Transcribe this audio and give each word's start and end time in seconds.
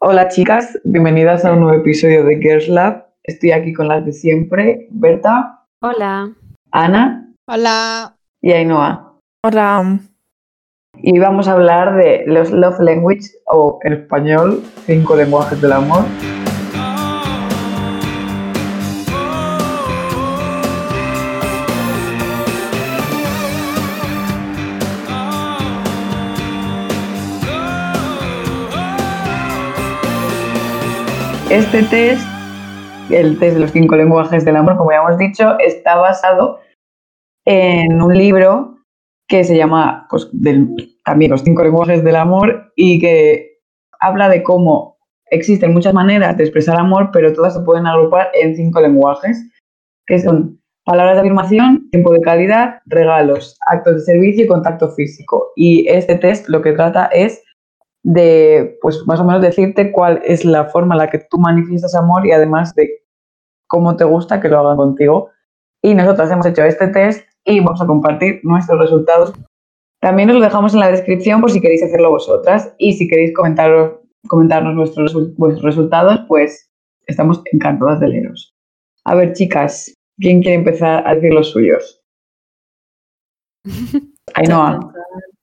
Hola 0.00 0.28
chicas, 0.28 0.78
bienvenidas 0.84 1.44
a 1.44 1.52
un 1.52 1.60
nuevo 1.60 1.80
episodio 1.80 2.24
de 2.24 2.36
Girls 2.38 2.68
Lab. 2.68 3.06
Estoy 3.24 3.50
aquí 3.50 3.72
con 3.72 3.88
las 3.88 4.04
de 4.06 4.12
siempre, 4.12 4.86
Berta, 4.90 5.64
Hola. 5.82 6.32
Ana 6.70 7.32
Hola. 7.48 8.14
y 8.40 8.52
Ainhoa. 8.52 9.18
Hola. 9.44 9.98
Y 11.02 11.18
vamos 11.18 11.48
a 11.48 11.52
hablar 11.52 11.96
de 11.96 12.24
los 12.26 12.50
love 12.52 12.78
language 12.80 13.30
o 13.46 13.80
en 13.82 13.94
español, 13.94 14.62
cinco 14.86 15.16
lenguajes 15.16 15.60
del 15.60 15.72
amor. 15.72 16.04
Este 31.50 31.82
test, 31.84 32.22
el 33.10 33.38
test 33.38 33.54
de 33.54 33.60
los 33.60 33.70
cinco 33.70 33.96
lenguajes 33.96 34.44
del 34.44 34.56
amor, 34.56 34.76
como 34.76 34.90
ya 34.90 34.98
hemos 34.98 35.16
dicho, 35.16 35.58
está 35.60 35.96
basado 35.96 36.60
en 37.46 38.02
un 38.02 38.14
libro 38.14 38.76
que 39.26 39.44
se 39.44 39.56
llama 39.56 40.06
pues, 40.10 40.28
también 41.06 41.30
Los 41.30 41.40
cinco 41.40 41.64
lenguajes 41.64 42.04
del 42.04 42.16
amor 42.16 42.70
y 42.76 43.00
que 43.00 43.60
habla 43.98 44.28
de 44.28 44.42
cómo 44.42 44.98
existen 45.30 45.72
muchas 45.72 45.94
maneras 45.94 46.36
de 46.36 46.44
expresar 46.44 46.76
amor, 46.76 47.08
pero 47.14 47.32
todas 47.32 47.54
se 47.54 47.60
pueden 47.60 47.86
agrupar 47.86 48.28
en 48.34 48.54
cinco 48.54 48.82
lenguajes, 48.82 49.42
que 50.06 50.18
son 50.18 50.60
palabras 50.84 51.16
de 51.16 51.20
afirmación, 51.20 51.88
tiempo 51.90 52.12
de 52.12 52.20
calidad, 52.20 52.80
regalos, 52.84 53.56
actos 53.66 53.94
de 53.94 54.00
servicio 54.00 54.44
y 54.44 54.48
contacto 54.48 54.90
físico. 54.90 55.50
Y 55.56 55.88
este 55.88 56.16
test 56.16 56.46
lo 56.50 56.60
que 56.60 56.72
trata 56.72 57.06
es 57.06 57.42
de, 58.02 58.78
pues 58.80 59.06
más 59.06 59.20
o 59.20 59.24
menos 59.24 59.42
decirte 59.42 59.92
cuál 59.92 60.20
es 60.24 60.44
la 60.44 60.66
forma 60.66 60.94
en 60.94 60.98
la 60.98 61.10
que 61.10 61.18
tú 61.18 61.38
manifiestas 61.38 61.94
amor 61.94 62.26
y 62.26 62.32
además 62.32 62.74
de 62.74 63.02
cómo 63.66 63.96
te 63.96 64.04
gusta 64.04 64.40
que 64.40 64.48
lo 64.48 64.60
hagan 64.60 64.76
contigo. 64.76 65.30
Y 65.82 65.94
nosotros 65.94 66.30
hemos 66.30 66.46
hecho 66.46 66.62
este 66.62 66.88
test 66.88 67.28
y 67.44 67.60
vamos 67.60 67.80
a 67.80 67.86
compartir 67.86 68.40
nuestros 68.42 68.78
resultados. 68.80 69.32
También 70.00 70.30
os 70.30 70.36
lo 70.36 70.42
dejamos 70.42 70.74
en 70.74 70.80
la 70.80 70.90
descripción 70.90 71.40
por 71.40 71.50
si 71.50 71.60
queréis 71.60 71.82
hacerlo 71.82 72.10
vosotras 72.10 72.74
y 72.78 72.92
si 72.92 73.08
queréis 73.08 73.34
comentaros, 73.34 74.00
comentarnos 74.28 74.76
vuestros, 74.76 75.36
vuestros 75.36 75.64
resultados, 75.64 76.20
pues 76.28 76.70
estamos 77.06 77.42
encantadas 77.52 78.00
de 78.00 78.08
leeros. 78.08 78.54
A 79.04 79.14
ver, 79.14 79.32
chicas, 79.32 79.94
¿quién 80.18 80.42
quiere 80.42 80.56
empezar 80.56 81.06
a 81.06 81.14
decir 81.14 81.32
los 81.32 81.50
suyos? 81.50 82.02
Ainhoa. 84.38 84.78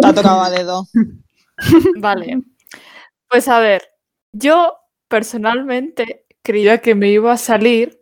Te 0.00 0.06
ha 0.06 0.12
tocado 0.12 0.40
a 0.42 0.50
dedo. 0.50 0.86
Vale. 1.98 2.42
Pues 3.28 3.48
a 3.48 3.60
ver, 3.60 3.82
yo 4.32 4.74
personalmente 5.08 6.26
creía 6.42 6.78
que 6.78 6.94
me 6.94 7.08
iba 7.10 7.32
a 7.32 7.36
salir 7.36 8.00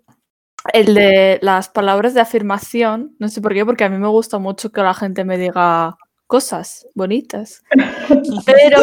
el 0.72 0.94
de 0.94 1.38
las 1.42 1.69
palabras 1.69 2.14
de 2.14 2.20
afirmación. 2.20 3.14
No 3.19 3.28
sé 3.28 3.41
por 3.41 3.55
qué, 3.55 3.64
porque 3.64 3.84
a 3.84 3.88
mí 3.88 3.98
me 3.98 4.08
gusta 4.08 4.38
mucho 4.38 4.72
que 4.72 4.83
la 4.83 4.94
gente 4.94 5.25
me 5.25 5.38
diga 5.38 5.97
cosas 6.27 6.86
bonitas. 6.94 7.62
Pero 8.47 8.81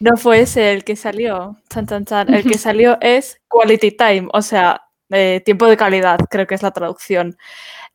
no 0.00 0.16
fue 0.16 0.40
ese 0.40 0.72
el 0.72 0.84
que 0.84 0.96
salió. 0.96 1.56
Chan, 1.70 1.86
chan, 1.86 2.04
chan. 2.04 2.32
El 2.32 2.44
que 2.44 2.58
salió 2.58 2.98
es 3.00 3.40
quality 3.48 3.92
time, 3.92 4.28
o 4.32 4.42
sea, 4.42 4.87
eh, 5.10 5.42
tiempo 5.44 5.66
de 5.66 5.76
calidad, 5.76 6.18
creo 6.30 6.46
que 6.46 6.54
es 6.54 6.62
la 6.62 6.70
traducción. 6.70 7.36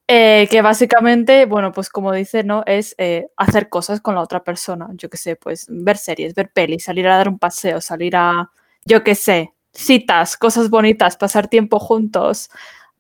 Eh, 0.08 0.48
que 0.52 0.62
básicamente, 0.62 1.46
bueno, 1.46 1.72
pues 1.72 1.90
como 1.90 2.12
dice, 2.12 2.44
¿no? 2.44 2.64
Es 2.66 2.94
eh, 2.98 3.28
hacer 3.38 3.70
cosas 3.70 4.02
con 4.02 4.16
la 4.16 4.22
otra 4.22 4.44
persona. 4.44 4.90
Yo 4.96 5.10
qué 5.10 5.18
sé, 5.18 5.36
pues 5.38 5.66
ver 5.70 5.98
series, 5.98 6.36
ver 6.36 6.52
pelis, 6.52 6.84
salir 6.84 7.08
a 7.08 7.18
dar 7.18 7.30
un 7.30 7.40
paseo, 7.40 7.80
salir 7.80 8.16
a, 8.16 8.52
yo 8.86 9.04
qué 9.04 9.16
sé, 9.16 9.54
citas, 9.72 10.38
cosas 10.38 10.70
bonitas, 10.70 11.18
pasar 11.18 11.48
tiempo 11.48 11.80
juntos. 11.80 12.50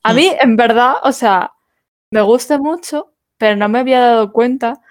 A 0.04 0.14
mí, 0.14 0.32
en 0.40 0.56
verdad, 0.56 0.96
o 1.04 1.12
sea, 1.12 1.54
me 2.10 2.22
gusta 2.22 2.58
mucho, 2.58 3.14
pero 3.38 3.56
no 3.58 3.70
me 3.70 3.80
había 3.80 4.00
dado 4.00 4.32
cuenta 4.32 4.82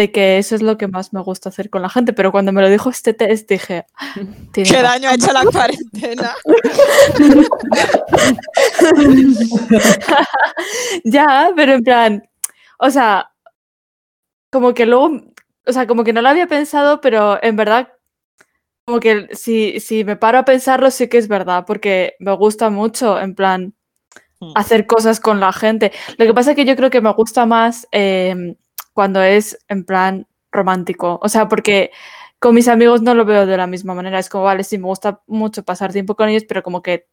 de 0.00 0.10
que 0.12 0.38
eso 0.38 0.54
es 0.54 0.62
lo 0.62 0.78
que 0.78 0.88
más 0.88 1.12
me 1.12 1.20
gusta 1.22 1.48
hacer 1.50 1.68
con 1.70 1.82
la 1.82 1.88
gente. 1.90 2.12
Pero 2.14 2.32
cuando 2.32 2.52
me 2.52 2.62
lo 2.62 2.68
dijo 2.70 2.88
este 2.90 3.12
test, 3.14 3.48
dije, 3.48 3.84
"Ah, 3.96 4.14
¿Qué 4.52 4.64
razón". 4.64 4.82
daño 4.82 5.08
ha 5.10 5.14
hecho 5.14 5.32
la 5.32 5.44
cuarentena? 5.44 6.34
ya, 11.04 11.50
pero 11.56 11.72
en 11.74 11.82
plan, 11.82 12.22
o 12.78 12.90
sea, 12.90 13.30
como 14.50 14.74
que 14.74 14.86
luego, 14.86 15.10
o 15.66 15.72
sea, 15.72 15.86
como 15.86 16.04
que 16.04 16.12
no 16.12 16.22
lo 16.22 16.28
había 16.28 16.46
pensado, 16.46 17.00
pero 17.00 17.42
en 17.42 17.56
verdad, 17.56 17.88
como 18.86 19.00
que 19.00 19.28
si, 19.32 19.80
si 19.80 20.04
me 20.04 20.16
paro 20.16 20.38
a 20.38 20.44
pensarlo, 20.44 20.90
sí 20.90 21.08
que 21.08 21.18
es 21.18 21.28
verdad, 21.28 21.64
porque 21.66 22.14
me 22.18 22.34
gusta 22.36 22.70
mucho, 22.70 23.20
en 23.20 23.34
plan, 23.34 23.74
Hmm. 24.42 24.52
hacer 24.54 24.86
cosas 24.86 25.20
con 25.20 25.38
la 25.38 25.52
gente. 25.52 25.92
Lo 26.16 26.24
que 26.24 26.32
pasa 26.32 26.52
es 26.52 26.56
que 26.56 26.64
yo 26.64 26.74
creo 26.74 26.88
que 26.88 27.02
me 27.02 27.12
gusta 27.12 27.44
más 27.44 27.86
em, 27.92 28.54
cuando 28.92 29.22
es 29.22 29.58
en 29.68 29.84
plan 29.84 30.26
romántico, 30.52 31.18
o 31.22 31.28
sea, 31.28 31.48
porque 31.48 31.90
con 32.38 32.54
mis 32.54 32.68
amigos 32.68 33.02
no 33.02 33.14
lo 33.14 33.24
veo 33.24 33.46
de 33.46 33.56
la 33.56 33.66
misma 33.66 33.94
manera, 33.94 34.18
es 34.18 34.28
como, 34.28 34.44
vale, 34.44 34.64
sí, 34.64 34.78
me 34.78 34.86
gusta 34.86 35.20
mucho 35.26 35.62
pasar 35.62 35.92
tiempo 35.92 36.16
con 36.16 36.28
ellos, 36.28 36.44
pero 36.48 36.62
como 36.62 36.82
que 36.82 37.06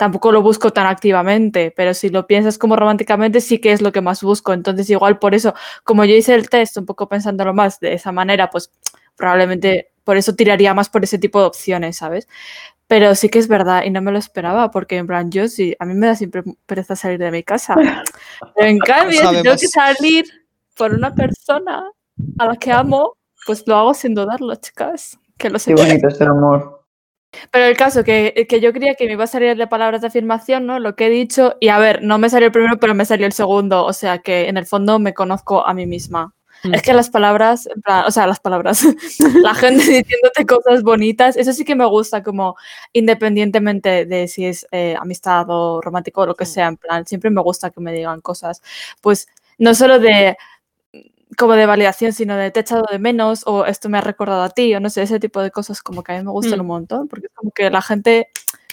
tampoco 0.00 0.32
lo 0.32 0.40
busco 0.40 0.72
tan 0.72 0.86
activamente, 0.86 1.74
pero 1.76 1.92
si 1.92 2.08
lo 2.08 2.26
piensas 2.26 2.56
como 2.56 2.74
románticamente, 2.74 3.42
sí 3.42 3.58
que 3.58 3.72
es 3.72 3.82
lo 3.82 3.92
que 3.92 4.00
más 4.00 4.22
busco. 4.22 4.54
Entonces, 4.54 4.88
igual 4.88 5.18
por 5.18 5.34
eso, 5.34 5.52
como 5.84 6.06
yo 6.06 6.14
hice 6.14 6.34
el 6.34 6.48
test 6.48 6.78
un 6.78 6.86
poco 6.86 7.06
pensándolo 7.06 7.52
más 7.52 7.78
de 7.80 7.92
esa 7.92 8.10
manera, 8.10 8.48
pues 8.48 8.72
probablemente 9.14 9.92
por 10.02 10.16
eso 10.16 10.34
tiraría 10.34 10.72
más 10.72 10.88
por 10.88 11.04
ese 11.04 11.18
tipo 11.18 11.38
de 11.38 11.46
opciones, 11.48 11.98
¿sabes? 11.98 12.26
Pero 12.86 13.14
sí 13.14 13.28
que 13.28 13.38
es 13.38 13.46
verdad 13.46 13.84
y 13.84 13.90
no 13.90 14.00
me 14.00 14.10
lo 14.10 14.18
esperaba, 14.18 14.70
porque 14.70 14.96
en 14.96 15.06
plan, 15.06 15.30
yo 15.30 15.46
sí, 15.48 15.76
a 15.78 15.84
mí 15.84 15.92
me 15.92 16.06
da 16.06 16.16
siempre 16.16 16.44
pereza 16.64 16.96
salir 16.96 17.18
de 17.18 17.30
mi 17.30 17.42
casa. 17.42 17.74
Pero 18.56 18.68
en 18.68 18.78
cambio, 18.78 19.20
si 19.20 19.42
tengo 19.42 19.56
que 19.56 19.68
salir 19.68 20.24
por 20.80 20.94
una 20.94 21.14
persona 21.14 21.92
a 22.38 22.46
la 22.46 22.56
que 22.56 22.72
amo, 22.72 23.18
pues 23.44 23.64
lo 23.66 23.76
hago 23.76 23.92
sin 23.92 24.14
dudarlo, 24.14 24.54
chicas. 24.54 25.18
Que 25.36 25.50
lo 25.50 25.58
Qué 25.58 25.74
bonito 25.74 26.08
es 26.08 26.18
el 26.22 26.28
amor. 26.28 26.86
Pero 27.50 27.66
el 27.66 27.76
caso 27.76 28.02
que, 28.02 28.46
que 28.48 28.60
yo 28.62 28.72
creía 28.72 28.94
que 28.94 29.04
me 29.04 29.12
iba 29.12 29.24
a 29.24 29.26
salir 29.26 29.58
de 29.58 29.66
palabras 29.66 30.00
de 30.00 30.06
afirmación, 30.06 30.64
¿no? 30.64 30.78
Lo 30.78 30.96
que 30.96 31.08
he 31.08 31.10
dicho, 31.10 31.54
y 31.60 31.68
a 31.68 31.78
ver, 31.78 32.02
no 32.02 32.16
me 32.16 32.30
salió 32.30 32.46
el 32.46 32.52
primero, 32.52 32.78
pero 32.80 32.94
me 32.94 33.04
salió 33.04 33.26
el 33.26 33.34
segundo, 33.34 33.84
o 33.84 33.92
sea 33.92 34.20
que 34.20 34.48
en 34.48 34.56
el 34.56 34.64
fondo 34.64 34.98
me 34.98 35.12
conozco 35.12 35.66
a 35.66 35.74
mí 35.74 35.86
misma. 35.86 36.32
Mm. 36.64 36.72
Es 36.72 36.80
que 36.80 36.94
las 36.94 37.10
palabras, 37.10 37.66
en 37.66 37.82
plan, 37.82 38.04
o 38.06 38.10
sea, 38.10 38.26
las 38.26 38.40
palabras, 38.40 38.82
la 39.42 39.54
gente 39.54 39.84
diciéndote 39.84 40.46
cosas 40.46 40.82
bonitas, 40.82 41.36
eso 41.36 41.52
sí 41.52 41.66
que 41.66 41.74
me 41.74 41.84
gusta, 41.84 42.22
como 42.22 42.56
independientemente 42.94 44.06
de 44.06 44.28
si 44.28 44.46
es 44.46 44.66
eh, 44.72 44.96
amistad 44.98 45.44
o 45.50 45.82
romántico 45.82 46.22
o 46.22 46.26
lo 46.26 46.34
que 46.34 46.46
sea, 46.46 46.68
en 46.68 46.78
plan, 46.78 47.04
siempre 47.04 47.28
me 47.28 47.42
gusta 47.42 47.68
que 47.68 47.82
me 47.82 47.92
digan 47.92 48.22
cosas, 48.22 48.62
pues 49.02 49.28
no 49.60 49.74
solo 49.74 49.98
de 50.00 50.36
como 51.38 51.54
de 51.54 51.66
validación, 51.66 52.12
sino 52.12 52.36
de 52.36 52.50
te 52.50 52.60
he 52.60 52.62
echado 52.62 52.84
de 52.90 52.98
menos 52.98 53.42
o 53.46 53.66
esto 53.66 53.88
me 53.88 53.98
ha 53.98 54.02
recordado 54.02 54.42
a 54.42 54.50
ti 54.50 54.74
o 54.74 54.80
no 54.80 54.90
sé, 54.90 55.02
ese 55.02 55.20
tipo 55.20 55.40
de 55.42 55.50
cosas 55.50 55.82
como 55.82 56.02
que 56.02 56.12
a 56.12 56.18
mí 56.18 56.24
me 56.24 56.30
gustan 56.32 56.58
Mm. 56.60 56.62
un 56.62 56.66
montón, 56.68 57.08
porque 57.08 57.26
es 57.28 57.32
como 57.34 57.50
que 57.52 57.70
la 57.70 57.82
gente 57.82 58.28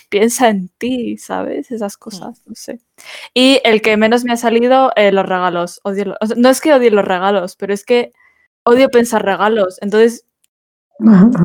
piensa 0.10 0.50
en 0.50 0.70
ti, 0.80 1.18
¿sabes? 1.18 1.72
Esas 1.72 1.98
cosas, 1.98 2.42
no 2.48 2.56
sé. 2.56 2.82
Y 3.36 3.62
el 3.66 3.82
que 3.84 3.98
menos 3.98 4.26
me 4.26 4.34
ha 4.34 4.38
salido, 4.38 4.92
eh, 4.98 5.12
los 5.14 5.26
regalos. 5.28 5.82
Odio 5.86 6.16
o 6.22 6.28
sea, 6.28 6.38
no 6.38 6.50
es 6.50 6.62
que 6.62 6.74
odie 6.76 6.92
los 6.92 7.06
regalos, 7.06 7.56
pero 7.58 7.74
es 7.74 7.86
que 7.86 8.14
odio 8.66 8.90
pensar 8.92 9.26
regalos. 9.26 9.80
Entonces, 9.84 10.27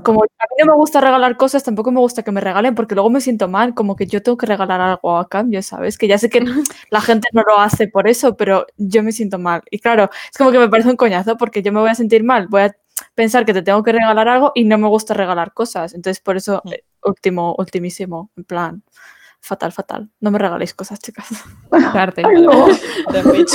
como 0.02 0.22
a 0.22 0.26
mí 0.26 0.56
no 0.60 0.66
me 0.66 0.74
gusta 0.74 1.00
regalar 1.00 1.36
cosas, 1.36 1.62
tampoco 1.62 1.90
me 1.92 2.00
gusta 2.00 2.22
que 2.22 2.32
me 2.32 2.40
regalen 2.40 2.74
porque 2.74 2.94
luego 2.94 3.10
me 3.10 3.20
siento 3.20 3.48
mal, 3.48 3.74
como 3.74 3.96
que 3.96 4.06
yo 4.06 4.22
tengo 4.22 4.36
que 4.38 4.46
regalar 4.46 4.80
algo 4.80 5.16
a 5.18 5.28
cambio, 5.28 5.62
¿sabes? 5.62 5.98
Que 5.98 6.08
ya 6.08 6.18
sé 6.18 6.30
que 6.30 6.44
la 6.90 7.00
gente 7.00 7.28
no 7.32 7.42
lo 7.46 7.58
hace 7.58 7.88
por 7.88 8.08
eso, 8.08 8.36
pero 8.36 8.66
yo 8.76 9.02
me 9.02 9.12
siento 9.12 9.38
mal. 9.38 9.62
Y 9.70 9.78
claro, 9.80 10.10
es 10.30 10.38
como 10.38 10.50
que 10.52 10.58
me 10.58 10.68
parece 10.68 10.90
un 10.90 10.96
coñazo 10.96 11.36
porque 11.36 11.62
yo 11.62 11.72
me 11.72 11.80
voy 11.80 11.90
a 11.90 11.94
sentir 11.94 12.24
mal, 12.24 12.48
voy 12.48 12.62
a 12.62 12.76
pensar 13.14 13.44
que 13.44 13.52
te 13.54 13.62
tengo 13.62 13.82
que 13.82 13.92
regalar 13.92 14.28
algo 14.28 14.52
y 14.54 14.64
no 14.64 14.78
me 14.78 14.88
gusta 14.88 15.14
regalar 15.14 15.52
cosas. 15.54 15.94
Entonces, 15.94 16.20
por 16.22 16.36
eso, 16.36 16.62
Mm. 16.64 16.72
eh, 16.72 16.84
último, 17.04 17.54
ultimísimo, 17.58 18.30
en 18.36 18.44
plan, 18.44 18.82
fatal, 19.42 19.72
fatal. 19.72 20.08
No 20.20 20.30
me 20.30 20.38
regaléis 20.38 20.72
cosas, 20.72 20.98
chicas. 21.00 21.26
Suerte. 21.92 22.22
The 22.22 23.22
bitch. 23.22 23.52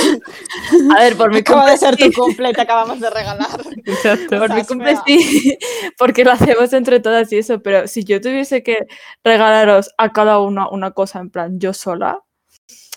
A 0.96 1.00
ver, 1.00 1.16
por 1.16 1.32
mi 1.32 1.38
Acaba 1.38 1.60
cumple 1.62 1.72
de 1.72 1.78
ser 1.78 1.96
tu 1.96 2.04
sí. 2.04 2.12
cumple 2.12 2.52
te 2.52 2.60
acabamos 2.60 3.00
de 3.00 3.10
regalar. 3.10 3.48
Exacto. 3.86 4.38
Por 4.38 4.54
mi 4.54 4.64
cumple 4.64 4.92
fea. 4.96 5.02
sí, 5.06 5.58
porque 5.98 6.24
lo 6.24 6.32
hacemos 6.32 6.72
entre 6.74 7.00
todas 7.00 7.32
y 7.32 7.38
eso, 7.38 7.60
pero 7.62 7.88
si 7.88 8.04
yo 8.04 8.20
tuviese 8.20 8.62
que 8.62 8.86
regalaros 9.24 9.90
a 9.98 10.12
cada 10.12 10.38
uno 10.40 10.68
una 10.70 10.90
cosa 10.92 11.20
en 11.20 11.30
plan 11.30 11.58
yo 11.58 11.72
sola, 11.72 12.20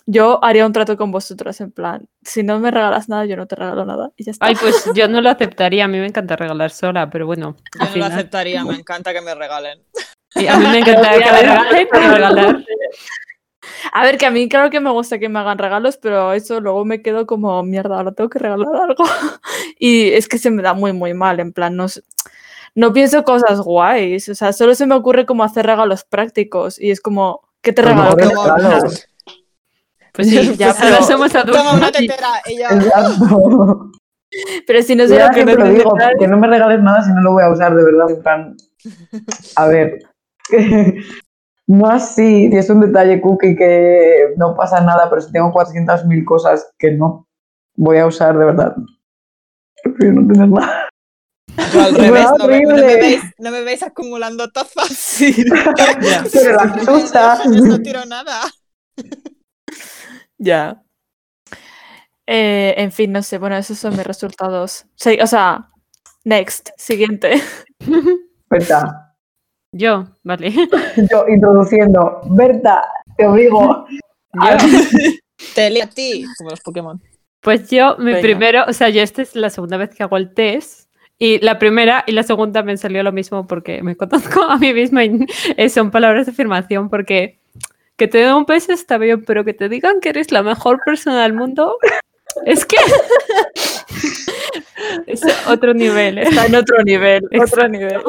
yo 0.06 0.44
haría 0.44 0.66
un 0.66 0.74
trato 0.74 0.98
con 0.98 1.12
vosotras 1.12 1.62
en 1.62 1.72
plan, 1.72 2.10
si 2.24 2.44
no 2.44 2.60
me 2.60 2.72
regalas 2.72 3.08
nada, 3.08 3.24
yo 3.26 3.38
no 3.38 3.46
te 3.48 3.56
regalo 3.56 3.86
nada 3.86 4.12
y 4.18 4.26
ya 4.26 4.32
está. 4.32 4.46
Ay, 4.48 4.56
pues 4.60 4.84
yo 4.94 5.08
no 5.08 5.22
lo 5.22 5.30
aceptaría. 5.32 5.86
A 5.86 5.88
mí 5.88 5.98
me 6.00 6.08
encanta 6.08 6.36
regalar 6.36 6.72
sola, 6.72 7.10
pero 7.10 7.26
bueno. 7.26 7.56
Yo 7.74 7.80
no 7.80 7.86
lo 7.86 7.92
final- 7.94 8.12
aceptaría, 8.12 8.66
me 8.66 8.76
encanta 8.76 9.14
que 9.14 9.22
me 9.22 9.34
regalen. 9.34 9.80
Y 10.36 10.48
a 10.48 10.58
mí 10.58 10.66
me 10.68 10.80
encantaría 10.80 11.20
que 11.26 11.32
me 11.32 11.42
regalen, 11.42 11.88
pero 11.92 12.10
regalar. 12.14 12.66
A 13.94 14.04
ver, 14.04 14.18
que 14.18 14.26
a 14.26 14.32
mí 14.32 14.50
claro 14.50 14.70
que 14.70 14.80
me 14.80 14.90
gusta 14.90 15.20
que 15.20 15.30
me 15.30 15.40
hagan 15.40 15.58
regalos, 15.58 15.98
pero 15.98 16.34
eso 16.34 16.60
luego 16.62 16.84
me 16.86 17.02
quedo 17.02 17.26
como, 17.28 17.62
mierda, 17.64 17.98
ahora 17.98 18.12
tengo 18.12 18.30
que 18.30 18.40
regalar 18.40 18.68
algo. 18.76 19.04
y 19.80 20.10
es 20.12 20.28
que 20.28 20.38
se 20.38 20.50
me 20.50 20.64
da 20.64 20.74
muy, 20.74 20.94
muy 20.94 21.14
mal, 21.14 21.40
en 21.40 21.54
plan, 21.54 21.76
no 21.76 21.86
no 22.74 22.94
pienso 22.94 23.24
cosas 23.24 23.60
guays. 23.60 24.30
O 24.30 24.36
sea, 24.36 24.54
solo 24.54 24.76
se 24.76 24.86
me 24.88 24.96
ocurre 24.96 25.26
como 25.26 25.44
hacer 25.44 25.66
regalos 25.66 26.04
prácticos. 26.04 26.80
Y 26.80 26.92
es 26.92 27.02
como, 27.02 27.42
¿qué 27.62 27.74
te 27.74 27.82
regalo? 27.82 28.16
mejor 28.16 28.18
¿Qué 28.18 28.34
como- 28.36 28.56
regalo. 28.56 28.90
Pues 30.14 30.30
sí, 30.30 30.56
Ya, 30.58 30.74
pero- 30.80 31.04
somos 31.04 31.36
adultos. 31.36 31.58
Toma 31.64 31.74
una 31.76 31.92
tetera. 31.92 32.42
Exacto. 32.46 33.92
Pero 34.66 34.82
si 34.84 34.96
no 34.96 35.06
sé 35.08 35.20
lo 35.20 35.30
que 35.32 35.44
lo 35.44 35.66
digo, 35.68 35.94
que 36.18 36.28
no 36.28 36.38
me 36.38 36.48
regales 36.48 36.82
nada 36.82 37.04
si 37.04 37.12
no 37.12 37.22
lo 37.22 37.34
voy 37.34 37.44
a 37.44 37.50
usar 37.50 37.76
de 37.76 37.84
verdad. 37.84 38.10
En 38.10 38.24
plan, 38.24 38.56
a 39.58 39.68
ver, 39.68 40.00
no 41.72 41.88
así, 41.88 42.50
si 42.52 42.58
es 42.58 42.70
un 42.70 42.82
detalle 42.82 43.22
cookie 43.22 43.56
que 43.56 44.34
no 44.36 44.56
pasa 44.56 44.82
nada, 44.82 45.10
pero 45.10 45.22
si 45.22 45.32
tengo 45.32 45.54
400.000 45.54 46.26
cosas 46.26 46.70
que 46.78 46.92
no 46.92 47.30
voy 47.76 47.98
a 47.98 48.08
usar 48.08 48.38
de 48.38 48.44
verdad, 48.44 48.76
prefiero 49.82 50.22
no 50.22 50.34
tener 50.34 50.50
nada. 50.50 50.90
yo 51.74 51.82
al 51.82 51.96
revés, 51.96 52.28
no 52.38 52.48
me, 52.48 52.62
no 52.62 52.76
me 52.76 52.96
veis, 52.98 53.22
no 53.38 53.52
me 53.52 53.62
veis 53.62 53.84
acumulando 53.84 54.52
tazas. 54.52 54.90
Sí. 54.90 55.46
Pero 56.34 56.54
las 56.56 56.88
usas. 56.90 57.44
Yo 57.46 57.66
no 57.66 57.80
tiro 57.82 58.06
nada. 58.06 58.42
Ya. 60.38 60.84
Eh, 62.28 62.74
en 62.78 62.92
fin, 62.92 63.14
no 63.14 63.24
sé. 63.24 63.38
Bueno, 63.38 63.56
esos 63.56 63.78
son 63.78 63.96
mis 63.96 64.06
resultados. 64.06 64.86
Sí, 64.96 65.18
o 65.22 65.28
sea, 65.28 65.70
next, 66.26 66.72
siguiente. 66.78 67.42
Berta, 68.50 69.11
Yo, 69.74 70.06
vale. 70.24 70.52
yo 71.12 71.26
introduciendo, 71.28 72.22
Berta, 72.26 72.84
te 73.16 73.26
obligo. 73.26 73.86
Yo. 74.34 74.58
Te 75.56 75.72
leo 75.72 75.86
a 75.86 75.88
ti, 75.88 76.24
como 76.38 76.52
los 76.52 76.62
Pokémon. 76.62 77.02
Pues 77.42 77.70
yo, 77.72 77.98
mi 77.98 78.12
Venga. 78.12 78.22
primero, 78.22 78.64
o 78.68 78.74
sea, 78.74 78.90
yo 78.90 79.02
esta 79.02 79.24
es 79.24 79.36
la 79.36 79.50
segunda 79.50 79.78
vez 79.78 79.90
que 79.90 80.04
hago 80.04 80.18
el 80.18 80.34
test. 80.34 80.92
Y 81.18 81.40
la 81.40 81.58
primera 81.58 82.04
y 82.08 82.12
la 82.12 82.24
segunda 82.24 82.64
me 82.64 82.78
salió 82.78 83.02
lo 83.02 83.12
mismo 83.12 83.48
porque 83.48 83.82
me 83.82 83.96
conozco 83.96 84.42
a 84.44 84.58
mí 84.58 84.74
misma 84.74 85.04
y 85.04 85.26
eh, 85.58 85.70
son 85.70 85.92
palabras 85.92 86.26
de 86.26 86.32
afirmación 86.32 86.90
porque 86.90 87.40
que 87.96 88.08
te 88.08 88.20
den 88.20 88.34
un 88.34 88.46
beso 88.46 88.72
está 88.72 88.98
bien, 88.98 89.24
pero 89.26 89.44
que 89.44 89.54
te 89.54 89.70
digan 89.70 90.00
que 90.00 90.10
eres 90.10 90.32
la 90.32 90.42
mejor 90.42 90.80
persona 90.84 91.24
del 91.24 91.34
mundo 91.34 91.78
es 92.46 92.66
que 92.66 92.78
es 95.08 95.22
otro 95.48 95.74
nivel. 95.74 96.18
¿eh? 96.18 96.24
Está 96.24 96.46
en 96.46 96.56
otro 96.56 96.84
nivel. 96.84 97.24
Otro 97.40 97.68
nivel. 97.68 98.02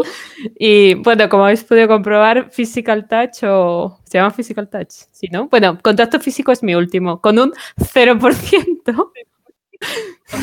Y 0.58 0.94
bueno, 0.94 1.28
como 1.28 1.44
habéis 1.44 1.64
podido 1.64 1.88
comprobar, 1.88 2.50
Physical 2.50 3.06
Touch 3.08 3.44
o... 3.44 3.98
¿Se 4.04 4.18
llama 4.18 4.30
Physical 4.30 4.68
Touch? 4.68 4.90
Sí, 5.10 5.28
¿no? 5.30 5.48
Bueno, 5.48 5.78
contacto 5.82 6.20
físico 6.20 6.52
es 6.52 6.62
mi 6.62 6.74
último, 6.74 7.20
con 7.20 7.38
un 7.38 7.52
0%. 7.78 9.10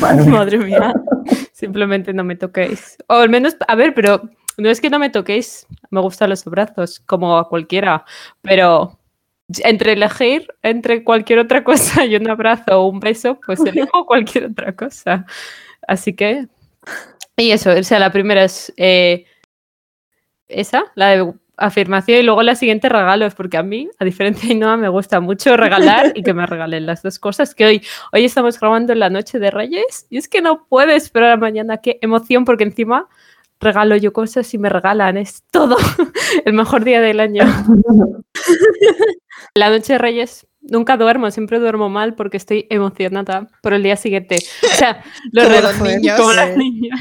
Vale. 0.00 0.24
Madre 0.24 0.58
mía. 0.58 0.92
Simplemente 1.52 2.12
no 2.12 2.24
me 2.24 2.36
toquéis. 2.36 2.98
O 3.08 3.14
al 3.14 3.30
menos, 3.30 3.56
a 3.66 3.74
ver, 3.74 3.94
pero 3.94 4.22
no 4.56 4.68
es 4.68 4.80
que 4.80 4.90
no 4.90 4.98
me 4.98 5.10
toquéis. 5.10 5.66
Me 5.90 6.00
gustan 6.00 6.30
los 6.30 6.46
abrazos, 6.46 7.00
como 7.00 7.36
a 7.38 7.48
cualquiera. 7.48 8.04
Pero 8.42 8.99
entre 9.64 9.92
elegir 9.92 10.48
entre 10.62 11.04
cualquier 11.04 11.40
otra 11.40 11.64
cosa 11.64 12.04
y 12.04 12.16
un 12.16 12.28
abrazo 12.28 12.80
o 12.80 12.88
un 12.88 13.00
beso, 13.00 13.38
pues 13.44 13.60
elijo 13.60 14.06
cualquier 14.06 14.46
otra 14.46 14.74
cosa. 14.74 15.26
Así 15.86 16.14
que. 16.14 16.46
Y 17.36 17.52
eso, 17.52 17.70
o 17.70 17.82
sea, 17.82 17.98
la 17.98 18.12
primera 18.12 18.44
es 18.44 18.72
eh, 18.76 19.24
esa, 20.48 20.84
la 20.94 21.08
de 21.10 21.32
afirmación, 21.56 22.20
y 22.20 22.22
luego 22.22 22.42
la 22.42 22.54
siguiente 22.54 22.88
regalos, 22.88 23.34
porque 23.34 23.56
a 23.56 23.62
mí, 23.62 23.88
a 23.98 24.04
diferencia 24.04 24.48
de 24.48 24.54
Ainhoa, 24.54 24.76
me 24.76 24.88
gusta 24.88 25.20
mucho 25.20 25.56
regalar 25.56 26.12
y 26.14 26.22
que 26.22 26.34
me 26.34 26.46
regalen 26.46 26.86
las 26.86 27.02
dos 27.02 27.18
cosas 27.18 27.54
que 27.54 27.66
hoy 27.66 27.82
Hoy 28.12 28.24
estamos 28.24 28.58
grabando 28.58 28.92
en 28.92 28.98
la 28.98 29.10
noche 29.10 29.38
de 29.38 29.50
Reyes 29.50 30.06
y 30.10 30.18
es 30.18 30.28
que 30.28 30.42
no 30.42 30.66
puedo 30.66 30.90
esperar 30.90 31.32
a 31.32 31.36
mañana. 31.36 31.78
Qué 31.78 31.98
emoción, 32.02 32.44
porque 32.44 32.64
encima 32.64 33.08
regalo 33.60 33.94
yo 33.96 34.12
cosas 34.12 34.52
y 34.54 34.58
me 34.58 34.68
regalan. 34.68 35.16
Es 35.16 35.44
todo 35.50 35.76
el 36.44 36.52
mejor 36.52 36.84
día 36.84 37.00
del 37.00 37.20
año. 37.20 37.44
La 39.54 39.70
noche 39.70 39.94
de 39.94 39.98
Reyes 39.98 40.46
nunca 40.60 40.96
duermo, 40.96 41.30
siempre 41.30 41.58
duermo 41.58 41.88
mal 41.88 42.14
porque 42.14 42.36
estoy 42.36 42.66
emocionada 42.70 43.48
por 43.62 43.72
el 43.72 43.82
día 43.82 43.96
siguiente. 43.96 44.36
O 44.64 44.74
sea, 44.74 45.02
los 45.32 45.46
Como 45.48 45.60
los 45.60 45.80
niños. 45.80 46.16
como 46.18 46.32
los 46.32 46.48
Sí. 46.50 46.56
niños. 46.58 47.00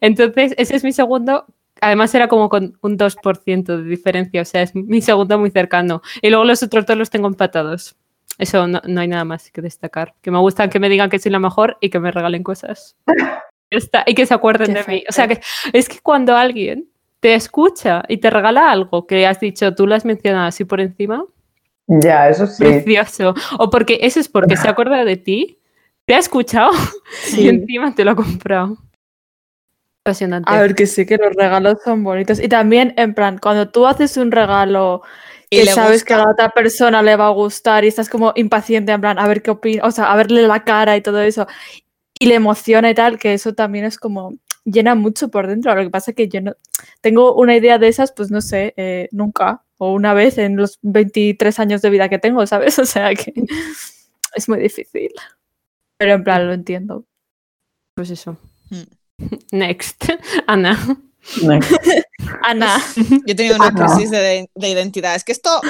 Entonces, 0.00 0.54
ese 0.56 0.76
es 0.76 0.84
mi 0.84 0.92
segundo. 0.92 1.46
Además, 1.80 2.14
era 2.14 2.28
como 2.28 2.48
con 2.48 2.78
un 2.82 2.96
2% 2.96 3.76
de 3.76 3.84
diferencia, 3.84 4.42
o 4.42 4.44
sea, 4.44 4.62
es 4.62 4.74
mi 4.74 5.02
segundo 5.02 5.38
muy 5.38 5.50
cercano. 5.50 6.02
Y 6.22 6.30
luego 6.30 6.44
los 6.44 6.62
otros 6.62 6.86
dos 6.86 6.96
los 6.96 7.10
tengo 7.10 7.26
empatados. 7.28 7.96
Eso 8.38 8.66
no, 8.66 8.80
no 8.86 9.00
hay 9.00 9.08
nada 9.08 9.24
más 9.24 9.50
que 9.50 9.60
destacar. 9.60 10.14
Que 10.22 10.30
me 10.30 10.38
gustan 10.38 10.70
que 10.70 10.80
me 10.80 10.88
digan 10.88 11.10
que 11.10 11.18
soy 11.18 11.30
la 11.30 11.38
mejor 11.38 11.76
y 11.80 11.90
que 11.90 12.00
me 12.00 12.10
regalen 12.10 12.42
cosas. 12.42 12.96
Está, 13.70 14.04
y 14.06 14.14
que 14.14 14.24
se 14.26 14.34
acuerden 14.34 14.72
Qué 14.74 14.82
de 14.82 14.84
mí. 14.86 15.04
O 15.08 15.12
sea, 15.12 15.26
que 15.28 15.40
es 15.72 15.88
que 15.88 15.98
cuando 16.00 16.36
alguien 16.36 16.88
te 17.24 17.34
escucha 17.34 18.02
y 18.06 18.18
te 18.18 18.28
regala 18.28 18.70
algo 18.70 19.06
que 19.06 19.26
has 19.26 19.40
dicho, 19.40 19.74
tú 19.74 19.86
lo 19.86 19.94
has 19.94 20.04
mencionado 20.04 20.46
así 20.46 20.66
por 20.66 20.78
encima, 20.82 21.24
Ya, 21.86 22.28
eso 22.28 22.46
sí. 22.46 22.62
precioso. 22.62 23.34
O 23.58 23.70
porque 23.70 23.98
eso 24.02 24.20
es 24.20 24.28
porque 24.28 24.58
se 24.58 24.68
acuerda 24.68 25.06
de 25.06 25.16
ti, 25.16 25.58
te 26.04 26.14
ha 26.14 26.18
escuchado 26.18 26.72
y 27.34 27.48
encima 27.48 27.94
te 27.94 28.04
lo 28.04 28.10
ha 28.10 28.14
comprado. 28.14 28.76
Apasionante. 30.02 30.52
A 30.52 30.60
ver, 30.60 30.74
que 30.74 30.86
sí, 30.86 31.06
que 31.06 31.16
los 31.16 31.34
regalos 31.34 31.78
son 31.82 32.04
bonitos. 32.04 32.38
Y 32.38 32.48
también, 32.48 32.92
en 32.98 33.14
plan, 33.14 33.38
cuando 33.38 33.70
tú 33.70 33.86
haces 33.86 34.18
un 34.18 34.30
regalo 34.30 35.00
Y 35.48 35.60
que 35.60 35.66
sabes 35.68 36.04
que 36.04 36.12
a 36.12 36.18
la 36.18 36.30
otra 36.30 36.50
persona 36.50 37.02
le 37.02 37.16
va 37.16 37.28
a 37.28 37.30
gustar 37.30 37.86
y 37.86 37.88
estás 37.88 38.10
como 38.10 38.34
impaciente, 38.36 38.92
en 38.92 39.00
plan, 39.00 39.18
a 39.18 39.26
ver 39.26 39.40
qué 39.40 39.50
opina, 39.50 39.82
o 39.86 39.90
sea, 39.90 40.12
a 40.12 40.16
verle 40.16 40.46
la 40.46 40.62
cara 40.62 40.94
y 40.94 41.00
todo 41.00 41.22
eso, 41.22 41.46
y 42.20 42.26
le 42.26 42.34
emociona 42.34 42.90
y 42.90 42.94
tal, 42.94 43.18
que 43.18 43.32
eso 43.32 43.54
también 43.54 43.86
es 43.86 43.98
como 43.98 44.34
llena 44.64 44.94
mucho 44.94 45.28
por 45.28 45.46
dentro. 45.46 45.74
Lo 45.74 45.82
que 45.82 45.90
pasa 45.90 46.10
es 46.10 46.16
que 46.16 46.28
yo 46.28 46.40
no 46.40 46.56
tengo 47.00 47.34
una 47.34 47.56
idea 47.56 47.78
de 47.78 47.88
esas, 47.88 48.12
pues 48.12 48.30
no 48.30 48.40
sé, 48.40 48.74
eh, 48.76 49.08
nunca, 49.12 49.64
o 49.78 49.92
una 49.92 50.14
vez 50.14 50.38
en 50.38 50.56
los 50.56 50.78
23 50.82 51.58
años 51.58 51.82
de 51.82 51.90
vida 51.90 52.08
que 52.08 52.18
tengo, 52.18 52.46
¿sabes? 52.46 52.78
O 52.84 52.86
sea 52.86 53.14
que 53.14 53.32
es 54.34 54.48
muy 54.48 54.58
difícil. 54.58 55.12
Pero 55.98 56.14
en 56.14 56.24
plan, 56.24 56.46
lo 56.46 56.52
entiendo. 56.52 57.06
Pues 57.94 58.10
eso. 58.10 58.36
Mm. 58.70 59.26
Next. 59.52 60.04
Ana. 60.46 60.78
Next. 61.42 61.72
Ana, 62.42 62.78
Yo 62.96 63.20
he 63.28 63.34
tenido 63.34 63.56
una 63.56 63.70
no. 63.70 63.86
crisis 63.86 64.10
de, 64.10 64.50
de 64.54 64.68
identidad. 64.68 65.14
Es 65.14 65.24
que 65.24 65.32
esto 65.32 65.60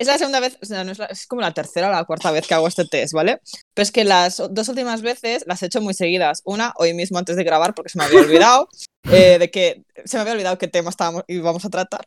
es 0.00 0.06
la 0.06 0.16
segunda 0.18 0.40
vez, 0.40 0.58
o 0.62 0.66
sea, 0.66 0.84
no 0.84 0.92
es, 0.92 0.98
la- 0.98 1.06
es 1.06 1.26
como 1.26 1.42
la 1.42 1.52
tercera 1.52 1.88
o 1.88 1.92
la 1.92 2.04
cuarta 2.04 2.30
vez 2.30 2.46
que 2.46 2.54
hago 2.54 2.68
este 2.68 2.84
test, 2.86 3.12
¿vale? 3.14 3.40
Pero 3.74 3.82
es 3.82 3.90
que 3.92 4.04
las 4.04 4.36
dos 4.50 4.68
últimas 4.68 5.02
veces 5.02 5.44
las 5.46 5.62
he 5.62 5.66
hecho 5.66 5.80
muy 5.80 5.94
seguidas. 5.94 6.42
Una, 6.44 6.72
hoy 6.76 6.94
mismo 6.94 7.18
antes 7.18 7.36
de 7.36 7.44
grabar, 7.44 7.74
porque 7.74 7.90
se 7.90 7.98
me 7.98 8.04
había 8.04 8.20
olvidado 8.20 8.68
eh, 9.12 9.38
de 9.38 9.50
que 9.50 9.82
se 10.04 10.16
me 10.16 10.20
había 10.22 10.34
olvidado 10.34 10.58
qué 10.58 10.68
tema 10.68 10.90
estábamos 10.90 11.24
íbamos 11.26 11.64
a 11.64 11.70
tratar. 11.70 12.06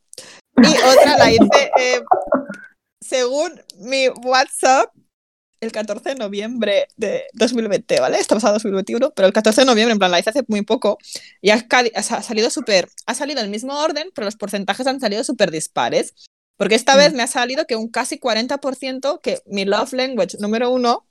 Y 0.63 0.67
otra 0.83 1.17
la 1.17 1.31
hice 1.31 1.71
eh, 1.79 2.01
según 3.03 3.59
mi 3.79 4.07
WhatsApp 4.09 4.89
el 5.59 5.71
14 5.71 6.09
de 6.09 6.15
noviembre 6.15 6.87
de 6.97 7.25
2020, 7.33 7.99
¿vale? 7.99 8.17
Está 8.19 8.33
pasado 8.35 8.53
2021, 8.53 9.11
pero 9.11 9.27
el 9.27 9.33
14 9.33 9.61
de 9.61 9.65
noviembre, 9.65 9.91
en 9.93 9.99
plan, 9.99 10.09
la 10.09 10.19
hice 10.19 10.31
hace 10.31 10.43
muy 10.47 10.63
poco 10.63 10.97
y 11.39 11.51
ha, 11.51 11.67
ha 11.93 12.03
sa- 12.03 12.23
salido 12.23 12.49
súper, 12.49 12.89
ha 13.05 13.13
salido 13.13 13.41
el 13.41 13.49
mismo 13.49 13.79
orden, 13.79 14.09
pero 14.15 14.25
los 14.25 14.35
porcentajes 14.37 14.87
han 14.87 14.99
salido 14.99 15.23
súper 15.23 15.51
dispares. 15.51 16.13
Porque 16.61 16.75
esta 16.75 16.95
vez 16.95 17.11
me 17.13 17.23
ha 17.23 17.27
salido 17.27 17.65
que 17.65 17.75
un 17.75 17.87
casi 17.89 18.19
40% 18.19 19.19
que 19.19 19.39
mi 19.47 19.65
love 19.65 19.93
language 19.93 20.37
número 20.39 20.69
uno 20.69 21.07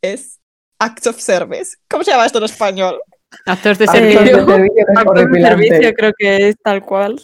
es 0.00 0.38
acts 0.78 1.08
of 1.08 1.18
service. 1.18 1.72
¿Cómo 1.88 2.04
se 2.04 2.12
llama 2.12 2.24
esto 2.24 2.38
en 2.38 2.44
español? 2.44 3.00
Actos 3.46 3.78
servicio. 3.78 4.20
de 4.20 4.44
servicio 4.44 4.46
que 4.46 4.80
es 4.82 4.96
actor 4.96 5.28
de 5.28 5.42
servicio 5.42 5.92
creo 5.94 6.12
que 6.16 6.48
es 6.50 6.56
tal 6.62 6.84
cual. 6.84 7.14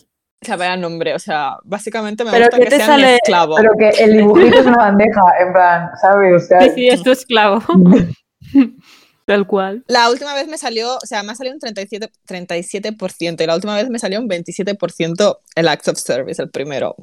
O 0.43 0.45
sea, 0.45 0.57
vaya 0.57 0.77
nombre, 0.77 1.15
o 1.15 1.21
sea, 1.21 1.57
básicamente 1.63 2.25
me 2.25 2.33
Pero 2.33 2.47
gusta 2.47 2.57
¿qué 2.57 2.65
que 2.65 2.71
te 2.71 2.77
sea 2.79 2.97
mi 2.97 3.03
sale? 3.03 3.15
esclavo. 3.15 3.55
Pero 3.55 3.71
que 3.79 3.91
el 3.91 4.17
dibujito 4.17 4.59
es 4.59 4.67
una 4.67 4.77
bandeja, 4.79 5.23
en 5.39 5.53
plan, 5.53 5.91
¿sabes? 6.01 6.43
O 6.43 6.47
sea, 6.49 6.61
Sí, 6.63 6.71
sí, 6.75 6.89
es 6.89 7.01
tu 7.05 7.13
esclavo. 7.13 7.63
Tal 9.27 9.45
cual. 9.45 9.83
La 9.89 10.09
última 10.09 10.35
vez 10.35 10.47
me 10.47 10.57
salió, 10.57 10.95
o 10.95 11.01
sea, 11.07 11.25
me 11.25 11.33
ha 11.33 11.35
salido 11.35 11.57
un 11.57 11.61
37%, 11.61 12.09
37% 12.29 13.43
y 13.43 13.47
la 13.47 13.57
última 13.57 13.75
vez 13.75 13.91
me 13.91 13.99
salió 13.99 14.21
un 14.21 14.29
27% 14.29 15.39
el 15.57 15.69
act 15.69 15.89
of 15.89 15.99
service, 15.99 16.41
el 16.41 16.49
primero. 16.49 16.95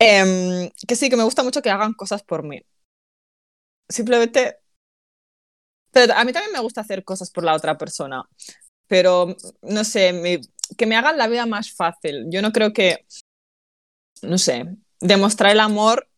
Em, 0.00 0.70
que 0.86 0.96
sí, 0.96 1.08
que 1.10 1.16
me 1.16 1.24
gusta 1.24 1.42
mucho 1.42 1.62
que 1.62 1.70
hagan 1.70 1.92
cosas 1.94 2.22
por 2.22 2.42
mí. 2.44 2.62
Simplemente... 3.88 4.60
Pero 5.92 6.14
a 6.14 6.24
mí 6.24 6.32
también 6.32 6.52
me 6.52 6.60
gusta 6.60 6.82
hacer 6.82 7.04
cosas 7.04 7.30
por 7.30 7.44
la 7.44 7.54
otra 7.54 7.78
persona. 7.78 8.22
Pero, 8.88 9.36
no 9.62 9.84
sé, 9.84 10.12
mi- 10.12 10.40
que 10.76 10.86
me 10.86 10.96
hagan 10.96 11.18
la 11.18 11.28
vida 11.28 11.46
más 11.46 11.72
fácil. 11.74 12.26
Yo 12.30 12.42
no 12.42 12.52
creo 12.52 12.72
que, 12.72 13.06
no 14.22 14.38
sé, 14.38 14.76
demostrar 15.00 15.52
el 15.52 15.60
amor 15.60 16.08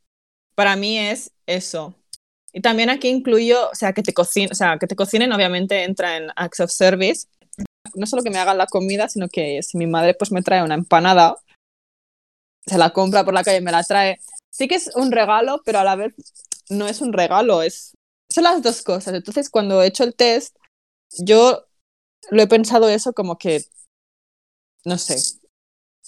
para 0.54 0.76
mí 0.76 0.98
es 0.98 1.32
eso. 1.46 1.94
Y 2.52 2.62
también 2.62 2.90
aquí 2.90 3.08
incluyo, 3.08 3.70
o 3.70 3.76
sea, 3.76 3.92
que 3.94 4.02
te 4.02 4.14
cocinen, 4.14 4.52
o 4.52 4.56
sea, 4.56 4.78
que 4.78 4.86
te 4.86 4.96
cocinen 4.96 5.32
obviamente 5.32 5.84
entra 5.84 6.16
en 6.18 6.28
acts 6.36 6.60
of 6.60 6.70
service. 6.72 7.28
No 7.94 8.06
solo 8.06 8.22
que 8.22 8.30
me 8.30 8.38
hagan 8.38 8.58
la 8.58 8.66
comida, 8.66 9.08
sino 9.08 9.28
que 9.28 9.62
si 9.62 9.78
mi 9.78 9.86
madre 9.88 10.14
pues 10.14 10.32
me 10.32 10.42
trae 10.42 10.64
una 10.64 10.74
empanada, 10.76 11.36
se 12.66 12.78
la 12.78 12.90
compra 12.90 13.24
por 13.24 13.34
la 13.34 13.44
calle 13.44 13.58
y 13.58 13.62
me 13.62 13.72
la 13.72 13.82
trae. 13.82 14.18
Sí 14.50 14.68
que 14.68 14.74
es 14.76 14.90
un 14.94 15.12
regalo, 15.12 15.62
pero 15.64 15.78
a 15.80 15.84
la 15.84 15.96
vez 15.96 16.14
no 16.68 16.86
es 16.86 17.00
un 17.00 17.12
regalo, 17.12 17.62
es 17.62 17.92
son 18.28 18.44
las 18.44 18.62
dos 18.62 18.82
cosas. 18.82 19.14
Entonces, 19.14 19.50
cuando 19.50 19.82
he 19.82 19.86
hecho 19.86 20.04
el 20.04 20.14
test, 20.14 20.56
yo 21.18 21.64
lo 22.30 22.42
he 22.42 22.46
pensado 22.46 22.88
eso 22.88 23.12
como 23.12 23.38
que 23.38 23.64
no 24.84 24.98
sé, 24.98 25.16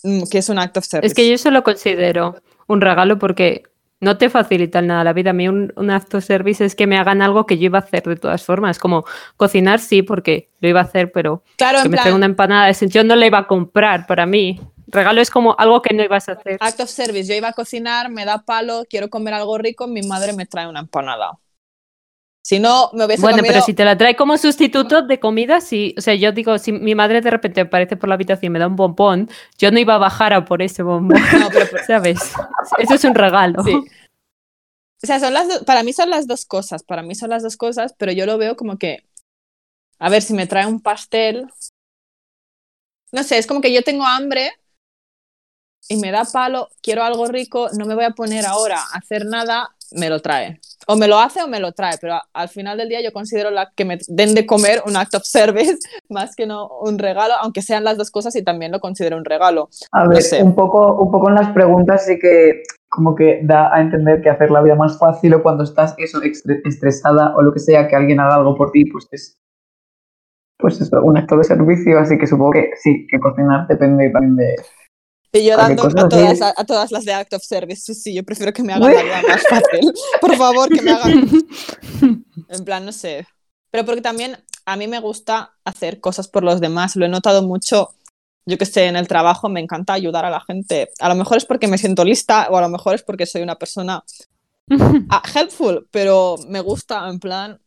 mm, 0.04 0.25
que 0.30 0.38
es 0.38 0.49
un 0.49 0.59
act 0.59 0.76
of 0.76 0.85
service. 0.85 1.06
Es 1.09 1.14
que 1.14 1.28
yo 1.28 1.35
eso 1.35 1.50
lo 1.50 1.62
considero 1.62 2.37
un 2.66 2.80
regalo 2.80 3.18
porque 3.18 3.64
no 4.00 4.18
te 4.18 4.30
facilitan 4.30 4.87
nada 4.88 5.04
la 5.04 5.12
vida. 5.12 5.30
A 5.30 5.35
mí 5.35 5.49
un, 5.49 5.73
un 5.76 5.90
acto 5.90 6.16
de 6.16 6.23
service 6.23 6.64
es 6.64 6.75
que 6.75 6.87
me 6.87 6.97
hagan 6.97 7.23
algo 7.23 7.47
que 7.47 7.59
yo 7.59 7.66
iba 7.66 7.78
a 7.78 7.82
hacer 7.82 8.02
de 8.04 8.16
todas 8.16 8.44
formas. 8.44 8.78
Como 8.78 9.04
cocinar, 9.37 9.78
sí, 9.78 10.02
porque 10.02 10.49
lo 10.61 10.68
iba 10.68 10.80
a 10.80 10.85
hacer, 10.85 11.12
pero 11.12 11.42
claro, 11.56 11.82
que 11.82 11.88
me 11.88 11.97
plan, 11.97 12.14
una 12.14 12.26
empanada, 12.26 12.68
es- 12.68 12.80
yo 12.88 13.04
no 13.04 13.14
la 13.14 13.26
iba 13.26 13.38
a 13.38 13.47
comprar 13.47 14.06
para 14.06 14.26
mí. 14.26 14.61
Regalo 14.92 15.20
es 15.20 15.30
como 15.30 15.56
algo 15.58 15.80
que 15.82 15.94
no 15.94 16.02
ibas 16.04 16.28
a 16.28 16.32
hacer. 16.32 16.58
act 16.61 16.80
of 16.80 16.90
service. 16.90 17.26
Yo 17.28 17.34
iba 17.34 17.49
a 17.49 17.52
cocinar, 17.54 18.11
me 18.11 18.25
da 18.25 18.44
palo, 18.44 18.84
quiero 18.88 19.08
comer 19.11 19.34
algo 19.34 19.56
rico, 19.58 19.87
mi 19.87 20.02
madre 20.02 20.32
me 20.34 20.46
trae 20.46 20.68
una 20.68 20.80
empanada. 20.80 21.38
Si 22.44 22.58
no, 22.58 22.90
me 22.92 23.04
hubiese 23.06 23.22
Bueno, 23.22 23.38
comido... 23.38 23.52
pero 23.54 23.64
si 23.64 23.72
te 23.72 23.84
la 23.84 23.96
trae 23.96 24.16
como 24.16 24.37
sustituto 24.37 25.02
de 25.02 25.18
comida, 25.20 25.61
sí. 25.61 25.94
O 25.96 26.00
sea, 26.00 26.14
yo 26.14 26.32
digo, 26.32 26.58
si 26.58 26.72
mi 26.72 26.94
madre 26.94 27.20
de 27.20 27.30
repente 27.30 27.61
aparece 27.62 27.96
por 27.96 28.08
la 28.08 28.16
habitación 28.16 28.50
y 28.50 28.52
me 28.52 28.58
da 28.58 28.66
un 28.66 28.75
bombón, 28.76 29.30
yo 29.58 29.70
no 29.70 29.78
iba 29.78 29.94
a 29.94 29.99
bajar 29.99 30.32
a 30.32 30.44
por 30.44 30.61
ese 30.61 30.82
bombón, 30.82 31.20
No, 31.40 31.49
pero- 31.50 31.66
pero- 31.70 31.84
¿sabes? 31.87 32.18
Eso 32.78 32.94
es 32.94 33.04
un 33.04 33.14
regalo. 33.14 33.62
Sí. 33.62 33.72
O 35.04 35.06
sea, 35.06 35.20
son 35.20 35.32
las 35.32 35.49
do- 35.49 35.64
para 35.64 35.82
mí 35.84 35.92
son 35.92 36.11
las 36.11 36.26
dos 36.26 36.44
cosas, 36.44 36.82
para 36.82 37.02
mí 37.02 37.14
son 37.14 37.30
las 37.30 37.42
dos 37.44 37.56
cosas, 37.56 37.94
pero 37.96 38.12
yo 38.12 38.26
lo 38.26 38.37
veo 38.38 38.56
como 38.56 38.76
que, 38.76 39.04
a 40.00 40.08
ver, 40.11 40.20
si 40.22 40.34
me 40.34 40.46
trae 40.49 40.66
un 40.66 40.80
pastel, 40.80 41.46
no 43.12 43.22
sé, 43.22 43.38
es 43.38 43.46
como 43.46 43.61
que 43.61 43.72
yo 43.72 43.82
tengo 43.82 44.04
hambre 44.04 44.52
y 45.89 45.97
me 45.97 46.11
da 46.11 46.25
palo, 46.25 46.69
quiero 46.83 47.03
algo 47.05 47.27
rico, 47.27 47.69
no 47.79 47.87
me 47.87 47.95
voy 47.95 48.05
a 48.05 48.11
poner 48.11 48.47
ahora 48.47 48.77
a 48.79 48.99
hacer 48.99 49.27
nada, 49.27 49.69
me 49.93 50.09
lo 50.09 50.21
trae. 50.21 50.61
O 50.87 50.97
me 50.97 51.07
lo 51.07 51.19
hace 51.19 51.43
o 51.43 51.49
me 51.49 51.61
lo 51.61 51.73
trae, 51.73 51.97
pero 52.01 52.15
a- 52.15 52.29
al 52.33 52.49
final 52.49 52.79
del 52.79 52.89
día 52.89 53.01
yo 53.03 53.12
considero 53.12 53.51
la 53.51 53.71
que 53.77 53.85
me 53.85 53.99
den 54.09 54.35
de 54.35 54.47
comer 54.47 54.83
un 54.87 54.97
act 54.97 55.15
of 55.15 55.23
service 55.25 55.79
más 56.09 56.35
que 56.35 56.47
no 56.47 56.69
un 56.81 56.99
regalo, 56.99 57.35
aunque 57.41 57.62
sean 57.62 57.85
las 57.85 57.99
dos 57.99 58.11
cosas 58.11 58.35
y 58.37 58.43
también 58.43 58.73
lo 58.73 58.81
considero 58.81 59.17
un 59.17 59.25
regalo. 59.25 59.69
A 59.93 60.05
No 60.05 60.11
ver, 60.11 60.23
sé. 60.23 60.43
un, 60.43 60.55
poco, 60.55 60.97
un 61.03 61.11
poco 61.11 61.29
en 61.29 61.35
las 61.37 61.51
preguntas 61.53 62.07
sí 62.07 62.19
que 62.19 62.62
como 62.89 63.15
que 63.15 63.41
da 63.43 63.75
a 63.75 63.81
entender 63.81 64.21
que 64.21 64.29
hacer 64.31 64.51
la 64.51 64.61
vida 64.61 64.75
más 64.75 64.99
fácil 64.99 65.33
o 65.35 65.43
cuando 65.43 65.65
estás 65.65 65.95
eso, 65.99 66.21
estre- 66.21 66.61
estresada 66.65 67.35
o 67.37 67.43
lo 67.43 67.53
que 67.53 67.59
sea, 67.59 67.89
que 67.89 67.97
alguien 67.97 68.21
haga 68.21 68.35
algo 68.37 68.55
por 68.55 68.71
ti, 68.71 68.85
pues 68.87 69.07
es 69.12 69.39
pues 70.59 70.81
eso, 70.81 71.03
un 71.03 71.17
acto 71.17 71.37
de 71.37 71.45
servicio, 71.45 71.99
así 71.99 72.17
que 72.19 72.27
supongo 72.27 72.53
que 72.53 72.71
sí, 72.77 73.07
que 73.11 73.19
cocinar 73.19 73.67
depende 73.67 74.11
también 74.11 74.37
de... 74.37 74.55
Y 75.35 75.47
yo 75.47 75.57
dando 75.57 75.85
a 75.85 76.09
todas, 76.09 76.43
a, 76.43 76.53
a 76.55 76.65
todas 76.65 76.93
las 76.93 77.05
de 77.07 77.15
Act 77.15 77.33
of 77.33 77.43
Service, 77.43 77.81
sí, 77.83 77.95
sí, 77.95 78.15
yo 78.15 78.23
prefiero 78.23 78.53
que 78.53 78.62
me 78.62 78.75
hagan 78.75 78.93
la 78.93 79.03
vida 79.03 79.23
más 79.27 79.43
fácil. 79.49 79.93
Por 80.21 80.37
favor, 80.37 80.69
que 80.69 80.83
me 80.83 80.93
hagan. 80.93 81.31
En 82.49 82.65
plan, 82.65 82.85
no 82.85 82.93
sé. 82.93 83.27
Pero 83.71 83.87
porque 83.87 84.03
también 84.03 84.37
a 84.67 84.77
mí 84.77 84.87
me 84.87 85.01
gusta 85.01 85.55
hacer 85.65 86.01
cosas 86.01 86.29
por 86.29 86.45
los 86.45 86.61
demás. 86.61 86.97
Lo 86.97 87.07
he 87.07 87.09
notado 87.09 87.43
mucho, 87.43 87.95
yo 88.45 88.59
que 88.59 88.67
sé, 88.67 88.87
en 88.87 88.97
el 88.97 89.09
trabajo 89.09 89.49
me 89.49 89.61
encanta 89.61 89.95
ayudar 89.95 90.27
a 90.27 90.31
la 90.31 90.41
gente. 90.41 90.91
A 91.01 91.09
lo 91.09 91.15
mejor 91.15 91.39
es 91.39 91.47
porque 91.47 91.69
me 91.69 91.79
siento 91.79 92.05
lista 92.05 92.49
o 92.51 92.59
a 92.59 92.61
lo 92.61 92.69
mejor 92.69 92.95
es 92.95 93.03
porque 93.03 93.25
soy 93.25 93.41
una 93.41 93.57
persona 93.57 94.05
ah, 95.09 95.23
helpful, 95.35 95.89
pero 95.91 96.37
me 96.47 96.61
gusta 96.61 97.09
en 97.09 97.19
plan 97.19 97.61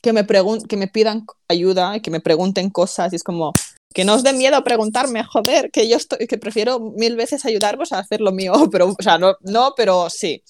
que 0.00 0.12
me, 0.12 0.24
pregun 0.24 0.62
que 0.62 0.76
me 0.76 0.86
pidan 0.86 1.26
ayuda 1.48 1.96
y 1.96 2.00
que 2.00 2.10
me 2.10 2.20
pregunten 2.20 2.70
cosas 2.70 3.12
y 3.12 3.16
es 3.16 3.24
como 3.24 3.52
que 3.92 4.04
no 4.04 4.14
os 4.14 4.22
dé 4.22 4.32
miedo 4.32 4.62
preguntarme, 4.62 5.24
joder, 5.24 5.70
que 5.70 5.88
yo 5.88 5.96
estoy, 5.96 6.26
que 6.26 6.38
prefiero 6.38 6.78
mil 6.80 7.16
veces 7.16 7.44
ayudaros 7.44 7.92
a 7.92 7.98
hacer 7.98 8.20
lo 8.20 8.32
mío, 8.32 8.52
pero, 8.72 8.88
o 8.88 9.02
sea, 9.02 9.18
no, 9.18 9.36
no 9.40 9.72
pero 9.76 10.08
sí. 10.10 10.42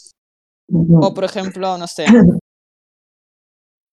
O 0.73 1.12
por 1.12 1.25
ejemplo, 1.25 1.76
no 1.78 1.87
sé. 1.87 2.06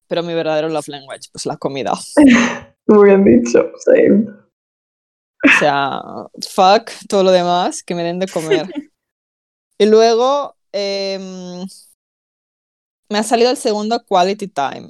Pero 0.07 0.23
mi 0.23 0.33
verdadero 0.33 0.69
love 0.69 0.87
language, 0.87 1.29
pues 1.31 1.45
la 1.45 1.57
comida. 1.57 1.93
Muy 2.87 3.09
bien 3.09 3.23
dicho, 3.25 3.71
same. 3.79 4.27
O 5.43 5.59
sea, 5.59 6.01
fuck 6.49 6.91
todo 7.09 7.23
lo 7.23 7.31
demás, 7.31 7.83
que 7.83 7.95
me 7.95 8.03
den 8.03 8.19
de 8.19 8.27
comer. 8.27 8.67
Y 9.79 9.85
luego 9.85 10.55
em, 10.71 11.63
me 13.11 13.19
ha 13.19 13.23
salido 13.23 13.51
el 13.51 13.57
segundo 13.57 14.03
quality 14.03 14.47
time. 14.47 14.89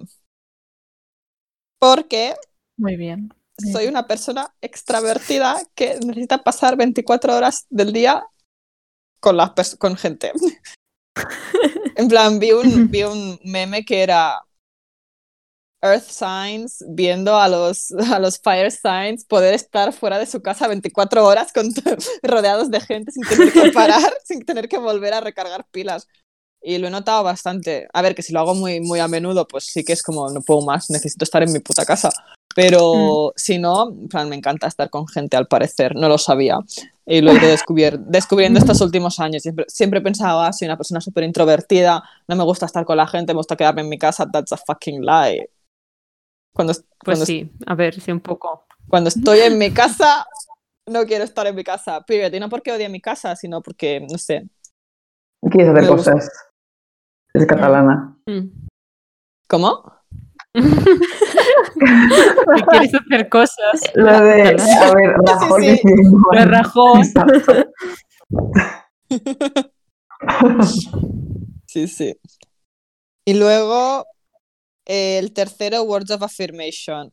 Porque 1.78 2.36
Muy 2.78 2.96
bien. 2.96 3.30
Soy 3.58 3.88
una 3.88 4.08
persona 4.08 4.54
extravertida 4.62 5.58
que 5.76 6.00
necesita 6.06 6.44
pasar 6.44 6.78
24 6.78 7.36
horas 7.36 7.66
del 7.70 7.94
día 7.94 8.26
con, 9.20 9.38
las 9.38 9.76
con 9.78 9.96
gente. 9.96 10.32
en 11.96 12.08
plan, 12.08 12.40
vi 12.40 12.52
un, 12.52 12.90
vi 12.90 13.04
un 13.04 13.40
meme 13.44 13.84
que 13.84 14.04
era 14.04 14.42
Earth 15.82 16.10
Signs 16.10 16.84
viendo 16.88 17.38
a 17.38 17.48
los, 17.48 17.92
a 18.12 18.20
los 18.20 18.40
Fire 18.40 18.72
Signs 18.72 19.26
poder 19.26 19.54
estar 19.54 19.94
fuera 19.94 20.20
de 20.20 20.26
su 20.26 20.42
casa 20.42 20.68
24 20.68 21.26
horas 21.26 21.52
con 21.54 21.70
rodeados 22.24 22.72
de 22.72 22.82
gente 22.82 23.12
sin 23.12 23.24
tener 23.24 23.54
que 23.54 23.72
parar, 23.72 24.14
sin 24.24 24.46
tener 24.46 24.68
que 24.70 24.78
volver 24.78 25.14
a 25.14 25.22
recargar 25.22 25.68
pilas. 25.72 26.08
Y 26.60 26.80
lo 26.80 26.88
he 26.88 26.92
notado 26.92 27.24
bastante. 27.24 27.88
A 27.94 28.02
ver, 28.02 28.16
que 28.16 28.24
si 28.24 28.34
lo 28.34 28.40
hago 28.40 28.56
muy, 28.56 28.80
muy 28.82 29.00
a 29.00 29.08
menudo, 29.08 29.48
pues 29.48 29.66
sí 29.66 29.84
que 29.84 29.94
es 29.94 30.02
como, 30.02 30.30
no 30.32 30.42
puedo 30.42 30.62
más, 30.62 30.90
necesito 30.90 31.24
estar 31.24 31.44
en 31.44 31.54
mi 31.54 31.60
puta 31.60 31.86
casa. 31.86 32.10
Pero 32.58 33.34
si 33.36 33.60
no, 33.60 33.90
en 33.90 34.08
plan, 34.08 34.28
me 34.30 34.36
encanta 34.36 34.66
estar 34.66 34.90
con 34.90 35.08
gente, 35.08 35.38
al 35.38 35.46
parecer, 35.46 35.96
no 35.96 36.10
lo 36.10 36.18
sabía. 36.18 36.58
Y 37.06 37.22
lo 37.22 37.30
he 37.30 37.36
ido 37.36 37.50
descubriendo 38.08 38.58
estos 38.58 38.82
últimos 38.82 39.20
años. 39.20 39.44
Siempre, 39.44 39.66
siempre 39.68 40.02
pensaba, 40.02 40.52
soy 40.52 40.66
una 40.68 40.76
persona 40.76 41.00
súper 41.00 41.24
introvertida, 41.26 42.04
no 42.28 42.36
me 42.36 42.44
gusta 42.44 42.66
estar 42.66 42.84
con 42.84 42.98
la 42.98 43.06
gente, 43.06 43.36
me 43.36 43.38
gusta 43.38 43.56
quedarme 43.56 43.82
en 43.82 43.90
mi 43.90 44.00
casa. 44.00 44.26
That's 44.26 44.54
a 44.54 44.58
fucking 44.58 45.06
lie. 45.06 45.52
Cuando, 46.52 46.74
Pues 46.74 46.84
cuando, 47.06 47.26
sí, 47.28 47.48
a 47.68 47.76
ver, 47.76 48.02
sí, 48.02 48.12
un 48.12 48.22
poco. 48.22 48.66
cuando 48.90 49.10
estoy 49.10 49.42
en 49.42 49.60
mi 49.60 49.72
casa, 49.72 50.26
no 50.88 51.06
quiero 51.06 51.26
estar 51.26 51.46
en 51.46 51.54
mi 51.54 51.64
casa. 51.64 52.02
Period. 52.02 52.34
Y 52.34 52.40
no 52.40 52.50
porque 52.50 52.72
odie 52.72 52.90
mi 52.90 53.02
casa, 53.02 53.36
sino 53.36 53.62
porque, 53.62 54.00
no 54.00 54.18
sé. 54.18 54.50
Quieres 55.52 55.76
hacer 55.76 55.88
cosas. 55.88 56.32
Es 57.36 57.46
catalana. 57.46 58.18
Mm. 58.26 58.66
¿Cómo? 59.48 59.97
Que 62.56 62.64
quieres 62.70 62.94
hacer 62.96 63.30
cosas. 63.30 63.82
Lo 63.96 64.06
de, 64.22 64.42
a 64.42 64.94
ver, 64.94 65.16
Rajoy 65.26 65.64
sí. 65.64 65.72
diciendo- 65.72 66.20
Lo 66.32 66.40
de. 67.44 67.68
Sí, 71.66 71.88
sí. 71.88 72.16
Y 73.26 73.34
luego 73.34 74.06
eh, 74.86 75.18
el 75.20 75.34
tercero, 75.34 75.84
Words 75.84 76.12
of 76.12 76.24
Affirmation. 76.24 77.12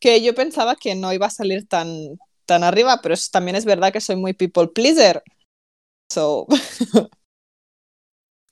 Que 0.00 0.22
yo 0.22 0.34
pensaba 0.34 0.76
que 0.76 0.94
no 0.94 1.12
iba 1.12 1.26
a 1.26 1.30
salir 1.30 1.66
tan, 1.68 2.18
tan 2.46 2.64
arriba, 2.64 3.00
pero 3.02 3.14
es- 3.14 3.30
también 3.30 3.56
es 3.56 3.64
verdad 3.64 3.92
que 3.92 4.00
soy 4.00 4.16
muy 4.16 4.34
people 4.34 4.68
pleaser. 4.68 5.22
So, 6.10 6.46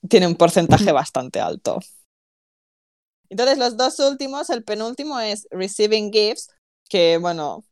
tiene 0.09 0.27
un 0.27 0.37
porcentaje 0.37 0.93
bastante 0.93 1.41
alto. 1.41 1.81
Entonces, 3.31 3.59
los 3.59 3.77
dos 3.77 3.99
últimos, 4.01 4.51
el 4.51 4.65
penúltimo 4.65 5.19
es 5.21 5.47
Receiving 5.51 6.13
Gifts, 6.13 6.51
que 6.89 7.17
bueno, 7.19 7.65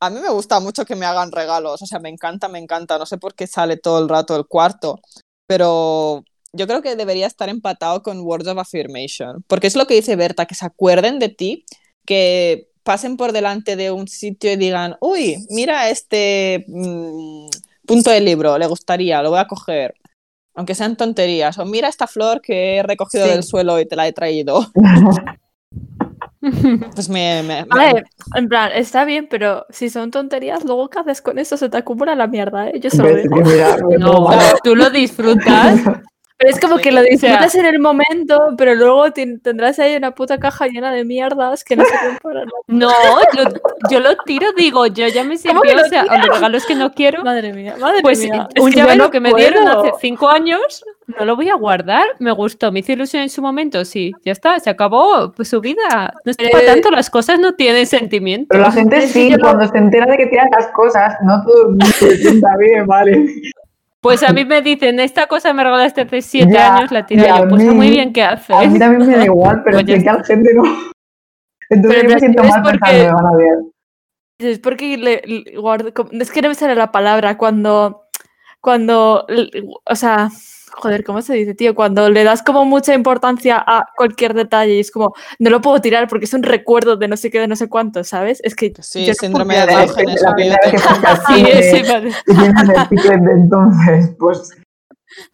a 0.00 0.10
mí 0.10 0.20
me 0.20 0.30
gusta 0.30 0.60
mucho 0.60 0.84
que 0.84 0.94
me 0.94 1.06
hagan 1.06 1.32
regalos, 1.32 1.82
o 1.82 1.86
sea, 1.86 1.98
me 1.98 2.10
encanta, 2.10 2.48
me 2.48 2.58
encanta, 2.58 2.98
no 2.98 3.06
sé 3.06 3.16
por 3.18 3.34
qué 3.34 3.46
sale 3.46 3.76
todo 3.78 3.98
el 3.98 4.08
rato 4.08 4.36
el 4.36 4.46
cuarto, 4.46 5.00
pero 5.46 6.22
yo 6.52 6.66
creo 6.66 6.82
que 6.82 6.96
debería 6.96 7.26
estar 7.26 7.48
empatado 7.48 8.02
con 8.02 8.20
Words 8.20 8.48
of 8.48 8.58
Affirmation, 8.58 9.42
porque 9.46 9.66
es 9.66 9.76
lo 9.76 9.86
que 9.86 9.94
dice 9.94 10.16
Berta, 10.16 10.46
que 10.46 10.54
se 10.54 10.66
acuerden 10.66 11.18
de 11.18 11.30
ti, 11.30 11.64
que 12.06 12.68
pasen 12.82 13.16
por 13.16 13.32
delante 13.32 13.74
de 13.74 13.90
un 13.90 14.06
sitio 14.06 14.52
y 14.52 14.56
digan, 14.56 14.96
uy, 15.00 15.44
mira 15.50 15.88
este 15.90 16.64
mm, 16.68 17.48
punto 17.86 18.10
del 18.10 18.24
libro, 18.26 18.58
le 18.58 18.66
gustaría, 18.66 19.22
lo 19.22 19.30
voy 19.30 19.40
a 19.40 19.48
coger. 19.48 19.94
Aunque 20.56 20.74
sean 20.74 20.96
tonterías. 20.96 21.58
O 21.58 21.64
mira 21.66 21.88
esta 21.88 22.06
flor 22.06 22.40
que 22.40 22.76
he 22.78 22.82
recogido 22.82 23.24
Sí. 23.26 23.30
del 23.30 23.42
suelo 23.44 23.78
y 23.78 23.86
te 23.86 23.94
la 23.96 24.06
he 24.08 24.12
traído. 24.12 24.66
Pues 26.94 27.08
me, 27.08 27.42
me- 27.42 27.64
ver, 27.64 28.04
en 28.36 28.48
plan, 28.48 28.70
está 28.72 29.04
bien, 29.04 29.26
pero 29.28 29.66
si 29.70 29.90
son 29.90 30.10
tonterías, 30.12 30.64
luego 30.64 30.88
¿qué 30.88 31.00
haces 31.00 31.20
con 31.20 31.38
eso? 31.38 31.56
Se 31.56 31.68
te 31.68 31.76
acumula 31.76 32.14
la 32.14 32.26
mierda, 32.28 32.68
¿eh? 32.68 32.78
Yo 32.80 32.88
se 32.90 32.98
lo 32.98 33.04
Ves, 33.04 33.24
digo. 33.24 33.36
que 33.36 33.42
mira, 33.42 33.76
me 33.88 33.96
No, 33.98 34.28
tú 34.62 34.76
lo 34.76 34.88
disfrutas. 34.90 35.80
Pero 36.38 36.50
es 36.50 36.60
como 36.60 36.76
Sí. 36.76 36.82
que 36.82 36.92
lo 36.92 37.02
disfrutas 37.02 37.54
en 37.54 37.64
el 37.64 37.78
momento, 37.78 38.54
pero 38.58 38.74
luego 38.74 39.10
tendrás 39.12 39.78
ahí 39.78 39.96
una 39.96 40.10
puta 40.14 40.38
caja 40.38 40.66
llena 40.66 40.92
de 40.92 41.02
mierdas 41.04 41.64
que 41.64 41.76
no 41.76 41.84
sirven 41.84 42.18
para 42.22 42.40
nada. 42.40 42.50
No, 42.68 42.90
yo, 43.34 43.44
yo 43.90 44.00
lo 44.00 44.16
tiro, 44.18 44.52
digo, 44.56 44.86
yo 44.86 45.06
ya 45.08 45.24
me 45.24 45.38
¿Cómo 45.38 45.62
sirvió, 45.62 45.82
o 45.82 45.88
sea, 45.88 46.04
los 46.04 46.28
regalos 46.34 46.66
que 46.66 46.74
no 46.74 46.92
quiero. 46.92 47.22
Madre 47.24 47.52
mía, 47.54 47.76
madre 47.80 48.00
Pues 48.02 48.18
mía. 48.20 48.48
un 48.60 48.70
que 48.70 48.76
yo 48.76 48.84
llavero 48.84 49.04
no 49.04 49.10
que 49.10 49.20
me 49.20 49.32
dieron 49.32 49.66
hace 49.66 49.92
cinco 50.00 50.28
años, 50.28 50.84
no 51.18 51.24
lo 51.24 51.36
voy 51.36 51.48
a 51.48 51.54
guardar. 51.54 52.04
Me 52.18 52.32
gustó, 52.32 52.70
me 52.70 52.80
hizo 52.80 52.92
ilusión 52.92 53.22
en 53.22 53.30
su 53.30 53.40
momento, 53.40 53.84
sí, 53.86 54.12
ya 54.24 54.32
está, 54.32 54.58
se 54.60 54.68
acabó 54.68 55.32
pues, 55.32 55.48
su 55.48 55.60
vida. 55.62 56.12
No 56.24 56.30
es 56.30 56.36
para 56.36 56.62
Eh, 56.62 56.66
tanto, 56.66 56.90
las 56.90 57.08
cosas 57.08 57.38
no 57.40 57.54
tienen 57.54 57.86
sentimiento. 57.86 58.48
Pero 58.50 58.62
la 58.64 58.72
gente 58.72 59.06
sí, 59.08 59.32
cuando 59.40 59.66
se 59.68 59.78
entera 59.78 60.04
de 60.06 60.18
que 60.18 60.26
tiran 60.26 60.48
las 60.58 60.66
cosas, 60.72 61.14
no 61.22 61.42
todo 61.44 61.62
el 61.62 61.68
mundo 61.68 61.86
se 61.86 62.16
sienta 62.18 62.48
bien, 62.58 62.86
vale. 62.86 63.26
Pues 64.00 64.22
a 64.22 64.32
mí 64.32 64.44
me 64.44 64.62
dicen, 64.62 65.00
esta 65.00 65.26
cosa 65.26 65.52
me 65.52 65.64
regalaste 65.64 66.02
hace 66.02 66.22
siete 66.22 66.52
Ya, 66.52 66.76
años, 66.76 66.92
la 66.92 67.06
tiré 67.06 67.22
ya, 67.22 67.38
yo. 67.40 67.48
Pues 67.48 67.64
mí- 67.64 67.74
muy 67.74 67.90
bien, 67.90 68.12
¿qué 68.12 68.22
haces? 68.22 68.50
A 68.54 68.62
mí 68.66 68.78
también 68.78 69.08
me 69.08 69.16
da 69.16 69.24
igual, 69.24 69.62
pero 69.64 69.78
sé 69.78 69.84
que 69.84 70.08
a 70.08 70.12
la 70.14 70.24
gente 70.24 70.54
no. 70.54 70.62
Entonces 71.70 72.02
yo 72.02 72.08
me 72.10 72.18
siento 72.20 72.42
es 72.42 72.50
mal 72.50 72.62
porque- 72.62 72.78
pensando, 72.78 73.04
me 73.04 73.12
van 73.22 73.26
a 73.26 73.36
ver. 73.36 73.58
Es 74.38 74.58
porque 74.58 74.96
le, 74.98 75.22
le 75.24 75.56
guardo. 75.56 75.92
Es 76.20 76.30
que 76.30 76.42
no 76.42 76.48
me 76.48 76.54
sale 76.54 76.74
la 76.74 76.92
palabra 76.92 77.38
cuando. 77.38 78.02
Cuando. 78.60 79.26
O 79.84 79.94
sea. 79.96 80.28
Joder, 80.78 81.04
¿cómo 81.04 81.22
se 81.22 81.32
dice, 81.32 81.54
tío? 81.54 81.74
Cuando 81.74 82.10
le 82.10 82.22
das 82.22 82.42
como 82.42 82.66
mucha 82.66 82.92
importancia 82.92 83.62
a 83.66 83.88
cualquier 83.96 84.34
detalle 84.34 84.74
y 84.74 84.80
es 84.80 84.90
como, 84.90 85.14
no 85.38 85.48
lo 85.48 85.62
puedo 85.62 85.80
tirar 85.80 86.06
porque 86.06 86.26
es 86.26 86.34
un 86.34 86.42
recuerdo 86.42 86.96
de 86.96 87.08
no 87.08 87.16
sé 87.16 87.30
qué, 87.30 87.40
de 87.40 87.48
no 87.48 87.56
sé 87.56 87.68
cuánto, 87.68 88.04
¿sabes? 88.04 88.40
Es 88.44 88.54
que. 88.54 88.74
Sí, 88.80 89.06
yo 89.06 89.12
no 89.12 89.14
síndrome 89.14 89.54
podría 89.54 89.66
de 89.66 89.86
la 90.22 90.34
primera 90.34 90.58
vez 90.64 90.70
que 90.70 90.76
al 91.06 91.62
Sí, 91.62 91.76
sí, 91.76 91.90
vale. 91.90 92.10
y 92.26 92.34
tienes 92.34 92.68
el 92.68 92.88
ticket 92.88 93.20
de 93.20 93.32
entonces, 93.32 94.14
pues 94.18 94.50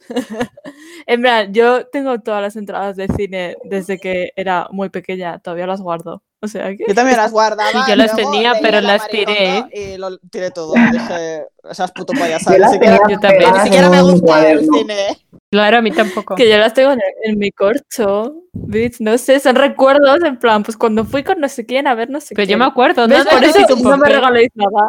En 1.07 1.23
verdad, 1.23 1.49
yo 1.51 1.87
tengo 1.87 2.21
todas 2.21 2.43
las 2.43 2.57
entradas 2.57 2.97
de 2.97 3.09
cine 3.09 3.57
desde 3.65 3.99
que 3.99 4.31
era 4.37 4.69
muy 4.71 4.89
pequeña, 4.91 5.39
todavía 5.41 5.67
las 5.67 5.81
guardo. 5.81 6.23
O 6.41 6.49
sea 6.49 6.71
que. 6.77 6.85
Yo 6.89 6.95
también 6.95 7.17
las 7.19 7.31
guardaba. 7.33 7.71
Sí, 7.71 7.79
yo 7.89 7.97
las 7.97 8.15
tenía, 8.17 8.55
pero 8.61 8.81
La 8.81 8.95
las 8.99 9.09
tiré. 9.09 9.65
Y 9.73 9.97
lo 9.97 10.19
tiré 10.19 10.51
todo. 10.51 10.73
Dije, 10.93 11.45
esas 11.71 11.93
puto 11.93 12.13
payasadas. 12.13 12.59
yo 12.61 12.69
siquiera, 12.73 12.99
también. 13.21 13.53
ni 13.55 13.61
siquiera 13.61 13.91
me 13.91 14.03
gusta 14.03 14.51
el 14.51 14.61
cine. 14.61 15.07
Claro, 15.51 15.79
a 15.79 15.83
mí 15.83 15.91
tampoco. 15.93 16.35
Que 16.35 16.49
yo 16.51 16.57
las 16.59 16.75
tengo 16.75 16.93
en, 16.93 17.01
en 17.25 17.39
mi 17.39 17.51
corcho. 17.53 18.35
bitch, 18.53 19.01
No 19.01 19.19
sé, 19.19 19.39
son 19.39 19.55
recuerdos 19.57 20.23
en 20.25 20.39
plan, 20.39 20.63
pues 20.63 20.77
cuando 20.77 21.05
fui 21.05 21.23
con 21.23 21.41
no 21.41 21.49
sé 21.49 21.67
quién 21.67 21.87
a 21.87 21.95
ver 21.95 22.11
no 22.11 22.21
sé 22.21 22.35
Pero 22.35 22.47
quién. 22.47 22.59
yo 22.59 22.65
me 22.65 22.69
acuerdo, 22.71 23.07
¿no? 23.07 23.15
Por 23.25 23.45
eso 23.45 23.59
ese 23.61 23.83
no 23.83 23.97
me 23.99 24.09
regaléis 24.09 24.51
nada. 24.55 24.89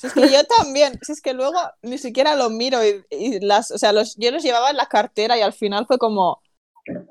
Si 0.00 0.06
es 0.06 0.12
que 0.12 0.28
yo 0.30 0.44
también, 0.58 0.98
si 1.02 1.12
es 1.12 1.20
que 1.20 1.34
luego 1.34 1.58
ni 1.82 1.98
siquiera 1.98 2.36
lo 2.36 2.50
miro 2.50 2.78
y, 2.84 3.04
y 3.10 3.40
las, 3.40 3.70
o 3.70 3.78
sea, 3.78 3.92
los, 3.92 4.16
yo 4.16 4.30
los 4.30 4.42
llevaba 4.42 4.70
en 4.70 4.76
la 4.76 4.86
cartera 4.86 5.36
y 5.38 5.42
al 5.42 5.52
final 5.52 5.86
fue 5.86 5.98
como, 5.98 6.40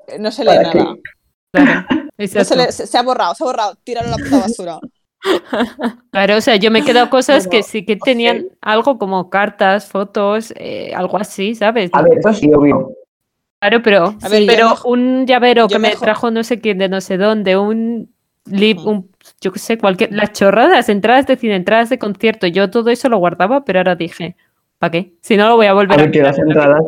eh, 0.08 0.18
no 0.18 0.30
se 0.30 0.44
lee 0.44 0.50
nada. 0.62 0.94
Claro, 1.52 1.86
No 2.18 2.44
se, 2.44 2.56
lee- 2.56 2.72
se, 2.72 2.86
se 2.86 2.98
ha 2.98 3.02
borrado, 3.02 3.34
se 3.34 3.42
ha 3.44 3.46
borrado, 3.46 3.74
tíralo 3.84 4.08
a 4.08 4.10
la 4.12 4.16
puta 4.18 4.38
basura. 4.38 4.80
Claro, 6.10 6.36
o 6.36 6.40
sea, 6.40 6.56
yo 6.56 6.70
me 6.70 6.80
he 6.80 6.84
quedado 6.84 7.10
cosas 7.10 7.48
que 7.48 7.62
sí 7.62 7.84
que 7.84 7.96
tenían 7.96 8.46
algo 8.60 8.98
como 8.98 9.30
cartas, 9.30 9.86
fotos, 9.86 10.52
eh, 10.56 10.92
algo 10.94 11.16
así, 11.18 11.54
¿sabes? 11.54 11.90
a 11.92 12.02
ver, 12.02 12.18
eso 12.18 12.32
sí, 12.32 12.52
obvio. 12.52 12.92
Claro, 13.60 13.82
pero, 13.82 14.14
A 14.22 14.28
ver, 14.28 14.44
pero 14.46 14.76
un 14.84 15.26
llavero 15.26 15.68
que 15.68 15.78
me 15.78 15.88
mejor- 15.88 16.04
trajo 16.04 16.30
no 16.30 16.44
sé 16.44 16.60
quién 16.60 16.78
de 16.78 16.88
no 16.88 17.00
sé 17.00 17.16
dónde, 17.16 17.56
un 17.56 18.13
lip, 18.46 18.78
un, 18.78 19.10
yo 19.40 19.52
qué 19.52 19.58
sé, 19.58 19.78
cualquier, 19.78 20.12
las 20.12 20.32
chorradas, 20.32 20.88
entradas 20.88 21.26
de 21.26 21.36
cine, 21.36 21.56
entradas 21.56 21.88
de 21.90 21.98
concierto, 21.98 22.46
yo 22.46 22.70
todo 22.70 22.90
eso 22.90 23.08
lo 23.08 23.18
guardaba, 23.18 23.64
pero 23.64 23.78
ahora 23.80 23.94
dije, 23.96 24.36
¿para 24.78 24.90
qué? 24.90 25.14
Si 25.22 25.36
no 25.36 25.48
lo 25.48 25.56
voy 25.56 25.66
a 25.66 25.70
A 25.70 25.74
volver 25.74 25.98
a 25.98 26.02
ver, 26.02 26.10
que 26.10 26.18
mirar. 26.20 26.32
las 26.36 26.38
entradas. 26.46 26.82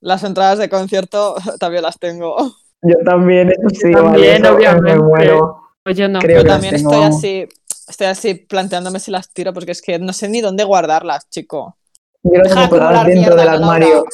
Las 0.00 0.24
entradas 0.24 0.58
de 0.58 0.68
concierto 0.68 1.34
también 1.60 1.82
las 1.82 1.98
tengo. 1.98 2.36
Yo 2.82 2.96
también, 3.04 3.50
eso 3.50 3.68
sí, 3.70 3.92
También, 3.92 4.04
vale, 4.12 4.36
eso, 4.36 4.54
obviamente. 4.54 4.96
me 4.96 5.02
muero. 5.02 5.56
Pues 5.82 5.96
yo 5.96 6.08
no. 6.08 6.18
Creo 6.20 6.38
Yo 6.38 6.42
que 6.44 6.48
también 6.48 6.74
tengo- 6.76 6.90
estoy 6.92 7.04
así, 7.08 7.48
estoy 7.88 8.06
así 8.06 8.34
planteándome 8.34 8.98
si 9.00 9.10
las 9.10 9.30
tiro 9.32 9.52
porque 9.52 9.72
es 9.72 9.82
que 9.82 9.98
no 9.98 10.12
sé 10.12 10.28
ni 10.28 10.40
dónde 10.40 10.64
guardarlas, 10.64 11.28
chico. 11.28 11.76
Yo 12.22 12.32
las 12.42 12.48
tengo 12.54 12.78
dentro 12.78 13.02
del 13.04 13.14
mierda, 13.18 13.44
¿no, 13.44 13.50
armario. 13.70 14.04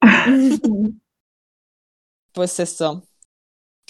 Pues 2.32 2.58
eso. 2.60 3.02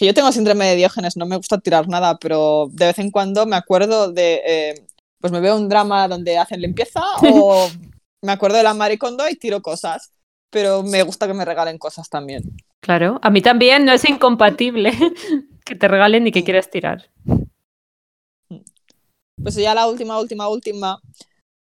Que 0.02 0.06
yo 0.06 0.14
tengo 0.14 0.32
síndrome 0.32 0.66
de 0.66 0.74
Diógenes, 0.74 1.16
no 1.16 1.26
me 1.26 1.36
gusta 1.36 1.60
tirar 1.60 1.86
nada, 1.86 2.18
pero 2.18 2.66
de 2.72 2.86
vez 2.86 2.98
en 2.98 3.12
cuando 3.12 3.46
me 3.46 3.54
acuerdo 3.54 4.10
de. 4.10 4.42
eh, 4.44 4.74
pues 5.20 5.32
me 5.32 5.38
veo 5.38 5.56
un 5.56 5.68
drama 5.68 6.08
donde 6.08 6.38
hacen 6.38 6.60
limpieza 6.60 7.00
o 7.22 7.68
me 8.20 8.32
acuerdo 8.32 8.56
de 8.56 8.64
la 8.64 8.74
Maricondo 8.74 9.28
y 9.28 9.36
tiro 9.36 9.62
cosas. 9.62 10.10
Pero 10.50 10.82
me 10.82 11.04
gusta 11.04 11.28
que 11.28 11.34
me 11.34 11.44
regalen 11.44 11.78
cosas 11.78 12.08
también. 12.08 12.42
Claro, 12.80 13.20
a 13.22 13.30
mí 13.30 13.42
también 13.42 13.84
no 13.84 13.92
es 13.92 14.04
incompatible 14.04 14.90
que 15.64 15.76
te 15.76 15.86
regalen 15.86 16.26
y 16.26 16.32
que 16.32 16.42
quieras 16.42 16.68
tirar. 16.68 17.08
Pues 19.40 19.54
ya 19.54 19.72
la 19.72 19.86
última, 19.86 20.18
última, 20.18 20.48
última. 20.48 21.00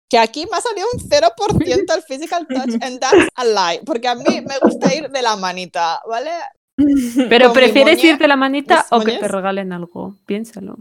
Que 0.10 0.17
aquí 0.17 0.48
me 0.50 0.57
ha 0.57 0.62
salido 0.62 0.88
un 0.91 1.00
0% 1.00 1.93
el 1.93 2.01
physical 2.01 2.47
touch 2.47 2.73
and 2.82 2.99
that's 2.99 3.27
a 3.36 3.45
lie. 3.45 3.82
Porque 3.86 4.08
a 4.08 4.15
mí 4.15 4.41
me 4.41 4.58
gusta 4.58 4.95
ir 4.95 5.12
de 5.12 5.21
la 5.21 5.36
manita, 5.36 6.01
¿vale? 6.10 6.32
Pero 7.29 7.53
¿prefieres 7.53 8.03
irte 8.03 8.27
la 8.27 8.36
manita 8.36 8.86
o 8.91 9.01
que 9.01 9.17
te 9.17 9.27
regalen 9.27 9.73
algo? 9.73 10.15
Piénsalo. 10.25 10.77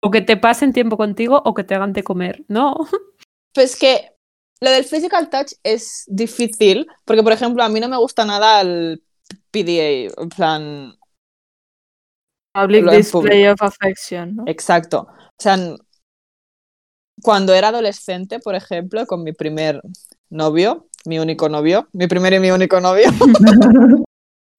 O 0.00 0.10
que 0.10 0.20
te 0.20 0.36
pasen 0.36 0.72
tiempo 0.72 0.96
contigo 0.96 1.40
o 1.44 1.54
que 1.54 1.64
te 1.64 1.74
hagan 1.74 1.92
de 1.92 2.02
comer. 2.02 2.44
No. 2.48 2.76
Pues 3.54 3.76
que 3.76 4.08
lo 4.62 4.70
del 4.70 4.84
physical 4.84 5.28
touch 5.28 5.52
es 5.62 6.04
difícil, 6.06 6.86
porque 7.04 7.22
por 7.22 7.32
ejemplo 7.32 7.62
a 7.62 7.68
mí 7.68 7.80
no 7.80 7.88
me 7.90 7.98
gusta 7.98 8.24
nada 8.24 8.62
el 8.62 9.04
PDA, 9.50 10.22
en 10.22 10.28
plan, 10.30 10.94
Public 12.54 12.90
display 12.90 13.46
of 13.46 13.62
affection, 13.62 14.36
¿no? 14.36 14.44
exacto. 14.46 15.08
O 15.08 15.42
sea, 15.42 15.56
cuando 17.22 17.54
era 17.54 17.68
adolescente, 17.68 18.40
por 18.40 18.54
ejemplo, 18.54 19.06
con 19.06 19.22
mi 19.22 19.32
primer 19.32 19.80
novio, 20.28 20.86
mi 21.06 21.18
único 21.18 21.48
novio, 21.48 21.88
mi 21.92 22.06
primer 22.06 22.34
y 22.34 22.40
mi 22.40 22.50
único 22.50 22.80
novio, 22.80 23.08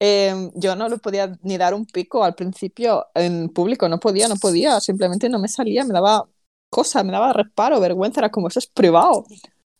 em, 0.04 0.50
yo 0.54 0.76
no 0.76 0.88
le 0.88 0.98
podía 0.98 1.38
ni 1.42 1.56
dar 1.56 1.72
un 1.74 1.86
pico 1.86 2.24
al 2.24 2.34
principio 2.34 3.06
en 3.14 3.48
público, 3.48 3.88
no 3.88 3.98
podía, 3.98 4.28
no 4.28 4.36
podía, 4.36 4.80
simplemente 4.80 5.28
no 5.28 5.38
me 5.38 5.48
salía, 5.48 5.84
me 5.84 5.94
daba 5.94 6.28
cosa, 6.70 7.02
me 7.02 7.12
daba 7.12 7.32
reparo, 7.32 7.80
vergüenza, 7.80 8.20
era 8.20 8.30
como 8.30 8.48
eso 8.48 8.58
es 8.58 8.66
privado. 8.66 9.24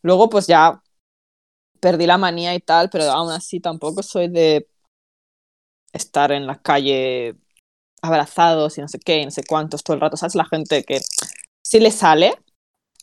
Luego 0.01 0.29
pues 0.29 0.47
ya 0.47 0.81
perdí 1.79 2.07
la 2.07 2.17
manía 2.17 2.55
y 2.55 2.59
tal, 2.59 2.89
pero 2.89 3.03
aún 3.05 3.31
así 3.31 3.59
tampoco 3.59 4.01
soy 4.01 4.27
de 4.29 4.67
estar 5.93 6.31
en 6.31 6.47
la 6.47 6.59
calle 6.59 7.35
abrazados 8.01 8.77
y 8.77 8.81
no 8.81 8.87
sé 8.87 8.99
qué, 8.99 9.21
y 9.21 9.25
no 9.25 9.31
sé 9.31 9.43
cuántos 9.47 9.83
todo 9.83 9.95
el 9.95 10.01
rato, 10.01 10.17
¿sabes? 10.17 10.35
La 10.35 10.45
gente 10.45 10.83
que 10.83 10.99
sí 11.63 11.79
le 11.79 11.91
sale, 11.91 12.33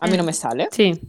a 0.01 0.07
mí 0.09 0.17
no 0.17 0.25
me 0.25 0.33
sale. 0.33 0.69
Sí. 0.73 1.01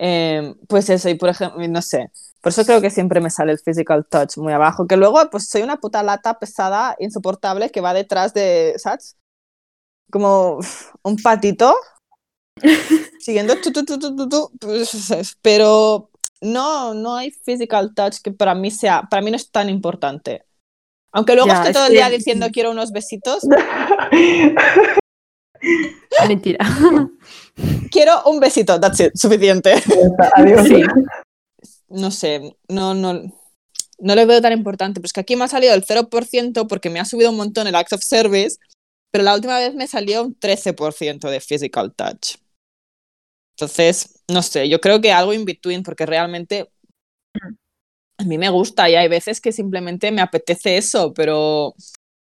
Eh, 0.00 0.54
pues 0.68 0.88
eso, 0.90 1.08
y 1.08 1.14
por 1.14 1.28
ejemplo, 1.28 1.66
no 1.68 1.82
sé. 1.82 2.10
Por 2.40 2.50
eso 2.52 2.64
creo 2.64 2.80
que 2.80 2.90
siempre 2.90 3.20
me 3.20 3.30
sale 3.30 3.50
el 3.52 3.58
physical 3.58 4.06
touch 4.08 4.36
muy 4.38 4.52
abajo. 4.52 4.86
Que 4.86 4.96
luego, 4.96 5.18
pues 5.30 5.48
soy 5.48 5.62
una 5.62 5.78
puta 5.78 6.02
lata 6.02 6.38
pesada, 6.38 6.94
insoportable, 7.00 7.70
que 7.70 7.80
va 7.80 7.92
detrás 7.94 8.32
de, 8.32 8.74
¿sabes? 8.78 9.16
Como 10.10 10.60
un 11.02 11.16
patito. 11.16 11.76
siguiendo. 13.20 13.56
tu, 13.60 13.72
tu, 13.72 13.84
tu, 13.84 13.98
tu, 13.98 14.14
tu, 14.16 14.28
tu, 14.28 14.50
pues, 14.60 15.36
pero 15.42 16.10
no, 16.40 16.94
no 16.94 17.16
hay 17.16 17.30
physical 17.30 17.92
touch 17.94 18.18
que 18.22 18.30
para 18.30 18.54
mí 18.54 18.70
sea, 18.70 19.02
para 19.10 19.20
mí 19.22 19.30
no 19.30 19.36
es 19.36 19.50
tan 19.50 19.68
importante. 19.68 20.44
Aunque 21.12 21.34
luego 21.34 21.48
Ya, 21.48 21.54
esté 21.56 21.68
es 21.70 21.74
todo 21.74 21.86
el 21.86 21.90
que- 21.92 21.96
día 21.98 22.10
diciendo 22.10 22.48
quiero 22.52 22.70
unos 22.70 22.92
besitos, 22.92 23.42
Mentira. 26.26 26.58
quiero 27.90 28.22
un 28.24 28.40
besito, 28.40 28.78
that's 28.80 29.00
it, 29.00 29.12
suficiente. 29.14 29.74
Adiós. 30.34 30.66
Sí. 30.68 30.82
no 31.88 32.10
sé, 32.10 32.56
no, 32.68 32.94
no, 32.94 33.22
no 33.98 34.14
le 34.14 34.26
veo 34.26 34.40
tan 34.40 34.52
importante. 34.52 35.00
Pero 35.00 35.06
es 35.06 35.12
que 35.12 35.20
aquí 35.20 35.36
me 35.36 35.44
ha 35.44 35.48
salido 35.48 35.74
el 35.74 35.84
0% 35.84 36.66
porque 36.66 36.90
me 36.90 37.00
ha 37.00 37.04
subido 37.04 37.30
un 37.30 37.36
montón 37.36 37.66
el 37.66 37.74
Act 37.74 37.92
of 37.92 38.02
Service, 38.02 38.58
pero 39.10 39.24
la 39.24 39.34
última 39.34 39.58
vez 39.58 39.74
me 39.74 39.86
salió 39.86 40.24
un 40.24 40.38
13% 40.38 41.30
de 41.30 41.40
Physical 41.40 41.94
Touch. 41.94 42.36
Entonces, 43.56 44.22
no 44.28 44.42
sé, 44.42 44.68
yo 44.68 44.80
creo 44.80 45.00
que 45.00 45.10
algo 45.10 45.32
in 45.32 45.44
between, 45.44 45.82
porque 45.82 46.06
realmente 46.06 46.70
a 48.18 48.24
mí 48.24 48.38
me 48.38 48.50
gusta 48.50 48.88
y 48.88 48.94
hay 48.94 49.08
veces 49.08 49.40
que 49.40 49.52
simplemente 49.52 50.12
me 50.12 50.22
apetece 50.22 50.76
eso, 50.76 51.12
pero 51.12 51.74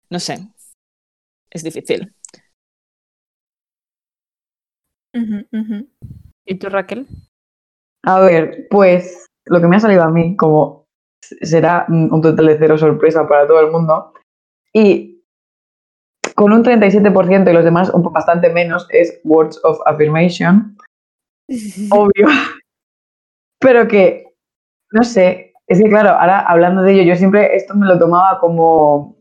no 0.09 0.21
sé, 0.21 0.49
es 1.51 1.63
difícil. 1.63 2.15
Ujú. 5.15 5.89
¿Y 6.45 6.55
tú, 6.59 6.69
Raquel? 6.69 7.07
A 8.05 8.21
ver, 8.21 8.67
pues 8.71 9.27
lo 9.47 9.61
que 9.61 9.67
me 9.67 9.77
ha 9.77 9.81
salido 9.81 10.03
a 10.03 10.11
mí, 10.11 10.37
como 10.37 10.87
será 11.43 11.87
un 11.89 12.21
total 12.23 12.47
de 12.47 12.59
cero 12.59 12.79
sorpresa 12.79 13.29
para 13.29 13.47
todo 13.47 13.61
el 13.61 13.71
mundo, 13.71 14.13
y 14.73 15.23
con 16.35 16.53
un 16.53 16.63
37% 16.63 17.51
y 17.51 17.53
los 17.53 17.65
demás 17.65 17.91
un 17.91 18.03
bastante 18.13 18.49
menos, 18.51 18.87
es 18.91 19.21
Words 19.25 19.61
of 19.65 19.81
Affirmation, 19.87 20.77
obvio. 21.91 22.29
Pero 23.61 23.89
que, 23.89 24.37
no 24.93 25.03
sé, 25.03 25.53
es 25.67 25.83
que 25.83 25.89
claro, 25.89 26.11
ahora 26.11 26.41
hablando 26.41 26.83
de 26.83 26.93
ello, 26.93 27.03
yo 27.03 27.17
siempre 27.17 27.57
esto 27.57 27.75
me 27.75 27.87
lo 27.87 27.99
tomaba 27.99 28.39
como, 28.39 29.17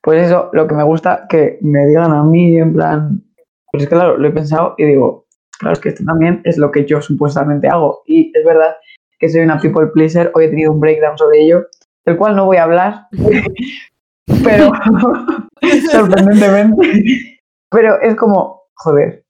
pues 0.00 0.26
eso, 0.26 0.48
lo 0.52 0.68
que 0.68 0.74
me 0.74 0.84
gusta 0.84 1.26
que 1.28 1.58
me 1.60 1.86
digan 1.86 2.12
a 2.12 2.22
mí, 2.22 2.56
en 2.56 2.72
plan, 2.72 3.27
pues 3.72 3.82
es 3.84 3.88
que 3.88 3.94
claro, 3.94 4.16
lo 4.18 4.28
he 4.28 4.32
pensado 4.32 4.74
y 4.78 4.84
digo, 4.84 5.26
claro, 5.58 5.72
es 5.74 5.80
que 5.80 5.90
esto 5.90 6.04
también 6.04 6.40
es 6.44 6.58
lo 6.58 6.70
que 6.70 6.84
yo 6.86 7.00
supuestamente 7.02 7.68
hago. 7.68 8.02
Y 8.06 8.32
es 8.36 8.44
verdad 8.44 8.76
que 9.18 9.28
soy 9.28 9.42
una 9.42 9.58
people 9.60 9.88
pleaser, 9.88 10.30
hoy 10.34 10.44
he 10.46 10.48
tenido 10.48 10.72
un 10.72 10.80
breakdown 10.80 11.18
sobre 11.18 11.42
ello, 11.42 11.66
del 12.06 12.16
cual 12.16 12.36
no 12.36 12.46
voy 12.46 12.56
a 12.58 12.64
hablar, 12.64 13.06
pero 14.44 14.70
sorprendentemente. 15.90 17.38
Pero 17.70 18.00
es 18.00 18.14
como, 18.16 18.62
joder, 18.74 19.24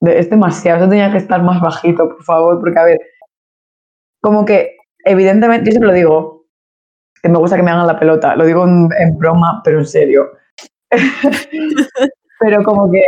de- 0.00 0.18
es 0.18 0.30
demasiado, 0.30 0.80
eso 0.80 0.88
tenía 0.90 1.10
que 1.10 1.18
estar 1.18 1.42
más 1.42 1.60
bajito, 1.60 2.08
por 2.08 2.22
favor, 2.24 2.60
porque 2.60 2.78
a 2.78 2.84
ver, 2.84 2.98
como 4.22 4.44
que 4.44 4.76
evidentemente, 5.04 5.66
yo 5.66 5.72
siempre 5.72 5.88
lo 5.88 5.94
digo, 5.94 6.44
que 7.22 7.28
me 7.28 7.38
gusta 7.38 7.56
que 7.56 7.62
me 7.62 7.70
hagan 7.70 7.86
la 7.86 7.98
pelota, 7.98 8.36
lo 8.36 8.44
digo 8.46 8.64
en, 8.66 8.88
en 8.98 9.18
broma, 9.18 9.60
pero 9.64 9.78
en 9.78 9.86
serio. 9.86 10.30
pero 12.40 12.64
como 12.64 12.90
que 12.90 13.02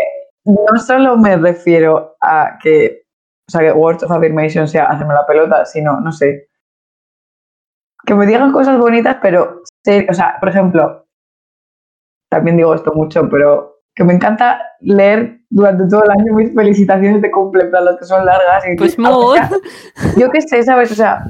no 0.44 0.78
solo 0.78 1.16
me 1.16 1.36
refiero 1.36 2.16
a 2.20 2.58
que, 2.62 3.02
o 3.48 3.50
sea, 3.50 3.60
que 3.62 3.72
words 3.72 4.02
of 4.04 4.10
affirmation 4.12 4.68
sea 4.68 4.84
hacerme 4.84 5.14
la 5.14 5.26
pelota, 5.26 5.64
sino, 5.64 5.98
no 6.00 6.12
sé, 6.12 6.48
que 8.04 8.14
me 8.14 8.26
digan 8.26 8.52
cosas 8.52 8.78
bonitas, 8.78 9.16
pero, 9.22 9.62
o 10.08 10.14
sea, 10.14 10.36
por 10.38 10.48
ejemplo, 10.48 11.06
también 12.30 12.56
digo 12.56 12.74
esto 12.74 12.92
mucho, 12.94 13.28
pero 13.30 13.80
que 13.94 14.04
me 14.04 14.14
encanta 14.14 14.60
leer 14.80 15.40
durante 15.50 15.86
todo 15.88 16.02
el 16.04 16.10
año 16.10 16.34
mis 16.34 16.54
felicitaciones 16.54 17.20
de 17.22 17.30
cumpleaños, 17.30 17.84
las 17.84 17.98
que 17.98 18.04
son 18.04 18.24
largas. 18.24 18.64
Y 18.66 18.76
Pues 18.76 18.98
mood. 18.98 19.36
sea- 19.36 19.50
yo 20.16 20.30
qué 20.30 20.40
sé, 20.40 20.62
¿sabes? 20.62 20.90
O 20.90 20.94
sea, 20.94 21.24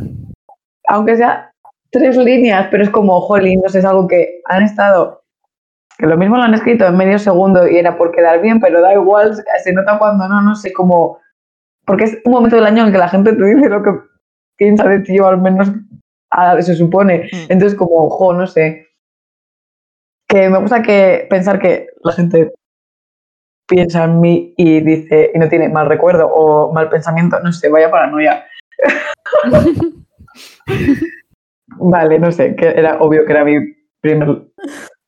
aunque 0.89 1.17
sea 1.17 1.53
tres 1.91 2.17
líneas, 2.17 2.69
pero 2.71 2.85
es 2.85 2.91
como, 2.91 3.21
jolín, 3.21 3.61
no 3.63 3.69
sé, 3.69 3.81
es 3.81 3.85
algo 3.85 4.07
que 4.09 4.41
han 4.47 4.63
estado, 4.63 5.22
lo 5.99 6.17
mismo 6.17 6.37
lo 6.37 6.43
han 6.43 6.55
escrito 6.55 6.87
en 6.87 6.97
medio 6.97 7.19
segundo 7.19 7.69
y 7.69 7.77
era 7.77 7.97
por 7.97 8.13
quedar 8.13 8.41
bien, 8.41 8.61
pero 8.61 8.81
da 8.81 8.93
igual, 8.93 9.35
se 9.63 9.73
nota 9.73 9.99
cuando 9.99 10.29
no, 10.29 10.43
no 10.43 10.55
sé, 10.55 10.73
como, 10.73 11.19
porque 11.85 12.05
es 12.05 12.19
un 12.25 12.33
momento 12.33 12.57
del 12.57 12.67
año 12.67 12.87
en 12.87 12.93
que 12.93 12.99
la 12.99 13.09
gente 13.09 13.33
te 13.33 13.45
dice 13.45 13.69
lo 13.69 13.83
que 13.83 13.91
piensa 14.57 14.89
de 14.89 15.01
ti, 15.01 15.19
o 15.19 15.27
al 15.27 15.41
menos 15.41 15.71
ah, 16.31 16.61
se 16.61 16.75
supone. 16.75 17.29
Mm. 17.33 17.53
Entonces, 17.53 17.79
como, 17.79 18.09
jo, 18.11 18.33
no 18.33 18.47
sé, 18.47 18.89
que 20.29 20.49
me 20.49 20.59
gusta 20.59 20.83
que 20.83 21.27
pensar 21.29 21.59
que 21.59 21.89
la 22.03 22.13
gente 22.13 22.53
piensa 23.69 24.05
en 24.05 24.21
mí 24.21 24.55
y 24.57 24.81
dice, 24.81 25.31
y 25.35 25.39
no 25.39 25.49
tiene 25.49 25.69
mal 25.69 25.89
recuerdo 25.89 26.27
o 26.27 26.73
mal 26.73 26.89
pensamiento, 26.89 27.39
no 27.41 27.53
sé, 27.53 27.69
vaya 27.69 27.91
paranoia. 27.91 28.47
Vale, 31.79 32.19
no 32.19 32.33
sé, 32.33 32.55
que 32.57 32.69
era 32.69 32.99
obvio 33.01 33.25
que 33.25 33.33
era 33.33 33.45
mi 33.45 33.59
primer 34.01 34.43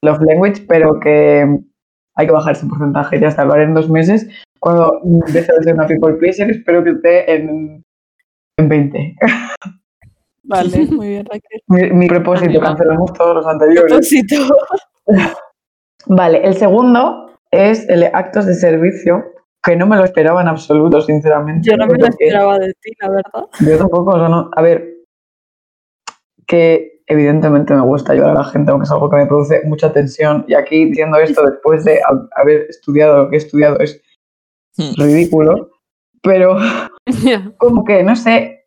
love 0.04 0.20
language, 0.22 0.64
pero 0.68 0.98
que 1.00 1.46
hay 2.16 2.26
que 2.26 2.32
bajar 2.32 2.52
ese 2.54 2.66
porcentaje. 2.66 3.18
Ya 3.20 3.28
está, 3.28 3.44
lo 3.44 3.52
haré 3.54 3.64
en 3.64 3.74
dos 3.74 3.88
meses. 3.90 4.28
Cuando 4.60 5.00
deje 5.26 5.52
de 5.52 5.62
ser 5.64 5.74
una 5.74 5.86
people 5.86 6.14
pleaser, 6.14 6.50
espero 6.50 6.82
que 6.84 6.90
esté 6.90 7.34
en, 7.34 7.84
en 8.58 8.68
20. 8.68 9.16
Vale, 10.44 10.86
muy 10.90 11.08
bien, 11.08 11.24
Raquel. 11.26 11.60
Mi, 11.68 11.90
mi 11.90 12.06
propósito, 12.08 12.60
cancelamos 12.60 13.12
todos 13.12 13.34
los 13.36 13.46
anteriores. 13.46 13.90
Propósito. 13.92 14.36
Vale, 16.06 16.44
el 16.46 16.54
segundo 16.54 17.30
es 17.50 17.88
el 17.88 18.00
de 18.00 18.06
actos 18.12 18.46
de 18.46 18.54
servicio, 18.54 19.24
que 19.62 19.76
no 19.76 19.86
me 19.86 19.96
lo 19.96 20.04
esperaba 20.04 20.42
en 20.42 20.48
absoluto, 20.48 21.00
sinceramente. 21.00 21.68
Yo 21.68 21.76
no 21.76 21.86
me 21.86 21.98
lo 21.98 22.06
esperaba 22.06 22.58
de 22.58 22.72
ti, 22.80 22.92
la 23.00 23.08
verdad. 23.10 23.48
Yo 23.60 23.78
tampoco, 23.78 24.10
o 24.12 24.18
sea, 24.18 24.28
no- 24.28 24.50
a 24.54 24.62
ver, 24.62 24.92
que 26.46 26.93
evidentemente 27.06 27.74
me 27.74 27.82
gusta 27.82 28.12
ayudar 28.12 28.30
a 28.30 28.34
la 28.40 28.44
gente, 28.44 28.70
aunque 28.70 28.84
es 28.84 28.90
algo 28.90 29.10
que 29.10 29.16
me 29.16 29.26
produce 29.26 29.62
mucha 29.64 29.92
tensión. 29.92 30.44
Y 30.48 30.54
aquí 30.54 30.86
diciendo 30.86 31.18
esto 31.18 31.44
después 31.44 31.84
de 31.84 32.00
ha- 32.02 32.40
haber 32.40 32.62
estudiado 32.68 33.24
lo 33.24 33.30
que 33.30 33.36
he 33.36 33.38
estudiado 33.38 33.78
es 33.80 34.00
Hmm. 34.76 35.00
ridículo, 35.00 35.70
pero 36.22 36.56
como 37.58 37.84
que, 37.84 38.02
no 38.02 38.16
sé, 38.16 38.64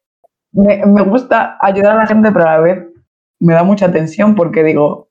me, 0.53 0.85
me 0.85 1.01
gusta 1.03 1.57
ayudar 1.59 1.93
a 1.93 2.01
la 2.03 2.07
gente, 2.07 2.31
pero 2.31 2.45
a 2.45 2.53
la 2.53 2.59
vez 2.61 2.85
me 3.41 3.53
da 3.53 3.63
mucha 3.63 3.91
tensión 3.91 4.33
porque 4.33 4.63
digo, 4.63 5.09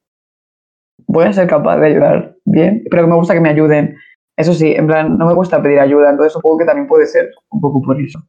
voy 1.07 1.25
a 1.27 1.33
ser 1.35 1.47
capaz 1.49 1.77
de 1.79 1.89
ayudar 1.89 2.37
bien, 2.47 2.83
pero 2.91 3.03
que 3.03 3.09
me 3.11 3.17
gusta 3.17 3.35
que 3.35 3.41
me 3.41 3.51
ayuden. 3.51 3.97
Eso 4.39 4.55
sí, 4.55 4.73
en 4.73 4.87
plan, 4.87 5.19
no 5.19 5.27
me 5.27 5.35
gusta 5.35 5.63
pedir 5.63 5.81
ayuda, 5.81 6.11
entonces 6.11 6.33
supongo 6.33 6.59
que 6.59 6.65
también 6.65 6.89
puede 6.89 7.07
ser 7.07 7.31
un 7.51 7.61
poco 7.61 7.83
por 7.83 8.01
eso. 8.01 8.21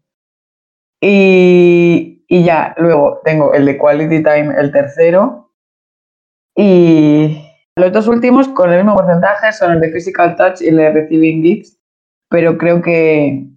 Y, 1.01 2.16
y 2.27 2.43
ya, 2.43 2.75
luego 2.77 3.21
tengo 3.23 3.53
el 3.53 3.65
de 3.65 3.77
Quality 3.77 4.23
Time, 4.23 4.55
el 4.59 4.71
tercero. 4.71 5.51
Y 6.55 7.43
los 7.75 7.91
dos 7.91 8.07
últimos, 8.07 8.47
con 8.49 8.71
el 8.71 8.77
mismo 8.83 8.95
porcentaje, 8.95 9.51
son 9.53 9.73
el 9.73 9.79
de 9.79 9.91
Physical 9.91 10.35
Touch 10.35 10.61
y 10.61 10.67
el 10.69 10.77
de 10.77 10.91
Receiving 10.91 11.43
Gifts, 11.43 11.79
pero 12.29 12.57
creo 12.57 12.81
que 12.81 13.47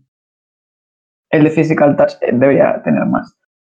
el 1.31 1.45
de 1.45 1.51
Physical 1.51 1.97
Touch 1.97 2.13
eh, 2.21 2.31
debería 2.33 2.83
tener 2.83 3.07
más. 3.07 3.37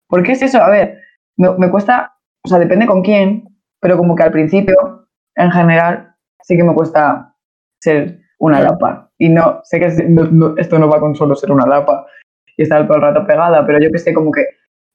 ¿Por 0.09 0.23
qué 0.23 0.33
es 0.33 0.41
eso? 0.41 0.61
A 0.61 0.69
ver, 0.69 0.99
me, 1.37 1.49
me 1.57 1.69
cuesta, 1.69 2.13
o 2.43 2.49
sea, 2.49 2.59
depende 2.59 2.85
con 2.85 3.01
quién, 3.01 3.45
pero 3.79 3.97
como 3.97 4.15
que 4.15 4.23
al 4.23 4.31
principio, 4.31 5.07
en 5.35 5.51
general, 5.51 6.15
sí 6.41 6.57
que 6.57 6.63
me 6.63 6.73
cuesta 6.73 7.33
ser 7.81 8.19
una 8.39 8.59
lapa. 8.59 9.11
Y 9.17 9.29
no, 9.29 9.61
sé 9.63 9.79
que 9.79 9.87
no- 10.09 10.25
no- 10.25 10.55
esto 10.57 10.77
no 10.79 10.89
va 10.89 10.99
con 10.99 11.15
solo 11.15 11.35
ser 11.35 11.51
una 11.51 11.65
lapa 11.65 12.05
y 12.57 12.63
estar 12.63 12.85
todo 12.85 12.97
el 12.97 13.03
rato 13.03 13.25
pegada, 13.25 13.65
pero 13.65 13.79
yo 13.79 13.89
que 13.91 13.99
sé, 13.99 14.13
como 14.13 14.31
que, 14.31 14.45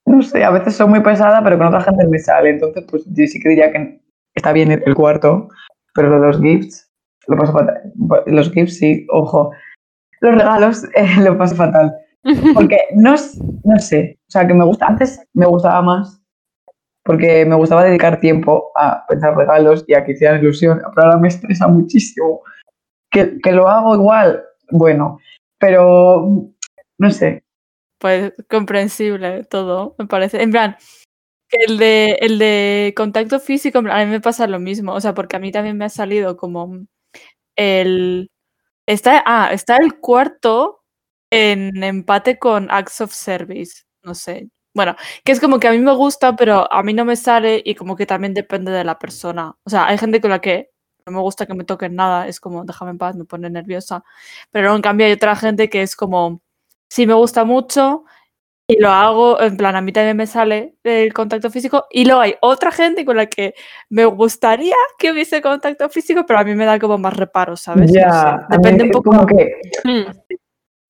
no 0.16 0.22
sé, 0.22 0.44
a 0.44 0.50
veces 0.50 0.76
soy 0.76 0.88
muy 0.88 1.00
pesada, 1.00 1.42
pero 1.42 1.58
con 1.58 1.68
otra 1.68 1.82
gente 1.82 2.06
me 2.08 2.18
sale. 2.18 2.50
Entonces, 2.50 2.84
pues 2.90 3.04
yo 3.06 3.26
sí 3.26 3.38
que 3.40 3.50
diría 3.50 3.70
que 3.70 4.00
está 4.34 4.52
bien 4.52 4.70
el 4.72 4.94
cuarto, 4.94 5.48
pero 5.94 6.08
lo 6.10 6.20
de 6.20 6.26
los 6.28 6.40
gifts, 6.40 6.90
lo 7.26 7.36
paso 7.36 7.52
fatal. 7.52 7.92
Los 8.26 8.50
gifts, 8.50 8.78
sí, 8.78 9.06
ojo. 9.10 9.52
Los 10.20 10.34
regalos, 10.34 10.84
eh, 10.94 11.08
lo 11.22 11.36
paso 11.36 11.54
fatal. 11.54 11.94
Porque 12.54 12.78
no, 12.94 13.14
no 13.64 13.78
sé, 13.78 14.18
o 14.26 14.30
sea, 14.30 14.46
que 14.46 14.54
me 14.54 14.64
gusta, 14.64 14.86
antes 14.86 15.20
me 15.34 15.46
gustaba 15.46 15.80
más, 15.80 16.20
porque 17.04 17.46
me 17.46 17.54
gustaba 17.54 17.84
dedicar 17.84 18.20
tiempo 18.20 18.70
a 18.76 19.06
pensar 19.06 19.34
regalos 19.34 19.82
y 19.86 19.94
a 19.94 20.04
que 20.04 20.12
hicieran 20.12 20.40
ilusión, 20.40 20.82
pero 20.94 21.06
ahora 21.06 21.18
me 21.18 21.28
estresa 21.28 21.66
muchísimo. 21.66 22.42
Que, 23.10 23.38
que 23.40 23.52
lo 23.52 23.66
hago 23.66 23.94
igual, 23.94 24.44
bueno, 24.70 25.18
pero 25.58 26.28
no 26.98 27.10
sé, 27.10 27.44
Pues 28.00 28.32
comprensible 28.48 29.44
todo, 29.44 29.96
me 29.98 30.06
parece. 30.06 30.40
En 30.42 30.52
plan, 30.52 30.76
el 31.50 31.78
de, 31.78 32.18
el 32.20 32.38
de 32.38 32.94
contacto 32.96 33.40
físico, 33.40 33.80
a 33.80 33.82
mí 33.82 34.06
me 34.06 34.20
pasa 34.20 34.46
lo 34.48 34.60
mismo. 34.60 34.94
O 34.94 35.00
sea, 35.00 35.14
porque 35.14 35.36
a 35.36 35.40
mí 35.40 35.52
también 35.52 35.78
me 35.78 35.86
ha 35.86 35.88
salido 35.90 36.36
como 36.36 36.86
el. 37.56 38.30
Está, 38.86 39.22
ah, 39.26 39.50
está 39.52 39.78
el 39.78 40.00
cuarto 40.00 40.82
en 41.32 41.82
empate 41.84 42.38
con 42.38 42.70
Acts 42.70 43.02
of 43.02 43.12
Service. 43.14 43.84
No 44.04 44.14
sé. 44.14 44.48
Bueno, 44.74 44.96
que 45.24 45.32
es 45.32 45.40
como 45.40 45.60
que 45.60 45.68
a 45.68 45.72
mí 45.72 45.78
me 45.80 45.94
gusta, 45.94 46.36
pero 46.36 46.72
a 46.72 46.82
mí 46.84 46.94
no 46.94 47.04
me 47.04 47.16
sale 47.16 47.62
y 47.64 47.74
como 47.76 47.96
que 47.96 48.06
también 48.06 48.34
depende 48.34 48.72
de 48.72 48.84
la 48.84 48.98
persona. 48.98 49.56
O 49.64 49.70
sea, 49.70 49.86
hay 49.88 49.98
gente 49.98 50.20
con 50.20 50.30
la 50.30 50.40
que 50.40 50.70
no 51.06 51.12
me 51.14 51.20
gusta 51.20 51.46
que 51.46 51.54
me 51.54 51.64
toquen 51.64 51.96
nada, 51.96 52.28
es 52.28 52.40
como, 52.40 52.64
déjame 52.64 52.92
en 52.92 52.98
paz, 52.98 53.16
me 53.16 53.24
pone 53.24 53.50
nerviosa. 53.50 54.04
Pero 54.52 54.74
en 54.76 54.82
cambio 54.82 55.06
hay 55.06 55.12
otra 55.12 55.36
gente 55.36 55.68
que 55.70 55.82
es 55.82 55.96
como, 55.96 56.42
sí 56.88 57.06
me 57.06 57.14
gusta 57.14 57.44
mucho 57.44 58.04
y 58.70 58.78
lo 58.80 58.90
hago, 58.90 59.40
en 59.40 59.56
plan, 59.56 59.76
a 59.76 59.80
mí 59.80 59.92
también 59.92 60.16
me 60.16 60.26
sale 60.26 60.74
el 60.84 61.14
contacto 61.14 61.50
físico 61.50 61.86
y 61.90 62.04
luego 62.04 62.20
hay 62.20 62.34
otra 62.42 62.70
gente 62.70 63.04
con 63.06 63.16
la 63.16 63.24
que 63.26 63.54
me 63.88 64.04
gustaría 64.04 64.74
que 64.98 65.10
hubiese 65.10 65.40
contacto 65.40 65.88
físico, 65.88 66.24
pero 66.26 66.40
a 66.40 66.44
mí 66.44 66.54
me 66.54 66.66
da 66.66 66.78
como 66.78 66.98
más 66.98 67.16
reparo, 67.16 67.56
¿sabes? 67.56 67.86
No 67.86 67.88
sé, 67.94 68.00
ya, 68.00 68.46
Depende 68.50 68.84
un 68.84 68.90
poco. 68.90 69.10
como 69.10 69.26
que 69.26 69.60
Mm. 69.84 70.10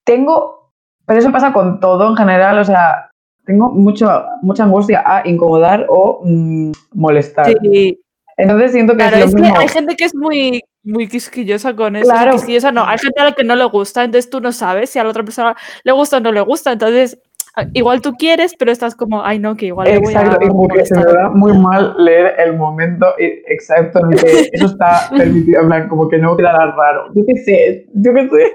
tengo, 0.05 0.73
pero 1.07 1.21
eso 1.21 1.31
pasa 1.31 1.53
con 1.53 1.79
todo 1.79 2.09
en 2.09 2.17
general, 2.17 2.59
o 2.59 2.65
sea, 2.65 3.11
tengo 3.45 3.71
mucho, 3.71 4.25
mucha 4.43 4.65
angustia 4.65 5.03
a 5.07 5.27
incomodar 5.29 5.87
o 5.89 6.21
mm, 6.25 6.73
molestar. 6.95 7.55
Sí, 7.63 8.01
Entonces 8.37 8.73
siento 8.73 8.93
que 8.95 8.99
claro, 8.99 9.17
es 9.19 9.33
lo 9.33 9.39
es 9.45 9.53
que 9.53 9.59
hay 9.59 9.69
gente 9.69 9.97
que 9.97 10.05
es 10.05 10.15
muy, 10.15 10.63
muy 10.89 11.07
quisquillosa 11.09 11.75
con 11.77 11.97
eso. 11.97 12.11
Claro. 12.11 12.33
quisquillosa 12.33 12.73
no, 12.73 12.85
hay 12.85 12.99
gente 12.99 13.21
a 13.21 13.25
la 13.25 13.33
que 13.33 13.45
no 13.45 13.55
le 13.57 13.65
gusta, 13.67 14.05
entonces 14.05 14.31
tú 14.31 14.41
no 14.41 14.53
sabes 14.53 14.91
si 14.91 14.99
a 14.99 15.05
la 15.05 15.11
otra 15.11 15.23
persona 15.23 15.55
le 15.85 15.93
gusta 15.93 16.17
o 16.17 16.21
no 16.21 16.33
le 16.33 16.41
gusta. 16.41 16.73
Entonces, 16.73 17.19
a- 17.55 17.67
igual 17.75 18.01
tú 18.01 18.13
quieres, 18.15 18.55
pero 18.59 18.73
estás 18.73 18.95
como, 18.95 19.23
ay 19.25 19.39
no, 19.39 19.57
que 19.57 19.67
igual 19.67 19.89
le 19.89 19.99
voy 19.99 20.15
a 20.15 20.21
Exacto, 20.23 20.45
y 20.45 20.49
como 20.49 20.69
que 20.69 20.85
se 20.87 20.95
me 20.95 21.01
molestar". 21.01 21.23
da 21.25 21.31
muy 21.31 21.59
mal 21.59 21.95
leer 21.99 22.35
el 22.39 22.57
momento 22.57 23.07
exacto 23.19 24.01
en 24.01 24.13
el 24.15 24.21
que 24.21 24.49
eso 24.53 24.67
está 24.67 25.09
permitido, 25.17 25.61
en 25.63 25.67
plan, 25.69 25.89
como 25.89 26.09
que 26.09 26.19
no 26.19 26.37
quedará 26.37 26.73
raro. 26.75 27.13
Yo 27.15 27.23
qué 27.27 27.37
sé, 27.37 27.87
yo 27.95 28.15
qué 28.15 28.29
sé. 28.29 28.55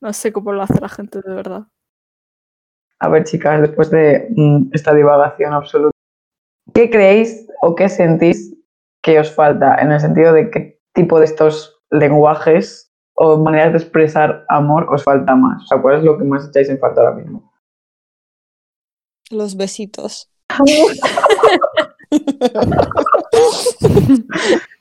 No 0.00 0.12
sé 0.12 0.32
cómo 0.32 0.52
lo 0.52 0.62
hace 0.62 0.80
la 0.80 0.88
gente 0.88 1.20
de 1.24 1.34
verdad. 1.34 1.62
A 3.00 3.08
ver, 3.08 3.24
chicas, 3.24 3.60
después 3.62 3.90
de 3.90 4.28
mm, 4.36 4.70
esta 4.72 4.94
divagación 4.94 5.52
absoluta, 5.52 5.96
¿qué 6.74 6.90
creéis 6.90 7.46
o 7.62 7.74
qué 7.74 7.88
sentís 7.88 8.54
que 9.02 9.18
os 9.18 9.34
falta 9.34 9.76
en 9.80 9.92
el 9.92 10.00
sentido 10.00 10.32
de 10.32 10.50
qué 10.50 10.80
tipo 10.94 11.18
de 11.18 11.24
estos 11.26 11.80
lenguajes 11.90 12.92
o 13.14 13.36
maneras 13.36 13.72
de 13.72 13.78
expresar 13.78 14.44
amor 14.48 14.86
os 14.92 15.04
falta 15.04 15.34
más? 15.34 15.62
O 15.64 15.66
sea, 15.66 15.80
¿cuál 15.80 15.98
es 15.98 16.04
lo 16.04 16.18
que 16.18 16.24
más 16.24 16.48
echáis 16.48 16.68
en 16.68 16.78
falta 16.78 17.00
ahora 17.00 17.16
mismo? 17.16 17.52
Los 19.30 19.56
besitos. 19.56 20.30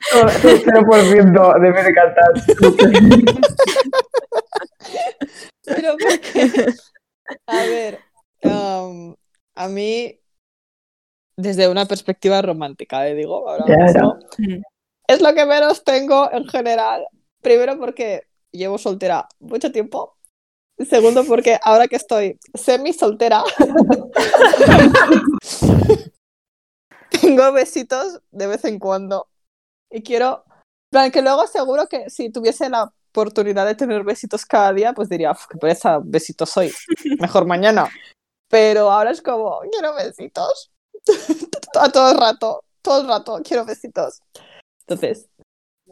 Solo 0.09 0.29
0% 0.29 1.61
de 1.61 1.69
me 1.71 1.93
cantar. 1.93 2.33
Pero 5.63 5.95
porque, 5.99 6.73
a 7.45 7.57
ver, 7.57 7.99
um, 8.43 9.15
a 9.55 9.67
mí, 9.67 10.19
desde 11.41 11.67
una 11.69 11.85
perspectiva 11.85 12.41
romántica, 12.41 13.03
le 13.03 13.15
digo, 13.15 13.49
ahora 13.49 13.65
ya. 13.67 13.75
mismo, 13.77 14.19
Mm. 14.37 14.61
es 15.07 15.21
lo 15.21 15.33
que 15.33 15.45
menos 15.45 15.83
tengo 15.83 16.31
en 16.31 16.45
general. 16.47 17.05
Primero 17.41 17.77
porque 17.79 18.23
llevo 18.51 18.77
soltera 18.77 19.27
mucho 19.39 19.71
tiempo. 19.71 20.15
Segundo 20.89 21.23
porque 21.25 21.59
ahora 21.63 21.87
que 21.87 21.97
estoy 21.97 22.39
semi 22.53 22.93
soltera, 22.93 23.43
tengo 27.21 27.51
besitos 27.51 28.21
de 28.31 28.47
vez 28.47 28.63
en 28.65 28.79
cuando. 28.79 29.27
Y 29.91 30.01
quiero 30.03 30.43
plan, 30.91 31.11
que 31.11 31.21
luego 31.21 31.47
seguro 31.47 31.87
que 31.87 32.09
si 32.09 32.31
tuviese 32.31 32.69
la 32.69 32.91
oportunidad 33.11 33.65
de 33.65 33.75
tener 33.75 34.03
besitos 34.03 34.45
cada 34.45 34.71
día, 34.73 34.93
pues 34.93 35.09
diría, 35.09 35.31
"Uf, 35.31 35.45
qué 35.49 35.57
pereza, 35.57 35.99
besitos 36.03 36.55
hoy, 36.57 36.71
mejor 37.19 37.45
mañana. 37.45 37.89
Pero 38.49 38.91
ahora 38.91 39.11
es 39.11 39.21
como, 39.21 39.59
quiero 39.71 39.93
besitos. 39.95 40.71
A 41.79 41.89
todo 41.91 42.11
el 42.11 42.17
rato, 42.17 42.63
todo 42.81 43.01
el 43.01 43.07
rato, 43.07 43.39
quiero 43.43 43.65
besitos. 43.65 44.21
Entonces, 44.81 45.29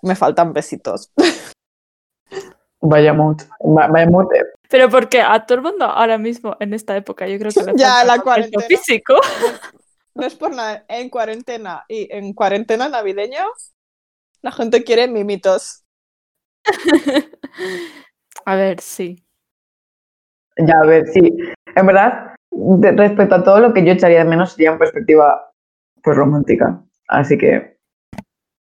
me 0.02 0.16
faltan 0.16 0.54
besitos. 0.54 1.12
Vaya 2.82 3.14
mood. 3.14 3.38
Va- 3.62 3.88
Vaya 3.88 4.08
mood. 4.10 4.28
Pero 4.70 4.90
porque 4.90 5.22
a 5.22 5.46
todo 5.46 5.58
el 5.60 5.64
mundo 5.64 5.86
ahora 5.86 6.18
mismo, 6.18 6.56
en 6.60 6.74
esta 6.74 6.96
época, 6.98 7.28
yo 7.28 7.38
creo 7.40 7.52
que 7.52 7.64
le 7.64 7.74
Ya, 7.78 7.94
falta 8.00 8.06
la 8.18 8.22
cuarentena. 8.22 8.66
físico. 8.68 9.16
No 10.16 10.26
es 10.26 10.36
por 10.36 10.52
nada, 10.54 10.84
en 10.88 11.10
cuarentena 11.10 11.86
y 11.88 12.08
en 12.12 12.34
cuarentena 12.34 12.90
navideña, 12.90 13.46
la 14.42 14.52
gente 14.52 14.84
quiere 14.84 15.08
mimitos. 15.08 15.84
A 18.46 18.56
ver, 18.56 18.82
sí. 18.82 19.24
Ya, 20.58 20.74
a 20.82 20.86
ver, 20.88 21.06
sí. 21.08 21.22
En 21.76 21.86
verdad, 21.86 22.27
de- 22.52 22.92
respecto 22.92 23.36
a 23.36 23.44
todo 23.44 23.60
lo 23.60 23.74
que 23.74 23.86
yo 23.86 23.92
echaría 23.94 24.20
de 24.20 24.30
menos 24.30 24.54
sería 24.54 24.72
en 24.72 24.78
perspectiva 24.80 25.52
pues 26.04 26.16
romántica. 26.18 26.82
Así 27.08 27.38
que, 27.38 27.76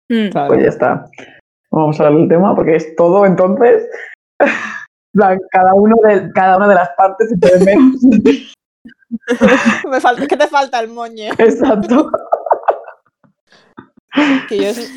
Mm. 0.08 0.30
Pues 0.46 0.62
ya 0.62 0.68
está. 0.68 1.10
Vamos 1.72 1.98
a 1.98 2.04
hablar 2.04 2.20
del 2.20 2.28
tema 2.28 2.54
porque 2.54 2.76
es 2.76 2.94
todo 2.94 3.26
entonces. 3.26 3.88
Cada, 5.50 5.74
uno 5.74 5.96
de, 6.04 6.30
cada 6.32 6.58
una 6.58 6.68
de 6.68 6.74
las 6.76 6.90
partes 6.90 7.30
se 7.30 7.36
puede 7.38 7.64
menos. 7.64 7.96
Me 9.90 10.00
falta, 10.00 10.26
¿Qué 10.28 10.36
te 10.36 10.46
falta 10.46 10.78
el 10.78 10.88
moñe? 10.88 11.30
Exacto. 11.38 12.10
Que 14.48 14.56
yo 14.58 14.68
es- 14.68 14.92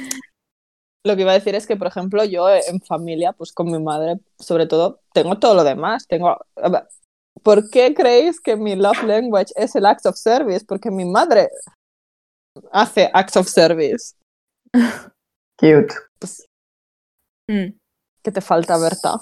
Lo 1.06 1.16
que 1.16 1.22
iba 1.24 1.32
a 1.32 1.36
decir 1.36 1.56
es 1.56 1.66
que, 1.66 1.76
por 1.78 1.88
ejemplo, 1.88 2.24
yo 2.26 2.50
en 2.50 2.82
familia, 2.82 3.32
pues 3.34 3.52
con 3.54 3.72
mi 3.72 3.82
madre, 3.82 4.20
sobre 4.38 4.68
todo, 4.68 5.00
tengo 5.14 5.40
todo 5.40 5.56
lo 5.56 5.64
demás. 5.64 6.06
Tengo... 6.08 6.38
¿Por 7.44 7.70
qué 7.70 7.94
creéis 7.94 8.40
que 8.40 8.56
mi 8.56 8.76
love 8.76 9.04
language 9.04 9.52
es 9.56 9.76
el 9.76 9.86
act 9.86 10.06
of 10.06 10.16
service? 10.16 10.66
Porque 10.66 10.92
mi 10.92 11.06
madre 11.06 11.50
hace 12.72 13.10
acts 13.14 13.38
of 13.38 13.48
service. 13.48 14.16
Cute. 15.58 15.94
Mm. 17.50 17.74
¿Qué 18.24 18.32
te 18.32 18.42
falta, 18.42 18.78
Berta? 18.78 19.16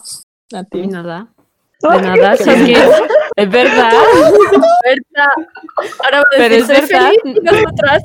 A 0.54 0.64
ti. 0.64 0.88
nada. 0.88 1.34
De 1.80 2.02
nada, 2.02 2.38
Qué 2.38 2.44
sí 2.44 2.74
bien. 3.38 3.52
que- 3.52 3.58
es 3.58 3.70
verdad. 3.70 3.94
Ahora 6.04 6.20
a 6.22 6.24
Pero 6.38 6.56
es 6.56 6.66
"Soy 6.66 6.76
verdad. 6.76 7.12
feliz", 7.24 7.38
y 7.38 7.42
nosotras. 7.42 8.04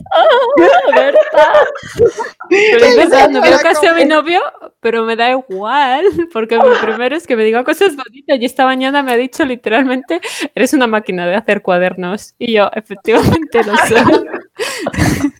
Pero 2.49 2.85
es 2.85 2.97
verdad, 2.97 3.29
no 3.31 3.41
veo 3.41 3.53
Exacto, 3.55 3.69
casi 3.75 3.87
a 3.87 3.95
mi 3.95 4.05
novio, 4.05 4.43
pero 4.81 5.05
me 5.05 5.17
da 5.17 5.31
igual, 5.31 6.05
porque 6.33 6.59
mi 6.59 6.65
primero 6.83 7.17
es 7.17 7.27
que 7.27 7.37
me 7.37 7.45
diga 7.45 7.65
cosas 7.65 7.97
bonitas 7.97 8.39
y 8.41 8.45
esta 8.45 8.65
mañana 8.67 9.03
me 9.03 9.13
ha 9.13 9.17
dicho 9.17 9.45
literalmente, 9.45 10.21
eres 10.55 10.73
una 10.75 10.87
máquina 10.87 11.27
de 11.27 11.37
hacer 11.37 11.63
cuadernos. 11.63 12.35
Y 12.39 12.53
yo, 12.55 12.71
efectivamente 12.75 13.63
lo 13.65 13.77
soy. 13.77 14.27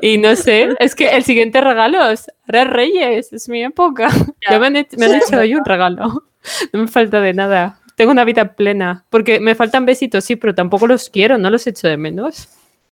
Y 0.00 0.18
no 0.18 0.34
sé, 0.34 0.70
es 0.80 0.96
que 0.96 1.10
el 1.10 1.22
siguiente 1.22 1.60
regalo 1.60 2.10
es, 2.10 2.28
es 2.48 2.66
Reyes, 2.68 3.32
es 3.32 3.48
mi 3.48 3.62
época. 3.62 4.08
Ya. 4.40 4.52
Ya 4.52 4.58
me 4.58 4.66
han, 4.66 4.76
hecho- 4.76 4.96
me 4.98 5.06
han 5.06 5.14
hecho 5.14 5.36
hoy 5.38 5.54
un 5.54 5.64
regalo. 5.64 6.24
No 6.72 6.80
me 6.80 6.88
falta 6.88 7.20
de 7.20 7.32
nada. 7.32 7.78
Tengo 8.02 8.10
una 8.10 8.24
vida 8.24 8.54
plena, 8.56 9.04
porque 9.10 9.38
me 9.38 9.54
faltan 9.54 9.86
besitos, 9.86 10.24
sí, 10.24 10.34
pero 10.34 10.56
tampoco 10.56 10.88
los 10.88 11.08
quiero, 11.08 11.38
no 11.38 11.50
los 11.50 11.64
echo 11.68 11.86
de 11.86 11.96
menos. 11.96 12.48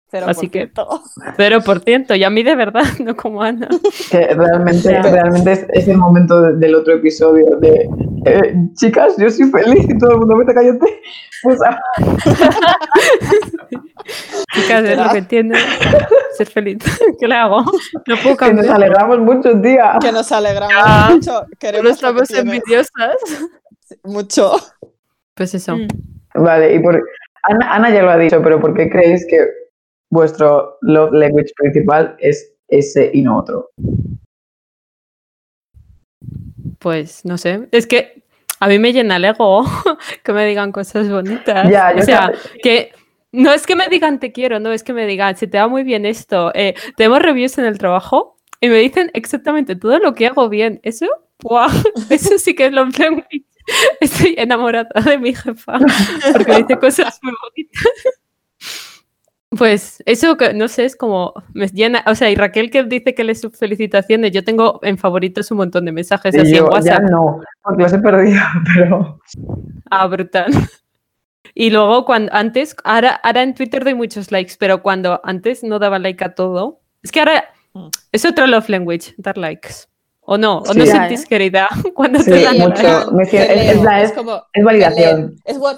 Cero 0.09 0.25
Así 0.27 0.47
por 0.47 0.51
que- 0.51 0.59
ciento. 0.61 1.01
Cero 1.37 1.59
por 1.65 1.79
ciento, 1.81 2.15
y 2.15 2.23
a 2.23 2.31
mí 2.31 2.41
de 2.41 2.55
verdad, 2.55 2.81
no 3.05 3.15
como 3.15 3.43
Ana. 3.43 3.67
Que 4.09 4.25
realmente, 4.33 4.99
realmente 5.03 5.51
es, 5.51 5.65
es 5.73 5.87
el 5.87 5.97
momento 5.99 6.41
de- 6.41 6.55
del 6.55 6.73
otro 6.73 6.95
episodio 6.95 7.45
de 7.59 7.87
eh, 8.25 8.55
chicas, 8.73 9.13
yo 9.19 9.29
soy 9.29 9.51
feliz 9.51 9.85
y 9.87 9.95
todo 9.99 10.13
el 10.13 10.17
mundo 10.21 10.37
me 10.37 10.41
está 10.41 10.55
callando. 10.55 10.87
Pues, 11.43 11.59
ah, 11.61 11.79
Chicas, 14.55 14.85
es 14.85 14.97
lo 14.97 15.09
que 15.11 15.17
entiendo. 15.19 15.55
Ser 16.35 16.47
feliz. 16.47 16.77
¿Qué 17.19 17.27
le 17.27 17.35
hago? 17.35 17.61
No 17.61 18.15
puedo 18.23 18.37
que 18.37 18.45
nos 18.53 18.65
cambiar. 18.65 18.75
alegramos 18.75 19.19
mucho, 19.19 19.61
tía. 19.61 19.97
Que 20.01 20.11
nos 20.11 20.31
alegramos 20.31 21.11
mucho. 21.13 21.45
Queremos 21.59 21.89
que 21.89 21.93
estamos 21.93 22.31
envidiosas. 22.31 23.15
Mucho. 24.03 24.53
Pues 25.35 25.53
eso. 25.53 25.77
Mm. 25.77 25.87
Vale, 26.35 26.75
y 26.75 26.79
por 26.79 27.01
Ana, 27.43 27.75
Ana 27.75 27.89
ya 27.93 28.01
lo 28.01 28.09
ha 28.09 28.17
dicho, 28.17 28.41
pero 28.41 28.59
¿por 28.59 28.73
qué 28.73 28.89
creéis 28.89 29.25
que 29.27 29.47
vuestro 30.11 30.77
love 30.81 31.13
language 31.13 31.51
principal 31.57 32.15
es 32.19 32.53
ese 32.67 33.11
y 33.13 33.21
no 33.21 33.37
otro? 33.37 33.69
Pues 36.79 37.23
no 37.25 37.37
sé. 37.37 37.67
Es 37.71 37.85
que 37.85 38.23
a 38.59 38.67
mí 38.67 38.79
me 38.79 38.93
llena 38.93 39.17
el 39.17 39.25
ego 39.25 39.63
que 40.23 40.33
me 40.33 40.45
digan 40.45 40.71
cosas 40.71 41.09
bonitas. 41.09 41.69
Ya, 41.69 41.93
yo 41.93 42.01
o 42.01 42.03
sea, 42.03 42.19
también. 42.21 42.41
que 42.63 42.91
no 43.31 43.53
es 43.53 43.67
que 43.67 43.75
me 43.75 43.87
digan 43.89 44.19
te 44.19 44.31
quiero, 44.31 44.59
no 44.59 44.71
es 44.71 44.83
que 44.83 44.93
me 44.93 45.05
digan 45.05 45.35
se 45.35 45.47
te 45.47 45.57
va 45.57 45.67
muy 45.67 45.83
bien 45.83 46.05
esto. 46.05 46.51
Eh, 46.55 46.75
tenemos 46.95 47.21
reviews 47.21 47.57
en 47.57 47.65
el 47.65 47.77
trabajo 47.77 48.37
y 48.61 48.69
me 48.69 48.77
dicen 48.77 49.11
exactamente 49.13 49.75
todo 49.75 49.99
lo 49.99 50.13
que 50.13 50.27
hago 50.27 50.49
bien. 50.49 50.79
Eso, 50.83 51.07
¡buah! 51.41 51.67
Eso 52.09 52.37
sí 52.39 52.55
que 52.55 52.67
es 52.67 52.71
love 52.71 52.97
language. 52.97 53.45
Estoy 53.99 54.35
enamorada 54.37 54.89
de 55.05 55.17
mi 55.17 55.33
jefa 55.33 55.79
porque 56.33 56.57
dice 56.57 56.77
cosas 56.79 57.19
muy 57.23 57.33
bonitas. 57.41 57.83
Pues 59.49 60.03
eso 60.05 60.35
que 60.35 60.53
no 60.53 60.67
sé, 60.67 60.83
es 60.85 60.95
como 60.97 61.33
me 61.53 61.67
llena, 61.67 62.03
o 62.07 62.15
sea, 62.15 62.29
y 62.29 62.35
Raquel 62.35 62.69
que 62.69 62.83
dice 62.83 63.15
que 63.15 63.23
le 63.23 63.35
sus 63.35 63.57
felicitaciones, 63.57 64.31
yo 64.33 64.43
tengo 64.43 64.79
en 64.83 64.97
favoritos 64.97 65.49
un 65.51 65.57
montón 65.57 65.85
de 65.85 65.93
mensajes 65.93 66.35
Y 66.35 66.39
así 66.39 66.49
en 66.49 66.55
yo 66.57 66.65
ya 66.65 66.73
WhatsApp. 66.75 67.03
no, 67.09 67.39
porque 67.63 67.83
los 67.83 67.93
he 67.93 67.99
perdido, 67.99 68.41
pero 68.75 69.19
Ah, 69.89 70.07
brutal. 70.07 70.51
Y 71.53 71.69
luego 71.69 72.03
cuando 72.05 72.33
antes, 72.33 72.75
ahora, 72.83 73.11
ahora 73.23 73.43
en 73.43 73.53
Twitter 73.53 73.83
doy 73.85 73.93
muchos 73.93 74.29
likes, 74.31 74.55
pero 74.59 74.81
cuando 74.81 75.21
antes 75.23 75.63
no 75.63 75.79
daba 75.79 75.99
like 75.99 76.23
a 76.25 76.35
todo, 76.35 76.81
es 77.03 77.11
que 77.11 77.19
ahora 77.19 77.45
Mm. 77.77 77.89
es 78.13 78.23
otro 78.23 78.47
love 78.47 78.69
language, 78.69 79.13
dar 79.17 79.37
likes. 79.37 79.69
O 80.25 80.37
no, 80.37 80.59
o 80.59 80.73
Sí. 80.73 80.79
no 80.79 80.85
sentís 80.85 81.23
¿eh? 81.23 81.25
querida 81.29 81.67
cuando 81.95 82.19
Sí, 82.19 82.31
te 82.31 82.41
dan 82.41 82.57
mucho. 82.57 83.11
Me 83.11 83.25
siento- 83.25 83.53
es- 83.53 83.71
es 83.75 83.81
la- 83.83 84.01
es- 84.01 84.11
como 84.13 84.41
es 84.53 84.63
validación. 84.63 85.35
Es, 85.45 85.57
what, 85.57 85.77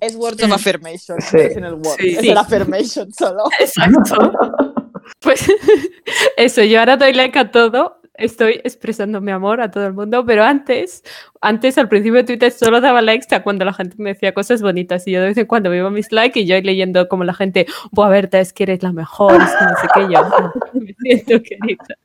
es 0.00 0.14
words 0.16 0.42
of 0.42 0.52
affirmation. 0.52 1.20
Sí. 1.20 1.38
es 1.38 1.56
en 1.56 1.64
el 1.64 1.74
word, 1.74 1.96
Sí. 1.98 2.10
es 2.10 2.18
Sí. 2.20 2.28
el 2.30 2.38
affirmation 2.38 3.12
solo. 3.12 3.44
Exacto. 3.60 4.32
Pues 5.20 5.44
eso, 6.36 6.62
yo 6.62 6.78
ahora 6.78 6.96
doy 6.96 7.12
like 7.12 7.36
a 7.38 7.50
todo, 7.50 8.00
estoy 8.14 8.60
expresando 8.64 9.20
mi 9.20 9.32
amor 9.32 9.60
a 9.60 9.70
todo 9.70 9.86
el 9.86 9.92
mundo, 9.92 10.24
pero 10.24 10.44
antes, 10.44 11.02
antes 11.40 11.76
al 11.78 11.88
principio 11.88 12.18
de 12.18 12.24
Twitter 12.24 12.52
solo 12.52 12.80
daba 12.80 13.02
likes 13.02 13.34
a 13.34 13.42
cuando 13.42 13.64
la 13.64 13.72
gente 13.72 13.96
me 13.98 14.10
decía 14.10 14.32
cosas 14.32 14.62
bonitas 14.62 15.06
y 15.08 15.12
yo 15.12 15.20
de 15.20 15.28
vez 15.28 15.36
en 15.38 15.46
cuando 15.46 15.68
me 15.68 15.78
iba 15.78 15.90
mis 15.90 16.12
likes 16.12 16.38
y 16.40 16.46
yo 16.46 16.58
leyendo 16.60 17.08
como 17.08 17.24
la 17.24 17.34
gente, 17.34 17.66
Buah, 17.90 18.08
Berta, 18.08 18.38
es 18.40 18.52
que 18.52 18.62
eres 18.64 18.82
la 18.82 18.92
mejor, 18.92 19.34
es 19.42 19.50
que 19.50 19.64
no 19.64 19.70
sé 19.80 19.88
qué, 19.94 20.00
yo 20.12 20.80
me 20.80 20.94
siento 21.02 21.42
querida. 21.42 21.96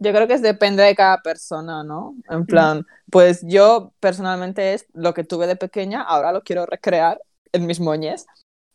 Yo 0.00 0.12
creo 0.12 0.26
que 0.26 0.34
es 0.34 0.42
depende 0.42 0.82
de 0.82 0.94
cada 0.94 1.18
persona, 1.22 1.84
¿no? 1.84 2.14
En 2.28 2.46
plan, 2.46 2.86
pues 3.10 3.42
yo 3.46 3.92
personalmente 4.00 4.74
es 4.74 4.86
lo 4.94 5.14
que 5.14 5.24
tuve 5.24 5.46
de 5.46 5.56
pequeña, 5.56 6.02
ahora 6.02 6.32
lo 6.32 6.42
quiero 6.42 6.66
recrear 6.66 7.20
en 7.52 7.66
mis 7.66 7.80
moñes. 7.80 8.26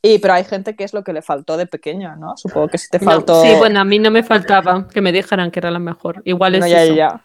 Y, 0.03 0.19
pero 0.19 0.35
hay 0.35 0.43
gente 0.43 0.75
que 0.75 0.83
es 0.83 0.93
lo 0.93 1.03
que 1.03 1.13
le 1.13 1.23
faltó 1.23 1.57
de 1.57 1.65
pequeña, 1.65 2.15
¿no? 2.15 2.37
Supongo 2.37 2.67
que 2.67 2.77
si 2.77 2.89
te 2.91 2.99
No, 2.99 3.05
faltó. 3.05 3.41
sí, 3.41 3.55
bueno, 3.57 3.79
a 3.79 3.83
mí 3.85 3.97
no 3.97 4.11
me 4.11 4.21
faltaba 4.21 4.87
que 4.87 5.01
me 5.01 5.11
dijeran 5.11 5.49
que 5.49 5.59
era 5.59 5.71
la 5.71 5.79
mejor. 5.79 6.21
Igual 6.25 6.55
es 6.55 6.61
No, 6.61 6.67
ya, 6.67 6.83
eso. 6.83 6.93
ya. 6.95 7.21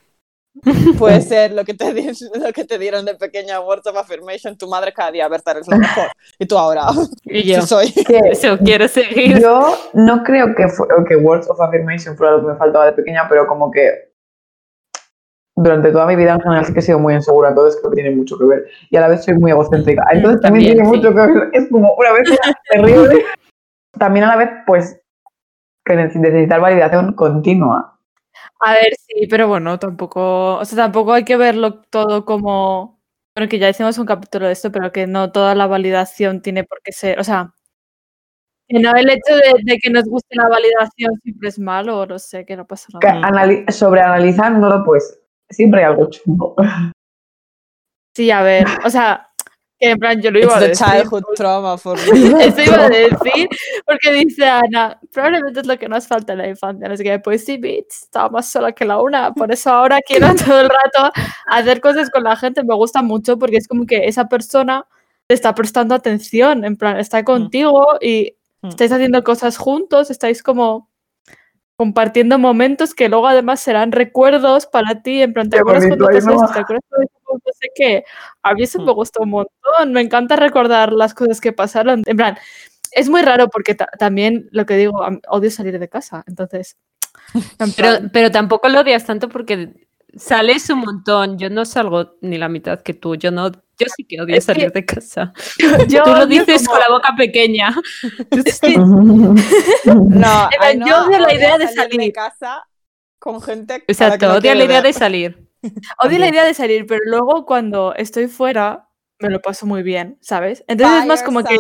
Puede 0.99 1.21
ser 1.23 1.53
lo 1.53 1.65
que, 1.65 1.75
te, 1.75 1.93
lo 2.39 2.53
que 2.53 2.65
te 2.65 2.79
dieron 2.79 3.05
de 3.05 3.15
pequeña, 3.15 3.61
words 3.61 3.87
of 3.87 3.97
affirmation, 3.97 4.57
tu 4.57 4.69
madre 4.69 4.93
cada 4.93 5.13
día, 5.13 5.29
Berta, 5.29 5.53
eres 5.53 5.69
lo 5.69 5.77
mejor. 5.79 6.09
Y 6.39 6.47
tú 6.47 6.59
ahora, 6.59 6.87
Y 7.25 7.43
sí 7.43 7.53
yo, 7.53 7.63
soy. 7.63 7.93
eso, 8.31 8.59
quiero 8.59 8.89
seguir. 8.89 9.41
yo 9.41 9.77
no 9.95 10.23
creo 10.25 10.55
que, 10.55 10.69
fu- 10.69 10.87
que 11.09 11.17
words 11.17 11.49
of 11.49 11.61
affirmation 11.61 12.17
fuera 12.17 12.33
lo 12.33 12.41
que 12.41 12.53
me 12.53 12.57
faltaba 12.57 12.87
de 12.87 12.93
pequeña, 12.93 13.29
pero 13.29 13.47
como 13.47 13.71
que 13.71 14.11
durante 15.57 15.93
toda 15.93 16.07
mi 16.07 16.17
vida 16.17 16.33
en 16.35 16.41
general 16.41 16.65
sí 16.65 16.73
que 16.73 16.79
he 16.79 16.83
sido 16.83 16.99
muy 16.99 17.15
insegura, 17.15 17.51
entonces 17.51 17.79
creo 17.81 17.91
que 17.91 18.03
tiene 18.03 18.17
mucho 18.17 18.39
que 18.39 18.45
ver. 18.47 18.67
Y 18.91 18.97
a 18.97 19.01
la 19.03 19.09
vez 19.09 19.25
soy 19.25 19.35
muy 19.35 19.51
egocéntrica, 19.51 20.05
entonces 20.11 20.41
también, 20.41 20.75
también, 20.77 20.85
tiene 20.85 20.91
sí. 20.91 20.97
mucho 20.97 21.15
que 21.15 21.33
ver. 21.33 21.51
Es 21.53 21.69
como 21.71 21.95
una 21.95 22.13
vez 22.13 22.29
terrible. 22.71 23.25
También 23.99 24.25
a 24.25 24.29
la 24.29 24.37
vez, 24.37 24.51
pues, 24.67 25.01
que 25.85 25.95
neces- 25.95 26.15
necesitar 26.21 26.61
validación 26.61 27.13
continua. 27.15 28.00
A 28.61 28.75
ver, 28.75 28.93
sí, 28.99 29.27
pero 29.29 29.49
bueno, 29.49 29.79
tampoco, 29.79 30.57
o 30.57 30.65
sea, 30.67 30.77
tampoco 30.77 31.15
hay 31.15 31.25
que 31.25 31.37
verlo 31.37 31.81
todo 31.83 32.27
como, 32.27 33.01
bueno, 33.35 33.49
que 33.49 33.59
ya 33.59 33.71
hicimos 33.71 33.97
un 33.97 34.05
capítulo 34.07 34.47
de 34.47 34.53
esto, 34.53 34.71
pero 34.71 34.93
que 34.93 35.07
no 35.07 35.33
toda 35.33 35.55
la 35.55 35.67
validación 35.67 36.43
tiene 36.43 36.65
por 36.65 36.83
qué 36.83 36.93
ser, 36.93 37.19
o 37.19 37.25
sea, 37.25 37.55
que 38.69 38.79
no 38.79 38.95
el 38.95 39.09
hecho 39.09 39.35
de, 39.35 39.55
de 39.65 39.79
que 39.79 39.91
nos 39.91 40.05
guste 40.05 40.37
la 40.37 40.49
validación 40.49 41.19
siempre 41.23 41.49
es 41.49 41.59
malo, 41.59 42.01
o 42.01 42.07
no 42.07 42.19
sé, 42.19 42.45
que 42.45 42.55
no 42.55 42.67
pasa 42.67 42.89
nada. 42.93 43.73
sobreanalizándolo, 43.73 44.85
pues, 44.85 45.19
siempre 45.49 45.81
hay 45.81 45.87
algo 45.87 46.11
chungo. 46.11 46.55
Sí, 48.15 48.31
a 48.31 48.43
ver, 48.43 48.67
o 48.85 48.91
sea, 48.91 49.30
Que 49.81 49.91
en 49.91 49.99
plan, 49.99 50.21
yo 50.21 50.31
lo 50.31 50.39
iba 50.41 50.49
It's 50.49 50.57
a 50.57 50.61
the 50.61 50.69
decir. 50.69 50.87
childhood 50.87 51.25
trauma 51.37 51.79
for 51.79 51.97
me. 51.97 52.03
Eso 52.45 52.63
iba 52.63 52.85
a 52.85 52.89
decir, 52.91 53.49
porque 53.87 54.13
dice 54.13 54.45
Ana, 54.45 55.01
probablemente 55.13 55.61
es 55.61 55.67
lo 55.67 55.79
que 55.79 55.89
nos 55.89 56.07
falta 56.07 56.33
en 56.35 56.39
la 56.41 56.49
infancia. 56.49 56.95
Sé 56.97 57.03
qué, 57.03 57.19
pues 57.19 57.45
sí, 57.45 57.57
bitch, 57.57 57.87
estaba 58.03 58.29
más 58.29 58.51
sola 58.51 58.73
que 58.73 58.85
la 58.85 59.01
una. 59.01 59.33
Por 59.33 59.51
eso 59.51 59.71
ahora 59.71 60.01
quiero 60.07 60.29
todo 60.35 60.61
el 60.61 60.69
rato 60.69 61.11
hacer 61.47 61.81
cosas 61.81 62.11
con 62.11 62.25
la 62.25 62.37
gente. 62.37 62.63
Me 62.63 62.75
gusta 62.75 63.01
mucho 63.03 63.39
porque 63.39 63.57
es 63.57 63.67
como 63.67 63.87
que 63.87 64.07
esa 64.07 64.29
persona 64.29 64.85
te 65.27 65.35
está 65.35 65.55
prestando 65.55 65.95
atención, 65.95 66.65
en 66.67 66.77
plan, 66.77 66.99
está 66.99 67.25
contigo 67.25 67.87
y 68.01 68.35
Mm. 68.63 68.69
estáis 68.69 68.93
haciendo 68.93 69.25
cosas 69.25 69.57
juntos, 69.57 70.11
estáis 70.11 70.43
como 70.43 70.90
compartiendo 71.81 72.39
momentos 72.39 72.93
que 72.93 73.09
luego 73.09 73.27
además 73.27 73.59
serán 73.59 73.91
recuerdos 73.91 74.67
para 74.67 75.01
ti, 75.01 75.23
en 75.23 75.33
plan, 75.33 75.49
¿te 75.49 75.59
acuerdas 75.59 75.87
cuando? 75.89 76.07
¿Te 76.53 76.59
acuerdas 76.59 76.85
cuando 76.91 77.07
hicimos 77.07 77.41
no 77.47 77.53
sé 77.59 77.69
qué? 77.75 78.05
A 78.43 78.53
mí 78.53 78.65
eso 78.65 78.83
me 78.83 78.93
gustó 78.93 79.23
un 79.23 79.31
montón, 79.31 79.93
me 79.95 80.03
encanta 80.03 80.37
recordar 80.37 80.93
las 80.93 81.15
cosas 81.15 81.41
que 81.41 81.55
pasaron, 81.55 82.03
en 82.05 82.17
plan, 82.19 82.37
es 82.93 83.09
muy 83.09 83.23
raro 83.23 83.49
porque 83.49 83.75
ta- 83.75 83.89
también, 83.99 84.51
lo 84.53 84.67
que 84.67 84.77
digo, 84.77 85.01
odio 85.29 85.51
salir 85.51 85.79
de 85.79 85.89
casa, 85.89 86.23
entonces... 86.27 86.77
en 87.59 87.73
Pero, 87.73 88.11
pero 88.13 88.31
tampoco 88.31 88.69
lo 88.69 88.81
odias 88.81 89.07
tanto 89.07 89.31
porque 89.31 89.89
sales 90.15 90.69
un 90.69 90.81
montón. 90.81 91.39
Yo 91.39 91.49
no 91.49 91.65
salgo 91.65 92.17
ni 92.21 92.37
la 92.37 92.51
mitad 92.51 92.83
que 92.83 92.93
tú. 92.93 93.15
Yo 93.15 93.31
no, 93.31 93.53
yo 93.81 93.87
sí 93.97 94.05
que 94.05 94.21
odio 94.21 94.35
Es 94.37 94.47
que 94.47 94.53
salir 94.55 94.73
de 94.73 94.85
casa. 94.85 95.33
yo 95.89 96.03
tú 96.05 96.11
lo 96.11 96.17
odio 96.25 96.27
dices 96.27 96.67
como- 96.67 96.73
con 96.73 96.81
la 96.81 96.89
boca 96.95 97.15
pequeña. 97.17 97.75
Sí- 98.61 98.77
No, 98.77 100.49
Ainhoa 100.61 100.89
yo 100.89 101.05
odio 101.07 101.19
la 101.19 101.35
idea 101.35 101.59
de 101.59 101.67
de 101.67 101.73
salir. 101.73 102.13
casa 102.13 102.67
con 103.19 103.41
gente 103.43 103.79
que 103.81 103.85
Exacto, 103.89 104.33
no 104.33 104.41
quiere 104.41 104.57
la 104.59 104.65
idea 104.65 104.81
ver. 104.83 104.93
de 104.95 104.99
salir. 104.99 105.49
Odio 106.03 106.19
la 106.19 106.29
idea 106.29 106.45
de 106.45 106.55
salir, 106.55 106.87
pero 106.87 107.01
luego 107.05 107.45
cuando 107.45 107.95
estoy 107.95 108.29
fuera 108.29 108.89
me 109.21 109.29
lo 109.29 109.41
paso 109.41 109.67
muy 109.67 109.83
bien, 109.83 110.17
¿sabes? 110.23 110.65
Entonces 110.67 111.01
es 111.01 111.07
más 111.07 111.23
como 111.23 111.45
que... 111.45 111.57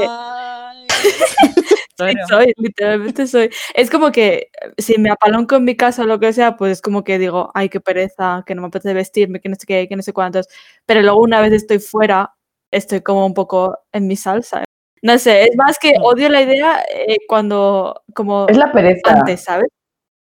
Sí, 2.08 2.14
soy, 2.28 2.52
literalmente 2.56 3.26
soy. 3.26 3.50
Es 3.74 3.90
como 3.90 4.12
que 4.12 4.50
si 4.78 4.98
me 4.98 5.10
apalonco 5.10 5.56
en 5.56 5.64
mi 5.64 5.76
casa 5.76 6.02
o 6.02 6.06
lo 6.06 6.18
que 6.20 6.32
sea, 6.32 6.56
pues 6.56 6.72
es 6.72 6.82
como 6.82 7.04
que 7.04 7.18
digo, 7.18 7.50
ay, 7.54 7.68
qué 7.68 7.80
pereza, 7.80 8.42
que 8.46 8.54
no 8.54 8.62
me 8.62 8.68
apetece 8.68 8.94
vestirme, 8.94 9.40
que 9.40 9.48
no 9.48 9.56
sé 9.56 9.66
qué, 9.66 9.88
que 9.88 9.96
no 9.96 10.02
sé 10.02 10.12
cuántos. 10.12 10.46
Pero 10.86 11.02
luego 11.02 11.20
una 11.20 11.40
vez 11.40 11.52
estoy 11.52 11.78
fuera, 11.78 12.34
estoy 12.70 13.00
como 13.02 13.26
un 13.26 13.34
poco 13.34 13.78
en 13.92 14.06
mi 14.06 14.16
salsa. 14.16 14.64
No 15.02 15.18
sé, 15.18 15.44
es 15.44 15.56
más 15.56 15.78
que 15.78 15.94
odio 16.02 16.28
la 16.28 16.42
idea 16.42 16.82
eh, 16.94 17.16
cuando, 17.26 18.02
como 18.14 18.46
Es 18.48 18.56
la 18.56 18.70
pereza. 18.70 19.00
antes, 19.06 19.42
¿sabes? 19.44 19.68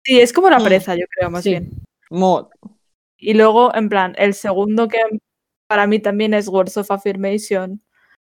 Sí, 0.03 0.19
es 0.21 0.33
como 0.33 0.49
la 0.49 0.59
pereza, 0.59 0.95
yo 0.95 1.05
creo, 1.09 1.29
más 1.29 1.43
Sí. 1.43 1.51
bien. 1.51 1.69
Y 3.17 3.33
luego, 3.33 3.73
en 3.75 3.89
plan, 3.89 4.13
el 4.17 4.33
segundo 4.33 4.87
que 4.87 4.99
para 5.67 5.87
mí 5.87 5.99
también 5.99 6.33
es 6.33 6.47
Words 6.47 6.77
of 6.77 6.91
Affirmation, 6.91 7.81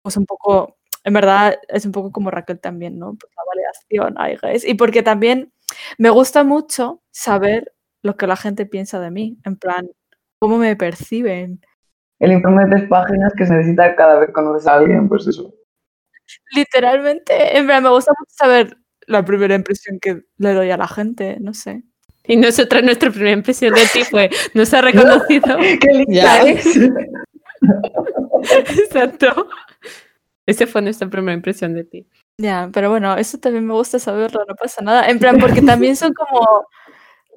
pues 0.04 0.18
un 0.18 0.26
poco, 0.26 0.77
en 1.08 1.14
verdad, 1.14 1.58
es 1.70 1.86
un 1.86 1.94
poco 1.94 2.12
como 2.12 2.32
Raquel 2.32 2.60
también, 2.60 3.00
¿no? 3.00 3.16
Pues 3.16 3.32
la 3.34 3.44
validación, 3.48 4.18
I 4.20 4.36
guess. 4.42 4.66
Y 4.68 4.74
porque 4.74 5.04
también 5.04 5.54
me 5.98 6.10
gusta 6.10 6.44
mucho 6.44 7.02
saber 7.12 7.72
lo 8.04 8.18
que 8.18 8.28
la 8.28 8.36
gente 8.36 8.66
piensa 8.66 9.00
de 9.00 9.10
mí, 9.10 9.38
en 9.46 9.56
plan, 9.56 9.90
cómo 10.38 10.58
me 10.58 10.76
perciben. 10.76 11.62
El 12.20 12.34
informe 12.34 12.66
de 12.66 12.76
tres 12.76 12.90
páginas 12.90 13.32
que 13.38 13.46
se 13.46 13.54
necesita 13.54 13.96
cada 13.96 14.20
vez 14.20 14.28
que 14.28 14.34
conoces 14.34 14.68
a 14.68 14.76
alguien, 14.76 15.08
pues 15.08 15.26
eso. 15.28 15.56
Literalmente, 16.54 17.58
en 17.58 17.68
plan, 17.68 17.84
me 17.84 17.90
gusta 17.90 18.12
mucho 18.20 18.34
saber 18.36 18.78
la 19.06 19.24
primera 19.24 19.56
impresión 19.56 20.00
que 20.02 20.24
le 20.40 20.54
doy 20.54 20.72
a 20.72 20.78
la 20.78 20.90
gente, 20.90 21.38
no 21.40 21.54
sé. 21.54 21.84
Y 22.26 22.36
nosotros, 22.36 22.84
nuestra 22.84 23.12
primera 23.12 23.32
impresión 23.32 23.74
de 23.74 23.86
ti 23.94 24.04
fue, 24.04 24.30
nos 24.54 24.74
ha 24.74 24.82
reconocido. 24.82 25.58
¡Qué 25.80 25.88
linda! 25.94 26.42
Exacto. 28.42 29.48
Esa 30.48 30.66
fue 30.66 30.82
nuestra 30.82 31.10
primera 31.10 31.34
impresión 31.36 31.74
de 31.74 31.84
ti. 31.84 32.08
Ya, 32.40 32.70
pero 32.74 32.90
bueno, 32.90 33.16
eso 33.18 33.38
también 33.38 33.66
me 33.68 33.74
gusta 33.74 34.00
saberlo, 34.00 34.44
no 34.48 34.56
pasa 34.56 34.82
nada. 34.82 35.08
En 35.10 35.20
plan, 35.20 35.38
porque 35.40 35.62
también 35.62 35.96
son 35.96 36.14
como 36.16 36.66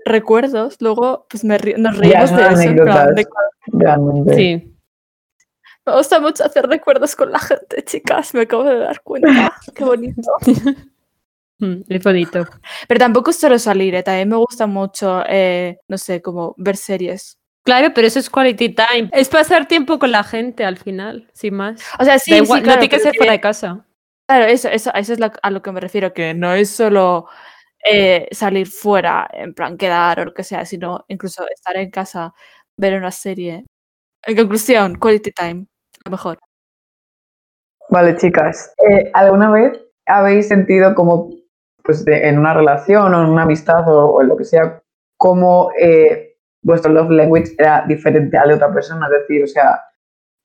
recuerdos, 0.05 0.77
luego 0.81 1.27
pues 1.29 1.44
me 1.44 1.59
ri- 1.59 1.77
nos 1.77 1.96
reímos 1.99 2.31
son 2.31 2.38
de 2.38 2.42
eso. 2.73 2.83
plan, 2.85 3.14
de 3.14 3.27
Realmente. 3.73 4.35
Sí. 4.35 4.77
Me 5.87 5.96
gusta 5.96 6.20
mucho 6.20 6.44
hacer 6.44 6.66
recuerdos 6.66 7.16
con 7.16 7.33
la 7.33 7.38
gente, 7.38 7.83
chicas, 7.85 8.33
me 8.35 8.42
acabo 8.42 8.64
de 8.64 8.79
dar 8.79 9.03
cuenta. 9.03 9.55
Qué 9.75 9.85
bonito. 9.85 10.31
Mm, 11.62 11.83
Es 11.90 12.03
bonito. 12.03 12.46
Pero 12.88 12.99
tampoco 12.99 13.29
es 13.33 13.37
solo 13.37 13.59
salir, 13.59 13.94
¿eh? 13.94 14.03
también 14.03 14.31
me 14.31 14.37
gusta 14.37 14.66
mucho, 14.66 15.23
eh, 15.29 15.79
no 15.88 15.99
sé, 15.99 16.23
como 16.23 16.55
ver 16.57 16.75
series. 16.79 17.37
Claro, 17.62 17.92
pero 17.94 18.07
eso 18.07 18.18
es 18.18 18.31
quality 18.31 18.75
time. 18.75 19.11
Es 19.12 19.29
pasar 19.29 19.66
tiempo 19.66 19.99
con 19.99 20.11
la 20.11 20.25
gente 20.25 20.64
al 20.64 20.77
final, 20.79 21.29
sin 21.33 21.55
más. 21.55 21.83
O 21.99 22.05
sea, 22.05 22.18
sí, 22.18 22.33
sí, 22.33 22.46
claro, 22.46 22.66
no 22.66 22.73
tiene 22.79 22.88
que 22.88 22.99
ser 23.01 23.14
fuera 23.16 23.33
de 23.33 23.40
casa. 23.40 23.87
Claro, 24.27 24.44
eso, 24.46 24.68
eso, 24.68 24.90
eso 24.94 25.12
es 25.12 25.20
la- 25.20 25.33
a 25.42 25.51
lo 25.51 25.61
que 25.61 25.73
me 25.73 25.81
refiero, 25.81 26.12
que 26.14 26.33
no 26.35 26.53
es 26.55 26.70
solo 26.70 27.27
eh, 27.85 28.29
salir 28.33 28.66
fuera, 28.68 29.27
en 29.33 29.55
plan 29.55 29.77
quedar 29.79 30.20
o 30.20 30.25
lo 30.27 30.35
que 30.35 30.44
sea, 30.44 30.64
sino 30.66 31.05
incluso 31.09 31.44
estar 31.49 31.77
en 31.77 31.90
casa, 31.90 32.35
ver 32.77 32.94
una 32.99 33.11
serie. 33.11 33.64
En 34.23 34.37
conclusión, 34.37 34.96
quality 34.99 35.33
time, 35.33 35.66
lo 36.05 36.11
mejor. 36.11 36.38
Vale, 37.88 38.16
chicas. 38.16 38.73
eh, 38.88 39.11
¿Alguna 39.14 39.51
vez 39.51 39.81
habéis 40.07 40.49
sentido 40.49 40.94
como, 40.94 41.31
pues, 41.83 42.05
de- 42.05 42.29
en 42.29 42.38
una 42.38 42.55
relación 42.55 43.14
o 43.14 43.23
en 43.25 43.31
una 43.31 43.42
amistad 43.42 43.88
o, 43.88 44.07
o 44.11 44.23
en 44.23 44.29
lo 44.29 44.37
que 44.37 44.44
sea, 44.44 44.83
cómo 45.16 45.70
eh, 45.81 46.30
vuestro 46.62 46.92
love 46.92 47.11
language 47.11 47.53
era 47.59 47.85
diferente 47.87 48.37
a 48.37 48.42
la 48.42 48.49
de 48.49 48.55
otra 48.55 48.73
persona? 48.73 49.07
Es 49.07 49.20
decir, 49.20 49.44
o 49.44 49.46
sea, 49.46 49.81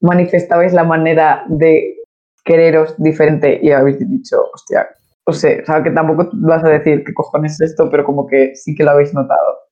manifestabais 0.01 0.73
la 0.73 0.83
manera 0.83 1.43
de 1.47 1.95
quereros 2.43 2.95
diferente 2.97 3.59
y 3.61 3.71
habéis 3.71 3.97
dicho, 3.99 4.37
hostia, 4.53 4.87
o 5.25 5.33
sea, 5.33 5.57
o 5.61 5.65
sea, 5.65 5.83
que 5.83 5.91
tampoco 5.91 6.29
vas 6.33 6.63
a 6.63 6.69
decir 6.69 7.03
qué 7.03 7.13
cojones 7.13 7.53
es 7.59 7.71
esto, 7.71 7.89
pero 7.89 8.05
como 8.05 8.27
que 8.27 8.55
sí 8.55 8.75
que 8.75 8.83
lo 8.83 8.91
habéis 8.91 9.13
notado. 9.13 9.65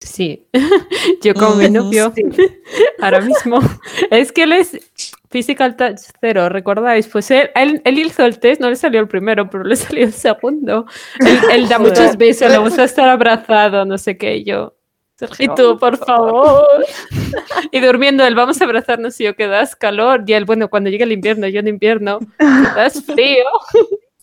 Sí. 0.00 0.46
Yo 1.22 1.34
como 1.34 1.56
mi 1.56 1.68
novio 1.70 2.12
ahora 3.02 3.20
mismo. 3.20 3.58
Es 4.10 4.30
que 4.30 4.44
él 4.44 4.52
es 4.52 4.78
physical 5.30 5.76
touch 5.76 5.98
cero, 6.20 6.48
¿recordáis? 6.48 7.08
Pues 7.08 7.30
él, 7.32 7.50
él, 7.56 7.82
él 7.84 7.98
hizo 7.98 8.24
el 8.24 8.38
test, 8.38 8.60
no 8.60 8.70
le 8.70 8.76
salió 8.76 9.00
el 9.00 9.08
primero, 9.08 9.50
pero 9.50 9.64
le 9.64 9.74
salió 9.74 10.04
el 10.04 10.12
segundo. 10.12 10.86
Él, 11.20 11.38
él 11.52 11.68
da 11.68 11.78
muchos 11.80 12.16
besos, 12.16 12.50
le 12.50 12.58
gusta 12.58 12.84
estar 12.84 13.08
abrazado, 13.08 13.84
no 13.84 13.98
sé 13.98 14.16
qué, 14.16 14.36
y 14.36 14.44
yo. 14.44 14.77
Y 15.20 15.26
"Sergio, 15.26 15.54
tú, 15.54 15.78
por 15.78 15.96
favor. 15.98 16.66
Y 17.72 17.80
durmiendo 17.80 18.24
él, 18.24 18.34
vamos 18.34 18.60
a 18.60 18.64
abrazarnos 18.64 19.20
y 19.20 19.24
yo 19.24 19.34
que 19.36 19.46
das 19.48 19.74
calor. 19.76 20.22
Y 20.26 20.32
él, 20.34 20.44
bueno, 20.44 20.68
cuando 20.70 20.90
llegue 20.90 21.04
el 21.04 21.12
invierno, 21.12 21.46
yo 21.48 21.60
en 21.60 21.68
invierno, 21.68 22.20
"Que 22.38 22.44
das 22.76 23.02
frío. 23.04 23.44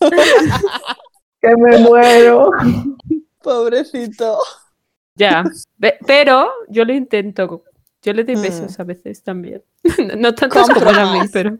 ¡Que 1.40 1.48
me 1.56 1.78
muero! 1.78 2.50
Pobrecito. 3.42 4.38
Ya, 5.14 5.44
pero 6.06 6.50
yo 6.68 6.84
lo 6.84 6.92
intento. 6.92 7.62
Yo 8.02 8.12
le 8.12 8.24
doy 8.24 8.36
Mm. 8.36 8.42
besos 8.42 8.78
a 8.80 8.84
veces 8.84 9.22
también. 9.22 9.62
No 10.16 10.34
tantos 10.34 10.68
como 10.68 10.90
a 10.90 11.12
mí, 11.12 11.20
pero. 11.32 11.56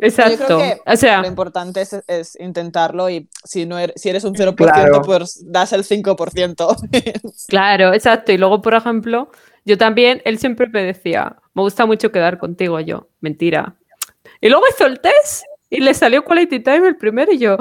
Exacto. 0.00 0.58
que 0.58 0.80
O 0.86 0.96
sea, 0.96 1.20
Lo 1.22 1.28
importante 1.28 1.80
es, 1.82 1.96
es 2.06 2.38
intentarlo 2.40 3.08
y 3.10 3.28
si, 3.44 3.66
no 3.66 3.78
eres, 3.78 4.00
si 4.00 4.08
eres 4.08 4.24
un 4.24 4.34
0%, 4.34 4.54
Claro. 4.56 5.02
pues 5.02 5.44
das 5.50 5.72
el 5.72 5.84
5%. 5.84 6.76
claro, 7.48 7.92
exacto. 7.94 8.32
Y 8.32 8.38
luego, 8.38 8.62
por 8.62 8.74
ejemplo, 8.74 9.30
yo 9.64 9.76
también, 9.78 10.22
él 10.24 10.38
siempre 10.38 10.66
me 10.68 10.82
decía, 10.82 11.36
me 11.54 11.62
gusta 11.62 11.86
mucho 11.86 12.10
quedar 12.10 12.38
contigo. 12.38 12.80
Yo, 12.80 13.08
mentira. 13.20 13.76
Y 14.40 14.48
luego 14.48 14.64
hizo 14.70 14.86
el 14.86 15.00
test 15.00 15.44
y 15.68 15.80
le 15.80 15.94
salió 15.94 16.24
Quality 16.24 16.60
Time 16.60 16.88
el 16.88 16.96
primero 16.96 17.30
y 17.32 17.38
yo, 17.38 17.56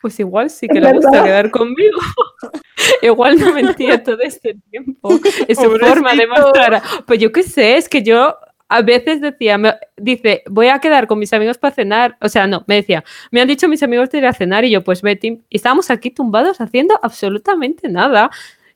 pues 0.00 0.18
igual 0.18 0.50
sí 0.50 0.66
que 0.66 0.80
le 0.80 0.92
gusta 0.92 1.10
verdad. 1.10 1.24
quedar 1.26 1.50
conmigo. 1.50 1.98
igual 3.02 3.38
no 3.38 3.52
mentía 3.52 4.02
todo 4.02 4.20
este 4.20 4.56
tiempo. 4.70 5.10
Es 5.48 5.58
su 5.58 5.70
forma 5.78 6.14
de 6.14 6.26
mostrar. 6.26 6.82
Pues 7.06 7.20
yo 7.20 7.30
qué 7.32 7.42
sé, 7.42 7.76
es 7.76 7.88
que 7.88 8.02
yo 8.02 8.36
a 8.76 8.82
veces 8.82 9.20
decía, 9.20 9.58
me- 9.58 9.74
dice, 9.96 10.42
voy 10.48 10.68
a 10.68 10.78
quedar 10.78 11.06
con 11.06 11.18
mis 11.18 11.32
amigos 11.32 11.58
para 11.58 11.74
cenar. 11.74 12.16
O 12.20 12.28
sea, 12.28 12.46
no, 12.46 12.64
me 12.66 12.76
decía, 12.76 13.04
me 13.30 13.40
han 13.40 13.48
dicho 13.48 13.68
mis 13.68 13.82
amigos 13.82 14.10
de 14.10 14.18
ir 14.18 14.26
a 14.26 14.32
cenar 14.32 14.64
y 14.64 14.70
yo, 14.70 14.82
pues 14.82 15.02
Betty, 15.02 15.40
y 15.48 15.56
estábamos 15.56 15.90
aquí 15.90 16.10
tumbados 16.10 16.60
haciendo 16.60 16.98
absolutamente 17.02 17.88
nada. 17.88 18.30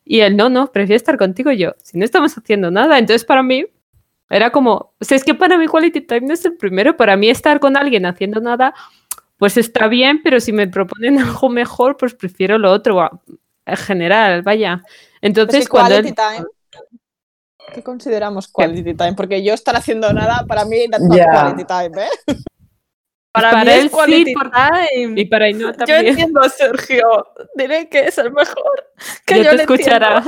Y 0.05 0.21
él, 0.21 0.37
no, 0.37 0.49
no, 0.49 0.71
prefiero 0.71 0.97
estar 0.97 1.19
contigo 1.19 1.51
Y 1.51 1.59
yo. 1.59 1.75
Si 1.83 1.99
no 1.99 2.05
estamos 2.05 2.37
haciendo 2.39 2.71
nada, 2.71 2.99
entonces 2.99 3.25
para 3.25 3.43
mí 3.43 3.67
era 4.31 4.51
como, 4.51 4.93
o 5.01 5.05
sea, 5.05 5.17
es 5.17 5.25
que 5.25 5.35
para 5.35 5.57
mí 5.59 5.67
quality 5.67 6.01
time 6.03 6.21
no 6.23 6.35
es 6.35 6.45
el 6.45 6.57
primero, 6.57 6.97
para 6.97 7.17
mí 7.17 7.29
estar 7.31 7.61
con 7.61 7.77
alguien 7.77 8.07
haciendo 8.07 8.41
nada, 8.41 8.75
pues 9.39 9.57
está 9.57 9.87
bien, 9.89 10.21
pero 10.23 10.41
si 10.41 10.53
me 10.53 10.67
proponen 10.69 11.19
algo 11.21 11.49
mejor, 11.49 11.97
pues 11.97 12.15
prefiero 12.15 12.59
lo 12.59 12.71
otro, 12.73 13.23
en 13.67 13.77
general, 13.77 14.43
vaya. 14.43 14.83
Entonces, 15.21 15.61
Es 15.61 15.67
que 15.67 15.71
cuando 15.71 15.97
él- 15.97 16.15
time. 16.15 16.47
¿Qué 17.75 17.83
consideramos 17.83 18.49
quality 18.49 18.95
time? 18.95 19.15
Porque 19.15 19.43
yo 19.43 19.55
estar 19.55 19.77
haciendo 19.77 20.13
nada, 20.13 20.45
para 20.47 20.65
mí, 20.65 20.87
not 20.89 21.01
Ya. 21.17 21.31
quality 21.31 21.65
time, 21.65 22.05
¿eh? 22.05 22.37
Para, 23.33 23.51
Para 23.51 23.65
mí 23.65 23.71
él 23.71 23.87
es 23.87 23.93
sí, 24.07 24.25
time. 24.35 25.21
y 25.21 25.25
para 25.27 25.45
Ainhoa 25.45 25.73
Yo 25.73 25.77
también, 25.77 26.07
entiendo 26.07 26.41
a 26.41 26.49
Sergio. 26.49 27.27
Diré 27.55 27.87
que 27.91 28.01
es 28.07 28.17
el 28.17 28.33
mejor. 28.33 28.87
Que 29.27 29.37
ya 29.39 29.43
yo 29.45 29.51
te 29.51 29.57
le 29.57 29.63
escuchará. 29.65 30.25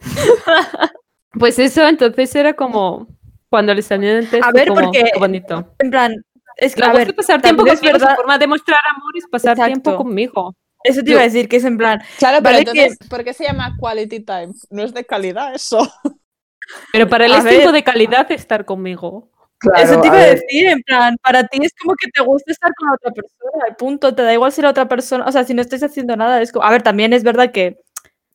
pues 1.38 1.58
eso, 1.58 1.86
entonces 1.86 2.34
era 2.34 2.54
como, 2.54 3.06
cuando 3.48 3.72
le 3.74 3.82
salió 3.82 4.10
en 4.10 4.16
el 4.18 4.30
test, 4.30 4.44
A 4.44 4.50
ver, 4.52 4.68
como, 4.68 4.80
porque- 4.80 5.04
qué 5.12 5.18
bonito. 5.18 5.72
En 5.78 5.90
plan, 5.90 6.14
Es 6.56 6.74
que, 6.74 6.82
a 6.84 6.88
es 6.88 6.94
ver, 6.94 7.06
que 7.08 7.14
pasar 7.14 7.40
tiempo 7.40 7.64
es 7.66 7.74
conmigo, 7.78 7.98
su 7.98 8.00
verdad, 8.04 8.16
forma 8.16 8.38
de 8.38 8.46
mostrar 8.46 8.80
amor 8.96 9.12
es 9.16 9.24
pasar 9.30 9.54
tiempo 9.56 9.90
Exacto. 9.90 9.96
conmigo. 9.98 10.54
eso 10.84 11.02
te 11.04 11.12
iba 11.12 11.20
a 11.20 11.24
decir, 11.24 11.48
que 11.48 11.56
es 11.56 11.64
en 11.64 11.78
plan, 11.78 12.02
Claro, 12.18 12.38
pero 12.42 12.54
Vale 12.56 12.64
que- 12.64 12.82
entonces, 12.86 13.08
¿por 13.08 13.22
qué 13.22 13.32
se 13.34 13.44
llama 13.44 13.76
quality 13.78 14.18
time? 14.24 14.48
No 14.70 14.82
es 14.82 14.92
de 14.92 15.04
calidad 15.06 15.54
eso. 15.54 15.78
Pero 16.92 17.08
para 17.08 17.26
él 17.26 17.32
A 17.32 17.38
es 17.38 17.44
tiempo 17.44 17.66
ver. 17.66 17.74
de 17.74 17.84
calidad 17.84 18.30
estar 18.32 18.64
conmigo. 18.64 19.28
Claro, 19.58 19.84
eso 19.84 20.00
te 20.00 20.08
iba 20.08 20.16
a 20.18 20.26
decir, 20.26 20.66
en 20.66 20.82
plan, 20.82 21.16
para 21.22 21.46
ti 21.46 21.58
es 21.62 21.72
como 21.80 21.94
que 21.94 22.10
te 22.10 22.20
gusta 22.22 22.50
estar 22.50 22.72
con 22.76 22.88
la 22.88 22.94
otra 22.94 23.12
persona, 23.12 23.64
y 23.70 23.74
punto, 23.74 24.12
te 24.14 24.22
da 24.22 24.32
igual 24.32 24.50
si 24.50 24.60
la 24.60 24.70
otra 24.70 24.88
persona, 24.88 25.24
o 25.24 25.30
sea, 25.30 25.44
si 25.44 25.54
no 25.54 25.62
estáis 25.62 25.84
haciendo 25.84 26.16
nada, 26.16 26.42
es 26.42 26.50
como, 26.50 26.64
a 26.64 26.70
ver, 26.72 26.82
también 26.82 27.12
es 27.12 27.22
verdad 27.22 27.52
que, 27.52 27.78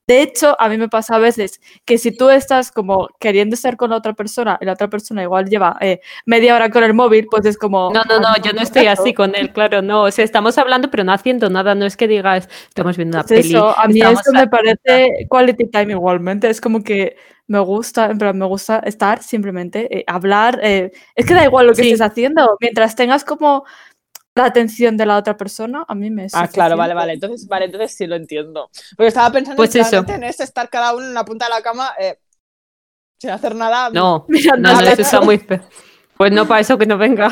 de 0.07 0.21
hecho, 0.21 0.55
a 0.59 0.69
mí 0.69 0.77
me 0.77 0.87
pasa 0.89 1.15
a 1.15 1.19
veces 1.19 1.59
que 1.85 1.97
si 1.97 2.11
tú 2.15 2.29
estás 2.29 2.71
como 2.71 3.09
queriendo 3.19 3.55
estar 3.55 3.75
con 3.77 3.89
la 3.89 3.97
otra 3.97 4.13
persona 4.13 4.57
y 4.61 4.65
la 4.65 4.73
otra 4.73 4.89
persona 4.89 5.21
igual 5.23 5.49
lleva 5.49 5.77
eh, 5.81 5.99
media 6.25 6.55
hora 6.55 6.69
con 6.69 6.83
el 6.85 6.93
móvil, 6.93 7.27
pues 7.29 7.45
es 7.45 7.57
como... 7.57 7.91
No, 7.93 8.03
no, 8.05 8.19
no, 8.19 8.27
"Ah, 8.29 8.37
yo 8.43 8.53
no 8.53 8.61
estoy 8.61 8.85
rato". 8.85 9.01
así 9.01 9.13
con 9.13 9.35
él, 9.35 9.51
claro, 9.51 9.81
no. 9.81 10.03
O 10.03 10.11
sea, 10.11 10.23
estamos 10.23 10.57
hablando, 10.57 10.89
pero 10.89 11.03
no 11.03 11.11
haciendo 11.11 11.49
nada. 11.49 11.75
No 11.75 11.85
es 11.85 11.97
que 11.97 12.07
digas, 12.07 12.47
estamos 12.69 12.95
viendo 12.97 13.17
una 13.17 13.23
Pues 13.27 13.41
peli. 13.41 13.53
eso, 13.55 13.77
a 13.77 13.87
mí 13.87 13.99
eso 14.01 14.31
me 14.33 14.47
parece 14.47 15.11
quality 15.29 15.67
time 15.69 15.91
igualmente. 15.93 16.49
Es 16.49 16.61
como 16.61 16.83
que 16.83 17.17
me 17.47 17.59
gusta, 17.59 18.05
en 18.11 18.17
plan, 18.17 18.37
me 18.37 18.45
gusta 18.45 18.79
estar 18.79 19.21
simplemente, 19.23 19.99
eh, 19.99 20.03
hablar. 20.07 20.59
eh, 20.63 20.91
es 21.15 21.25
que 21.25 21.33
da 21.33 21.43
igual 21.45 21.67
lo 21.67 21.73
que 21.73 21.83
Sí. 21.83 21.91
estés 21.91 22.01
haciendo, 22.07 22.57
mientras 22.61 22.95
tengas 22.95 23.23
como 23.25 23.65
la 24.37 24.45
atención 24.45 24.95
de 24.97 25.05
la 25.05 25.17
otra 25.17 25.35
persona, 25.37 25.83
a 25.87 25.95
mí 25.95 26.09
me 26.09 26.25
es 26.25 26.33
Ah, 26.35 26.47
claro, 26.47 26.77
vale, 26.77 26.93
vale. 26.93 27.13
Entonces, 27.13 27.47
vale, 27.47 27.65
entonces 27.65 27.95
sí 27.95 28.07
lo 28.07 28.15
entiendo. 28.15 28.69
Porque 28.95 29.07
estaba 29.07 29.31
pensando 29.31 29.57
Pues 29.57 29.75
en, 29.75 29.81
eso. 29.81 30.05
ese 30.23 30.43
estar 30.43 30.69
cada 30.69 30.95
uno 30.95 31.05
en 31.05 31.13
la 31.13 31.25
punta 31.25 31.45
de 31.45 31.51
la 31.51 31.61
cama 31.61 31.91
eh, 31.99 32.17
sin 33.19 33.31
hacer 33.31 33.55
nada. 33.55 33.89
No, 33.89 34.25
Mirando 34.27 34.69
no, 34.71 34.81
no, 34.81 34.87
eso 34.87 35.01
está 35.01 35.21
muy 35.21 35.37
feo. 35.39 35.61
Pues 36.15 36.31
no, 36.31 36.47
para 36.47 36.61
eso 36.61 36.77
que 36.77 36.85
no 36.85 36.97
venga. 36.97 37.31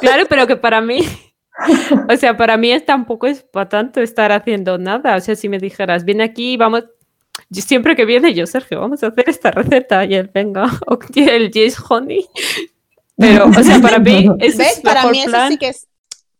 Claro, 0.00 0.24
pero 0.28 0.46
que 0.46 0.56
para 0.56 0.80
mí, 0.80 1.00
o 2.08 2.16
sea, 2.16 2.36
para 2.36 2.56
mí 2.56 2.72
es 2.72 2.84
tampoco 2.84 3.26
es 3.26 3.42
para 3.42 3.68
tanto 3.68 4.00
estar 4.00 4.32
haciendo 4.32 4.78
nada. 4.78 5.16
O 5.16 5.20
sea, 5.20 5.36
si 5.36 5.48
me 5.48 5.58
dijeras, 5.58 6.04
viene 6.04 6.24
aquí, 6.24 6.56
vamos, 6.56 6.84
yo- 7.48 7.62
siempre 7.62 7.94
que 7.96 8.04
viene 8.04 8.34
yo, 8.34 8.46
Sergio, 8.46 8.80
vamos 8.80 9.02
a 9.02 9.08
hacer 9.08 9.28
esta 9.28 9.50
receta 9.50 10.04
y 10.04 10.14
él 10.14 10.30
venga, 10.32 10.64
o 10.86 10.98
el 11.16 11.46
Jace 11.52 11.76
Honey. 11.88 12.28
Pero, 13.16 13.46
o 13.46 13.62
sea, 13.62 13.78
para 13.80 13.98
mí 13.98 14.28
es 14.40 14.56
¿Ves? 14.56 14.80
Para 14.82 15.06
mí 15.06 15.20
eso 15.20 15.30
plan. 15.30 15.52
sí 15.52 15.58
que 15.58 15.68
es. 15.68 15.86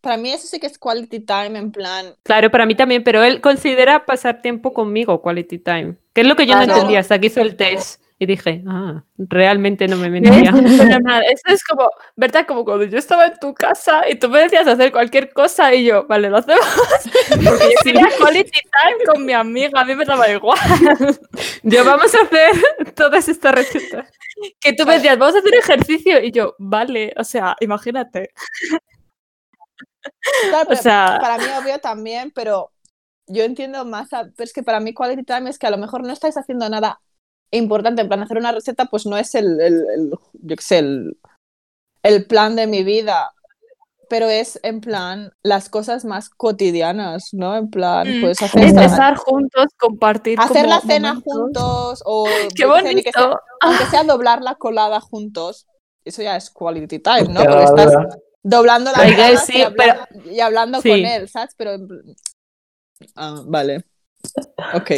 Para 0.01 0.17
mí 0.17 0.33
eso 0.33 0.49
sí 0.49 0.59
que 0.59 0.67
es 0.67 0.79
quality 0.79 1.21
time 1.21 1.57
en 1.57 1.71
plan. 1.71 2.15
Claro, 2.25 2.51
para 2.51 2.67
mí 2.67 2.75
también, 2.75 3.05
pero 3.05 3.23
él 3.23 3.41
considera 3.41 4.05
pasar 4.05 4.43
tiempo 4.43 4.73
conmigo 4.73 5.23
quality 5.23 5.59
time, 5.59 5.95
que 6.13 6.23
es 6.23 6.27
lo 6.27 6.35
que 6.35 6.47
yo 6.47 6.57
no 6.57 6.63
entendía 6.63 6.99
hasta 6.99 7.21
que 7.21 7.29
hizo 7.29 7.41
el 7.41 7.55
test 7.55 8.02
y 8.23 8.27
dije, 8.27 8.63
ah, 8.69 9.03
realmente 9.19 9.89
no 9.89 9.97
me 9.97 10.09
mentía. 10.09 10.53
Eso 10.53 11.43
es 11.47 11.65
como, 11.65 11.89
¿verdad? 12.15 12.47
Como 12.47 12.65
cuando 12.65 12.85
yo 12.85 12.97
estaba 12.99 13.27
en 13.27 13.37
tu 13.41 13.53
casa 13.53 14.09
y 14.09 14.15
tú 14.15 14.29
me 14.29 14.39
decías 14.39 14.65
hacer 14.69 14.93
cualquier 14.93 15.33
cosa 15.33 15.75
y 15.75 15.87
yo, 15.87 16.07
vale, 16.07 16.31
lo 16.31 16.37
hacemos. 16.37 16.65
Porque 17.31 17.65
yo 17.65 17.81
quería 17.83 18.07
quality 18.17 18.51
time 18.61 19.05
con 19.13 19.25
mi 19.25 19.33
amiga, 19.33 19.81
a 19.81 19.85
mí 19.85 19.97
me 19.97 20.05
daba 20.05 20.29
igual. 20.31 20.57
Yo 21.65 21.85
vamos 21.85 22.15
a 22.15 22.19
hacer 22.23 22.93
todas 22.95 23.29
estas 23.29 23.55
recetas. 23.57 24.09
Que 24.61 24.73
tú 24.73 24.87
me 24.87 24.95
decías, 24.95 25.19
vamos 25.19 25.35
a 25.35 25.39
hacer 25.39 25.55
ejercicio 25.55 26.23
y 26.23 26.31
yo, 26.31 26.55
vale, 26.59 27.13
o 27.17 27.25
sea, 27.25 27.57
imagínate. 27.61 28.31
Claro, 30.49 30.65
O 30.65 30.69
pero 30.69 30.81
sea, 30.83 31.19
para 31.21 31.39
mí 31.39 31.45
obvio 31.61 31.79
también, 31.81 32.31
pero 32.35 32.71
yo 33.27 33.43
entiendo 33.45 33.85
más. 33.85 34.13
a- 34.13 34.25
pero 34.37 34.45
es 34.45 34.53
que 34.53 34.63
para 34.63 34.79
mí 34.81 34.95
quality 34.95 35.25
time 35.25 35.51
es 35.51 35.59
que 35.59 35.67
a 35.67 35.71
lo 35.71 35.79
mejor 35.79 36.03
no 36.05 36.13
estáis 36.13 36.37
haciendo 36.37 36.69
nada 36.69 37.01
importante. 37.53 38.03
En 38.03 38.09
plan, 38.09 38.23
hacer 38.23 38.39
una 38.39 38.53
receta, 38.53 38.87
pues 38.87 39.07
no 39.07 39.17
es 39.17 39.35
el, 39.35 39.61
el- 39.61 39.87
el- 39.95 40.11
yo 40.33 40.57
qué 40.57 40.63
sé, 40.63 40.79
el, 40.79 41.17
el 42.03 42.27
plan 42.27 42.57
de 42.57 42.67
mi 42.67 42.83
vida. 42.85 43.33
Pero 44.09 44.29
es 44.29 44.61
en 44.63 44.83
plan 44.83 45.33
las 45.43 45.71
cosas 45.71 46.05
más 46.05 46.29
cotidianas, 46.29 47.31
¿no? 47.33 47.57
En 47.57 47.71
plan, 47.71 48.19
Mm. 48.19 48.21
pues 48.21 48.43
hacer, 48.43 48.63
es 48.65 48.69
esta- 48.69 48.85
estar 48.85 49.17
juntos, 49.17 49.67
compartir. 49.79 50.39
hacer 50.39 50.69
la 50.69 50.81
cena 50.81 51.15
momentos. 51.15 51.33
juntos 51.33 52.03
o 52.05 52.25
¡Qué 52.55 52.67
sé, 52.83 52.95
ni 52.95 53.03
que 53.03 53.11
sea- 53.13 53.23
bonito! 53.23 53.41
aunque 53.63 53.87
sea 53.87 54.05
doblar 54.05 54.43
la 54.43 54.57
colada 54.57 55.01
juntos. 55.01 55.67
Eso 56.05 56.21
ya 56.21 56.37
es 56.37 56.51
quality 56.51 56.99
time, 56.99 57.29
¿no? 57.29 57.41
qué 57.41 57.47
Porque 57.49 57.65
estás 57.65 57.95
doblando 58.43 58.91
la 58.93 59.03
Oiga, 59.03 59.17
colada 59.17 59.37
sí, 59.39 59.57
y, 59.59 59.63
habla- 59.63 60.09
y 60.31 60.41
hablando 60.41 60.81
sí. 60.83 60.89
con 60.91 60.99
él, 60.99 61.29
¿sabes? 61.31 61.55
Pero 61.57 61.77
Ah, 63.17 63.41
vale. 63.47 63.85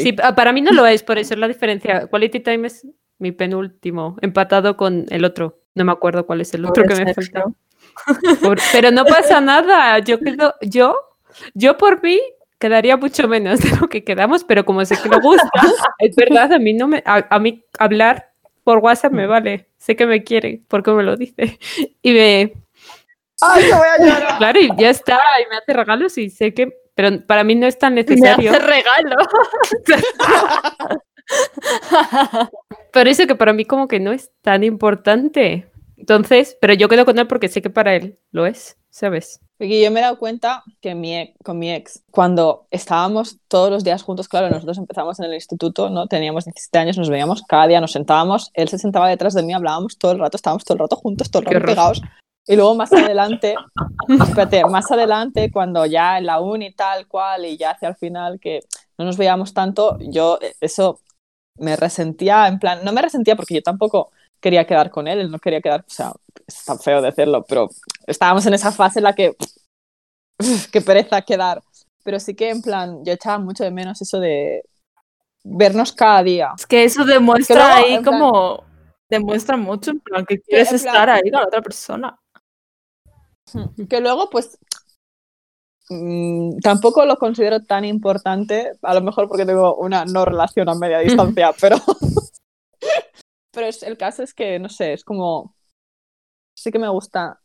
Sí, 0.03 0.12
pa- 0.12 0.35
para 0.35 0.53
mí 0.53 0.61
no 0.61 0.72
lo 0.72 0.87
es, 0.87 1.03
por 1.03 1.18
eso 1.18 1.35
es 1.35 1.41
la 1.41 1.49
diferencia. 1.49 2.07
Quality 2.07 2.41
time 2.41 2.66
es 2.66 2.87
mi 3.18 3.33
penúltimo, 3.33 4.16
empatado 4.22 4.77
con 4.77 5.07
el 5.11 5.25
otro. 5.25 5.61
No 5.75 5.85
me 5.85 5.93
acuerdo 5.93 6.27
cuál 6.27 6.41
es 6.41 6.53
el 6.55 6.64
otro 6.64 6.83
Pobre 6.85 6.97
que 6.97 7.05
me 7.05 7.14
falta. 7.14 7.45
Por- 8.43 8.59
Pero 8.72 8.91
no 8.91 9.05
pasa 9.05 9.41
nada. 9.41 9.99
Yo 10.01 10.18
quedo, 10.20 10.55
yo, 10.62 10.97
yo 11.55 11.77
por 11.79 12.03
mí 12.03 12.20
quedaría 12.59 12.97
mucho 12.97 13.27
menos 13.29 13.61
de 13.61 13.77
lo 13.81 13.89
que 13.89 14.05
quedamos, 14.05 14.45
pero 14.45 14.64
como 14.64 14.85
sé 14.85 14.97
que 15.03 15.09
le 15.09 15.18
gusta, 15.20 15.49
es 15.99 16.14
verdad, 16.16 16.53
a 16.53 16.59
mí 16.59 16.72
no 16.75 16.89
me, 16.89 17.03
a, 17.07 17.27
a 17.29 17.39
mí 17.39 17.64
hablar 17.79 18.31
por 18.62 18.79
WhatsApp 18.79 19.12
me 19.12 19.27
vale. 19.27 19.68
Sé 19.77 19.97
que 19.97 20.07
me 20.07 20.22
quiere 20.25 20.62
porque 20.68 20.91
me 20.93 21.03
lo 21.03 21.16
dice. 21.16 21.59
Y 22.03 22.12
me, 22.12 22.53
¡Ay, 23.41 23.64
voy 23.64 23.87
a 23.99 23.99
llorar! 24.05 24.39
claro, 24.39 24.61
y 24.61 24.70
ya 24.79 24.91
está, 24.91 25.18
y 25.45 25.51
me 25.51 25.57
hace 25.57 25.72
regalos 25.72 26.16
y 26.18 26.31
sé 26.31 26.55
que, 26.55 26.72
pero 26.95 27.25
para 27.27 27.45
mí 27.45 27.55
no 27.55 27.67
es 27.67 27.79
tan 27.79 27.95
Me 27.95 28.03
necesario. 28.03 28.51
hace 28.51 28.61
regalo. 28.61 29.17
Por 32.93 33.09
eso 33.09 33.27
que 33.27 33.35
para 33.35 33.53
mí 33.53 33.65
como 33.65 33.89
que 33.89 34.01
no 34.01 34.13
es 34.13 34.31
tan 34.43 34.63
importante. 34.65 35.71
Entonces, 35.97 36.57
pero 36.61 36.75
yo 36.75 36.89
quedo 36.89 37.05
con 37.05 37.19
él 37.19 37.27
porque 37.27 37.49
sé 37.49 37.63
que 37.63 37.71
para 37.71 37.95
él 37.95 38.19
lo 38.31 38.47
es, 38.47 38.77
¿sabes? 38.91 39.41
Porque 39.57 39.81
yo 39.83 39.91
me 39.91 40.01
he 40.01 40.03
dado 40.03 40.19
cuenta 40.19 40.63
que 40.81 40.95
mi 40.95 41.17
ex- 41.17 41.33
con 41.45 41.59
mi 41.59 41.73
ex, 41.73 42.03
cuando 42.11 42.67
estábamos 42.71 43.39
todos 43.49 43.71
los 43.71 43.85
días 43.85 44.03
juntos, 44.03 44.29
claro, 44.29 44.51
nosotros 44.51 44.77
empezamos 44.79 45.19
en 45.21 45.27
el 45.27 45.35
instituto, 45.35 45.89
¿no? 45.91 46.07
Teníamos 46.09 46.45
17 46.45 46.79
años, 46.79 46.99
nos 46.99 47.09
veíamos 47.11 47.43
cada 47.49 47.69
día, 47.69 47.81
nos 47.81 47.93
sentábamos, 47.93 48.51
él 48.55 48.69
se 48.69 48.79
sentaba 48.79 49.09
detrás 49.09 49.35
de 49.35 49.45
mí, 49.45 49.53
hablábamos 49.55 49.97
todo 49.97 50.13
el 50.13 50.19
rato, 50.19 50.37
estábamos 50.37 50.65
todo 50.65 50.75
el 50.75 50.81
rato 50.81 50.97
juntos, 50.97 51.31
todo 51.31 51.43
el 51.43 51.47
rato 51.47 51.67
pegados. 51.67 52.03
Y 52.47 52.57
luego 52.57 52.75
más 52.75 52.93
adelante, 52.93 53.55
espérate, 54.09 54.65
más 54.67 54.91
adelante, 54.91 55.51
cuando 55.51 55.87
ya 55.87 56.19
en 56.19 56.27
la 56.27 56.41
uni 56.41 56.73
tal 56.73 57.07
cual 57.09 57.47
y 57.47 57.57
ya 57.57 57.71
hacia 57.71 57.89
el 57.89 57.97
final 57.97 58.39
que 58.39 58.61
no 58.99 59.05
nos 59.07 59.17
veíamos 59.17 59.55
tanto, 59.55 59.99
yo 60.01 60.39
eh, 60.43 60.55
eso 60.61 61.01
me 61.59 61.77
resentía, 61.77 62.47
en 62.49 62.59
plan, 62.59 62.85
no 62.85 62.93
me 62.93 63.01
resentía 63.03 63.37
porque 63.37 63.55
yo 63.55 63.63
tampoco 63.63 64.11
quería 64.41 64.67
quedar 64.67 64.91
con 64.91 65.09
él, 65.09 65.21
él 65.21 65.31
no 65.31 65.39
quería 65.39 65.61
quedar, 65.63 65.81
o 65.81 65.91
sea, 65.91 66.13
es 66.47 66.65
tan 66.67 66.79
feo 66.79 67.01
decirlo, 67.01 67.45
pero 67.49 67.71
estábamos 68.07 68.45
en 68.45 68.55
esa 68.55 68.73
fase 68.73 68.99
en 68.99 69.05
la 69.05 69.15
que 69.15 69.35
qué 70.73 70.81
pereza 70.81 71.23
quedar. 71.23 71.63
Pero 72.03 72.21
sí 72.21 72.35
que 72.35 72.51
en 72.51 72.61
plan, 72.61 73.03
yo 73.05 73.13
echaba 73.15 73.39
mucho 73.39 73.65
de 73.65 73.71
menos 73.71 74.03
eso 74.03 74.21
de 74.21 74.63
vernos 75.43 75.93
cada 75.93 76.23
día. 76.23 76.53
Es 76.57 76.67
que 76.67 76.85
eso 76.85 77.05
demuestra 77.05 77.57
luego, 77.57 77.75
ahí 77.75 78.03
plan- 78.03 78.21
como. 78.21 78.65
Demuestra 79.09 79.57
mucho, 79.57 79.93
en 79.93 80.01
plan, 80.01 80.27
que 80.27 80.41
quieres 80.41 80.73
en 80.73 80.81
plan- 80.81 80.95
estar 80.95 81.11
ahí 81.11 81.31
con 81.31 81.41
la 81.41 81.47
otra 81.47 81.63
persona. 81.63 82.19
Que 83.89 84.01
luego, 84.01 84.31
pues, 84.31 84.59
mm, 85.91 86.59
tampoco 86.59 87.05
lo 87.05 87.17
considero 87.17 87.63
tan 87.65 87.85
importante, 87.85 88.73
a 88.83 88.95
lo 88.95 89.01
mejor 89.01 89.29
porque 89.29 89.47
tengo 89.47 89.77
una 89.77 90.05
no 90.05 90.25
relación 90.25 90.69
a 90.69 90.75
media 90.75 90.99
distancia, 90.99 91.53
pero... 91.61 91.77
pero 93.53 93.67
es, 93.67 93.83
el 93.83 93.97
caso 93.97 94.23
es 94.23 94.35
que, 94.35 94.59
no 94.59 94.69
sé, 94.69 94.93
es 94.93 95.05
como... 95.05 95.55
Sí 96.57 96.71
que 96.71 96.79
me 96.79 96.89
gusta. 96.89 97.41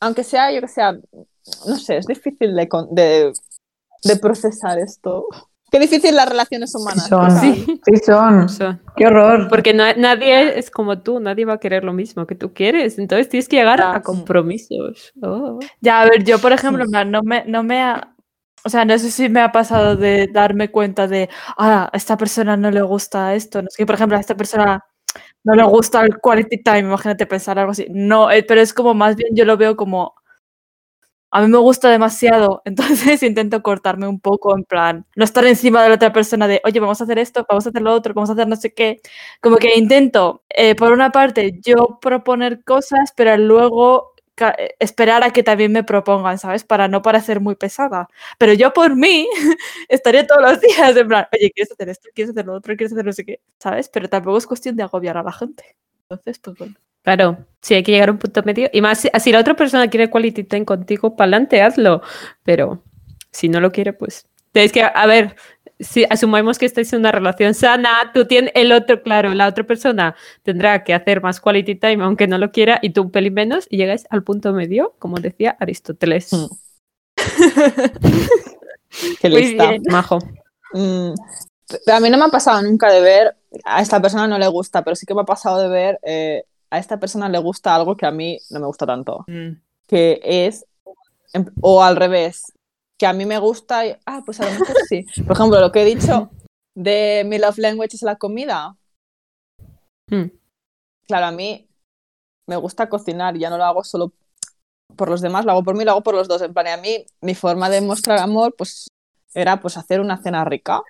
Aunque 0.00 0.22
sea, 0.22 0.52
yo 0.52 0.60
que 0.60 0.68
sea, 0.68 0.92
no 0.92 1.76
sé, 1.76 1.96
es 1.96 2.06
difícil 2.06 2.54
de, 2.54 2.68
de, 2.90 3.32
de 4.04 4.16
procesar 4.16 4.78
esto. 4.78 5.26
Qué 5.70 5.78
difícil 5.78 6.14
las 6.16 6.28
relaciones 6.28 6.72
Sí 6.72 6.78
humanas. 6.78 7.08
son. 7.08 7.30
Sí. 7.40 7.80
sí 7.84 7.96
son. 8.04 8.40
O 8.40 8.48
sea, 8.48 8.78
Qué 8.96 9.06
horror. 9.06 9.48
porque 9.48 9.74
no- 9.74 9.92
nadie 9.96 10.58
es 10.58 10.70
como 10.70 11.00
tú, 11.00 11.20
nadie 11.20 11.44
va 11.44 11.54
a 11.54 11.58
querer 11.60 11.84
lo 11.84 11.92
mismo 11.92 12.26
que 12.26 12.34
tú 12.34 12.52
quieres. 12.54 12.98
Entonces 12.98 13.28
tienes 13.28 13.48
que 13.48 13.56
llegar 13.56 13.78
Ya. 13.78 13.94
a 13.96 14.02
compromisos. 14.02 15.12
Oh. 15.22 15.58
Ya, 15.80 16.00
a 16.02 16.04
ver, 16.08 16.24
yo, 16.24 16.38
por 16.38 16.52
ejemplo, 16.52 16.84
no 16.86 17.22
me, 17.22 17.44
no 17.46 17.62
me 17.62 17.82
ha. 17.82 18.14
O 18.64 18.70
sea, 18.70 18.84
no 18.84 18.98
sé 18.98 19.10
si 19.10 19.28
me 19.28 19.40
ha 19.40 19.52
pasado 19.52 19.94
de 19.96 20.26
darme 20.32 20.70
cuenta 20.70 21.06
de, 21.06 21.28
ah, 21.56 21.88
a 21.92 21.96
esta 21.96 22.16
persona 22.16 22.56
no 22.56 22.70
le 22.70 22.82
gusta 22.82 23.34
esto. 23.34 23.62
No 23.62 23.68
sé, 23.70 23.86
por 23.86 23.94
ejemplo, 23.94 24.16
a 24.16 24.20
esta 24.20 24.36
persona 24.36 24.84
no 25.44 25.54
le 25.54 25.62
gusta 25.64 26.02
el 26.02 26.18
quality 26.20 26.62
time, 26.62 26.80
imagínate 26.80 27.24
pensar 27.26 27.58
algo 27.58 27.70
así. 27.72 27.86
No, 27.90 28.30
eh, 28.30 28.42
pero 28.42 28.60
es 28.60 28.74
como 28.74 28.94
más 28.94 29.16
bien 29.16 29.30
yo 29.34 29.44
lo 29.44 29.56
veo 29.56 29.76
como, 29.76 30.14
a 31.30 31.40
mí 31.42 31.48
me 31.48 31.58
gusta 31.58 31.90
demasiado, 31.90 32.62
entonces 32.66 33.22
intento 33.22 33.62
cortarme 33.62 34.08
un 34.08 34.20
poco, 34.20 34.56
en 34.56 34.64
plan, 34.64 35.06
no 35.16 35.24
estar 35.24 35.44
encima 35.46 35.82
de 35.82 35.88
la 35.90 35.94
otra 35.96 36.12
persona 36.12 36.48
de, 36.48 36.60
oye, 36.64 36.80
vamos 36.80 37.00
a 37.00 37.04
hacer 37.04 37.18
esto, 37.18 37.44
vamos 37.48 37.66
a 37.66 37.70
hacer 37.70 37.82
lo 37.82 37.92
otro, 37.92 38.14
vamos 38.14 38.30
a 38.30 38.32
hacer 38.34 38.48
no 38.48 38.56
sé 38.56 38.72
qué. 38.74 39.00
Como 39.40 39.56
que 39.56 39.76
intento, 39.76 40.42
eh, 40.48 40.74
por 40.74 40.92
una 40.92 41.10
parte, 41.12 41.58
yo 41.62 41.98
proponer 42.00 42.62
cosas, 42.64 43.12
pero 43.16 43.36
luego 43.36 44.14
eh, 44.40 44.74
esperar 44.78 45.24
a 45.24 45.30
que 45.32 45.42
también 45.42 45.72
me 45.72 45.82
propongan, 45.84 46.38
¿sabes? 46.38 46.64
Para 46.64 46.88
no 46.88 47.02
parecer 47.02 47.40
muy 47.40 47.56
pesada. 47.56 48.08
Pero 48.38 48.52
yo 48.52 48.72
por 48.72 48.96
mí 48.96 49.28
estaría 49.88 50.26
todos 50.26 50.42
los 50.42 50.60
días 50.60 50.96
en 50.96 51.08
plan, 51.08 51.26
oye, 51.32 51.50
¿quieres 51.52 51.72
hacer 51.72 51.88
esto? 51.88 52.08
¿Quieres 52.14 52.30
hacer 52.30 52.46
lo 52.46 52.54
otro? 52.54 52.76
¿Quieres 52.76 52.92
hacer 52.92 53.04
no 53.04 53.12
sé 53.12 53.24
qué? 53.24 53.40
¿Sabes? 53.58 53.88
Pero 53.88 54.08
tampoco 54.08 54.38
es 54.38 54.46
cuestión 54.46 54.76
de 54.76 54.82
agobiar 54.84 55.16
a 55.16 55.22
la 55.22 55.32
gente. 55.32 55.76
Entonces, 56.08 56.38
pues 56.38 56.56
bueno. 56.58 56.74
Claro, 57.08 57.38
sí, 57.62 57.72
hay 57.72 57.82
que 57.82 57.92
llegar 57.92 58.10
a 58.10 58.12
un 58.12 58.18
punto 58.18 58.42
medio. 58.42 58.68
Y 58.70 58.82
más, 58.82 59.00
si, 59.00 59.08
si 59.18 59.32
la 59.32 59.40
otra 59.40 59.54
persona 59.54 59.88
quiere 59.88 60.10
quality 60.10 60.44
time 60.44 60.66
contigo, 60.66 61.16
para 61.16 61.24
adelante, 61.24 61.62
hazlo. 61.62 62.02
Pero 62.42 62.82
si 63.30 63.48
no 63.48 63.60
lo 63.60 63.72
quiere, 63.72 63.94
pues. 63.94 64.26
Es 64.52 64.72
que, 64.72 64.82
a 64.82 65.06
ver, 65.06 65.34
si 65.80 66.04
asumimos 66.10 66.58
que 66.58 66.66
estáis 66.66 66.92
en 66.92 66.98
una 66.98 67.10
relación 67.10 67.54
sana, 67.54 68.10
tú 68.12 68.26
tienes 68.26 68.52
el 68.54 68.72
otro, 68.72 69.02
claro, 69.02 69.32
la 69.32 69.46
otra 69.46 69.64
persona 69.64 70.16
tendrá 70.42 70.84
que 70.84 70.92
hacer 70.92 71.22
más 71.22 71.40
quality 71.40 71.76
time, 71.76 72.04
aunque 72.04 72.26
no 72.26 72.36
lo 72.36 72.52
quiera, 72.52 72.78
y 72.82 72.90
tú 72.90 73.00
un 73.00 73.10
pelín 73.10 73.32
menos, 73.32 73.66
y 73.70 73.78
llegáis 73.78 74.04
al 74.10 74.22
punto 74.22 74.52
medio, 74.52 74.94
como 74.98 75.18
decía 75.18 75.56
Aristóteles. 75.58 76.30
Mm. 76.34 76.46
Qué 79.22 79.28
lista. 79.30 79.70
majo. 79.90 80.18
Mm, 80.74 81.14
a 81.90 82.00
mí 82.00 82.10
no 82.10 82.18
me 82.18 82.24
ha 82.26 82.28
pasado 82.28 82.60
nunca 82.60 82.92
de 82.92 83.00
ver, 83.00 83.34
a 83.64 83.80
esta 83.80 83.98
persona 83.98 84.28
no 84.28 84.38
le 84.38 84.48
gusta, 84.48 84.84
pero 84.84 84.94
sí 84.94 85.06
que 85.06 85.14
me 85.14 85.22
ha 85.22 85.24
pasado 85.24 85.62
de 85.62 85.68
ver, 85.68 85.98
eh, 86.02 86.44
a 86.70 86.78
esta 86.78 86.98
persona 87.00 87.28
le 87.28 87.38
gusta 87.38 87.74
algo 87.74 87.96
que 87.96 88.06
a 88.06 88.10
mí 88.10 88.38
no 88.50 88.60
me 88.60 88.66
gusta 88.66 88.86
tanto, 88.86 89.24
Mm. 89.26 89.60
que 89.86 90.20
es, 90.22 90.66
em- 91.32 91.46
o 91.60 91.82
al 91.82 91.96
revés, 91.96 92.52
que 92.98 93.06
a 93.06 93.12
mí 93.12 93.24
me 93.26 93.38
gusta 93.38 93.86
y, 93.86 93.96
ah, 94.06 94.22
pues 94.24 94.40
a 94.40 94.44
lo 94.44 94.52
mejor 94.58 94.76
sí. 94.88 95.04
Por 95.26 95.36
ejemplo, 95.36 95.60
lo 95.60 95.72
que 95.72 95.82
he 95.82 95.84
dicho 95.84 96.30
de 96.74 97.24
mi 97.26 97.38
love 97.38 97.58
language 97.58 97.96
es 97.96 98.02
la 98.02 98.16
comida. 98.16 98.76
Mm. 100.10 100.30
Claro, 101.06 101.26
a 101.26 101.30
mí 101.32 101.68
me 102.46 102.56
gusta 102.56 102.88
cocinar, 102.88 103.36
ya 103.36 103.50
no 103.50 103.58
lo 103.58 103.64
hago 103.64 103.84
solo 103.84 104.12
por 104.96 105.08
los 105.10 105.20
demás, 105.20 105.44
lo 105.44 105.52
hago 105.52 105.62
por 105.62 105.76
mí, 105.76 105.84
lo 105.84 105.92
hago 105.92 106.02
por 106.02 106.14
los 106.14 106.28
dos. 106.28 106.40
En 106.42 106.52
plan, 106.52 106.66
y 106.66 106.70
a 106.70 106.76
mí 106.78 107.06
mi 107.20 107.34
forma 107.34 107.68
de 107.70 107.80
mostrar 107.80 108.18
amor 108.18 108.54
pues 108.56 108.88
era 109.34 109.60
pues 109.60 109.76
hacer 109.76 110.00
una 110.00 110.20
cena 110.22 110.44
rica. 110.44 110.82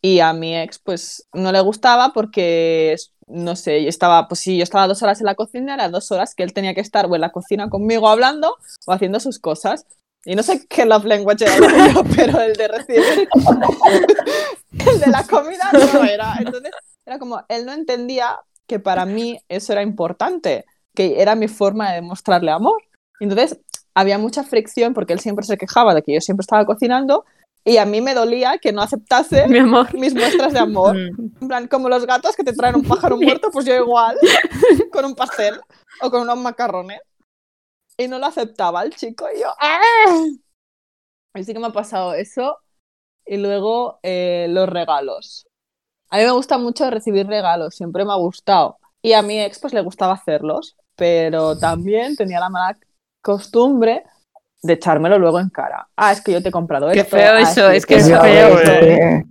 Y 0.00 0.18
a 0.20 0.32
mi 0.32 0.56
ex 0.56 0.78
pues 0.80 1.28
no 1.32 1.52
le 1.52 1.60
gustaba 1.60 2.12
porque, 2.12 2.96
no 3.32 3.56
sé, 3.56 3.82
yo 3.82 3.88
estaba, 3.88 4.28
pues 4.28 4.40
si 4.40 4.58
yo 4.58 4.62
estaba 4.62 4.86
dos 4.86 5.02
horas 5.02 5.20
en 5.20 5.26
la 5.26 5.34
cocina, 5.34 5.74
era 5.74 5.88
dos 5.88 6.10
horas 6.12 6.34
que 6.34 6.42
él 6.42 6.52
tenía 6.52 6.74
que 6.74 6.80
estar 6.80 7.06
o 7.06 7.14
en 7.14 7.20
la 7.22 7.32
cocina 7.32 7.70
conmigo 7.70 8.08
hablando 8.08 8.56
o 8.86 8.92
haciendo 8.92 9.20
sus 9.20 9.38
cosas. 9.38 9.86
Y 10.24 10.36
no 10.36 10.42
sé 10.42 10.66
qué 10.68 10.84
love 10.84 11.04
language 11.04 11.44
era 11.44 11.56
pero 12.16 12.40
el 12.40 12.54
de 12.54 12.68
recibir, 12.68 13.02
el 14.86 15.00
de 15.00 15.06
la 15.06 15.26
comida 15.26 15.70
no 15.72 16.04
era. 16.04 16.36
Entonces 16.38 16.72
era 17.06 17.18
como, 17.18 17.42
él 17.48 17.64
no 17.64 17.72
entendía 17.72 18.38
que 18.66 18.78
para 18.78 19.06
mí 19.06 19.40
eso 19.48 19.72
era 19.72 19.82
importante, 19.82 20.66
que 20.94 21.20
era 21.20 21.34
mi 21.34 21.48
forma 21.48 21.88
de 21.90 21.96
demostrarle 21.96 22.50
amor. 22.50 22.82
Entonces 23.18 23.58
había 23.94 24.18
mucha 24.18 24.44
fricción 24.44 24.94
porque 24.94 25.12
él 25.14 25.20
siempre 25.20 25.44
se 25.44 25.56
quejaba 25.56 25.94
de 25.94 26.02
que 26.02 26.14
yo 26.14 26.20
siempre 26.20 26.42
estaba 26.42 26.66
cocinando 26.66 27.24
y 27.64 27.76
a 27.76 27.86
mí 27.86 28.00
me 28.00 28.14
dolía 28.14 28.58
que 28.58 28.72
no 28.72 28.82
aceptase 28.82 29.46
Mi 29.48 29.58
amor. 29.58 29.94
mis 29.94 30.14
muestras 30.14 30.52
de 30.52 30.58
amor. 30.58 30.96
Mm. 30.96 31.32
En 31.42 31.48
plan, 31.48 31.68
como 31.68 31.88
los 31.88 32.06
gatos 32.06 32.36
que 32.36 32.44
te 32.44 32.52
traen 32.52 32.76
un 32.76 32.82
pájaro 32.82 33.16
muerto, 33.20 33.50
pues 33.52 33.64
yo 33.64 33.74
igual, 33.74 34.16
con 34.92 35.04
un 35.04 35.14
pastel 35.14 35.60
o 36.00 36.10
con 36.10 36.22
unos 36.22 36.38
macarrones. 36.38 37.00
Y 37.96 38.08
no 38.08 38.18
lo 38.18 38.26
aceptaba 38.26 38.82
el 38.82 38.94
chico 38.94 39.26
y 39.34 39.40
yo... 39.40 39.48
¡ah! 39.60 40.24
Y 41.34 41.44
sí 41.44 41.52
que 41.52 41.60
me 41.60 41.66
ha 41.68 41.72
pasado 41.72 42.14
eso. 42.14 42.56
Y 43.24 43.36
luego 43.36 44.00
eh, 44.02 44.46
los 44.48 44.68
regalos. 44.68 45.46
A 46.10 46.16
mí 46.16 46.24
me 46.24 46.30
gusta 46.32 46.58
mucho 46.58 46.90
recibir 46.90 47.26
regalos, 47.26 47.74
siempre 47.76 48.04
me 48.04 48.12
ha 48.12 48.16
gustado. 48.16 48.78
Y 49.02 49.12
a 49.12 49.22
mi 49.22 49.40
ex 49.40 49.58
pues 49.60 49.72
le 49.72 49.82
gustaba 49.82 50.14
hacerlos, 50.14 50.76
pero 50.96 51.56
también 51.58 52.16
tenía 52.16 52.40
la 52.40 52.50
mala 52.50 52.78
costumbre 53.22 54.04
de 54.62 54.72
echármelo 54.74 55.18
luego 55.18 55.40
en 55.40 55.48
cara. 55.50 55.88
Ah, 55.96 56.12
es 56.12 56.20
que 56.20 56.32
yo 56.32 56.42
te 56.42 56.48
he 56.48 56.52
comprado 56.52 56.90
Qué 56.92 57.00
esto. 57.00 57.16
feo 57.16 57.32
ah, 57.34 57.40
eso, 57.40 57.70
sí, 57.70 57.76
es 57.76 57.86
que 57.86 57.94
qué 57.96 58.00
es 58.00 58.06
feo, 58.08 58.58
eh. 58.62 59.24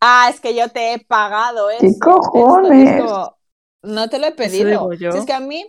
Ah, 0.00 0.28
es 0.30 0.40
que 0.40 0.54
yo 0.54 0.68
te 0.68 0.92
he 0.92 0.98
pagado 0.98 1.70
eso. 1.70 1.80
¿Qué 1.80 1.86
esto", 1.86 2.04
cojones? 2.06 3.02
y 3.02 3.86
no 3.88 4.08
te 4.08 4.18
lo 4.18 4.26
he 4.26 4.32
pedido. 4.32 4.92
yo. 4.92 5.12
Si 5.12 5.18
es 5.18 5.24
que 5.24 5.32
a 5.32 5.40
mí, 5.40 5.64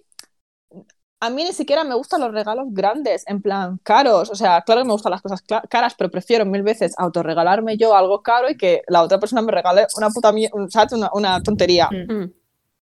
a 1.21 1.29
mí 1.29 1.43
ni 1.45 1.53
siquiera 1.53 1.83
me 1.85 1.95
gustan 1.95 2.19
los 2.21 2.33
regalos 2.33 2.67
grandes, 2.71 3.23
en 3.27 3.41
plan 3.41 3.79
caros. 3.83 4.29
O 4.29 4.35
sea, 4.35 4.61
claro 4.61 4.81
que 4.81 4.87
me 4.87 4.91
gustan 4.93 5.11
las 5.11 5.21
cosas 5.21 5.41
caras, 5.69 5.95
pero 5.97 6.11
prefiero 6.11 6.45
mil 6.45 6.61
veces 6.63 6.93
autorregalarme 6.97 7.77
yo 7.77 7.95
algo 7.95 8.21
caro 8.21 8.49
y 8.49 8.57
que 8.57 8.81
la 8.87 9.01
otra 9.01 9.19
persona 9.19 9.41
me 9.41 9.51
regale 9.51 9.87
una 9.97 10.09
puta 10.09 10.33
¿sabes? 10.69 10.91
Una, 10.93 11.09
una 11.13 11.41
tontería. 11.41 11.89
Mm. 11.89 12.31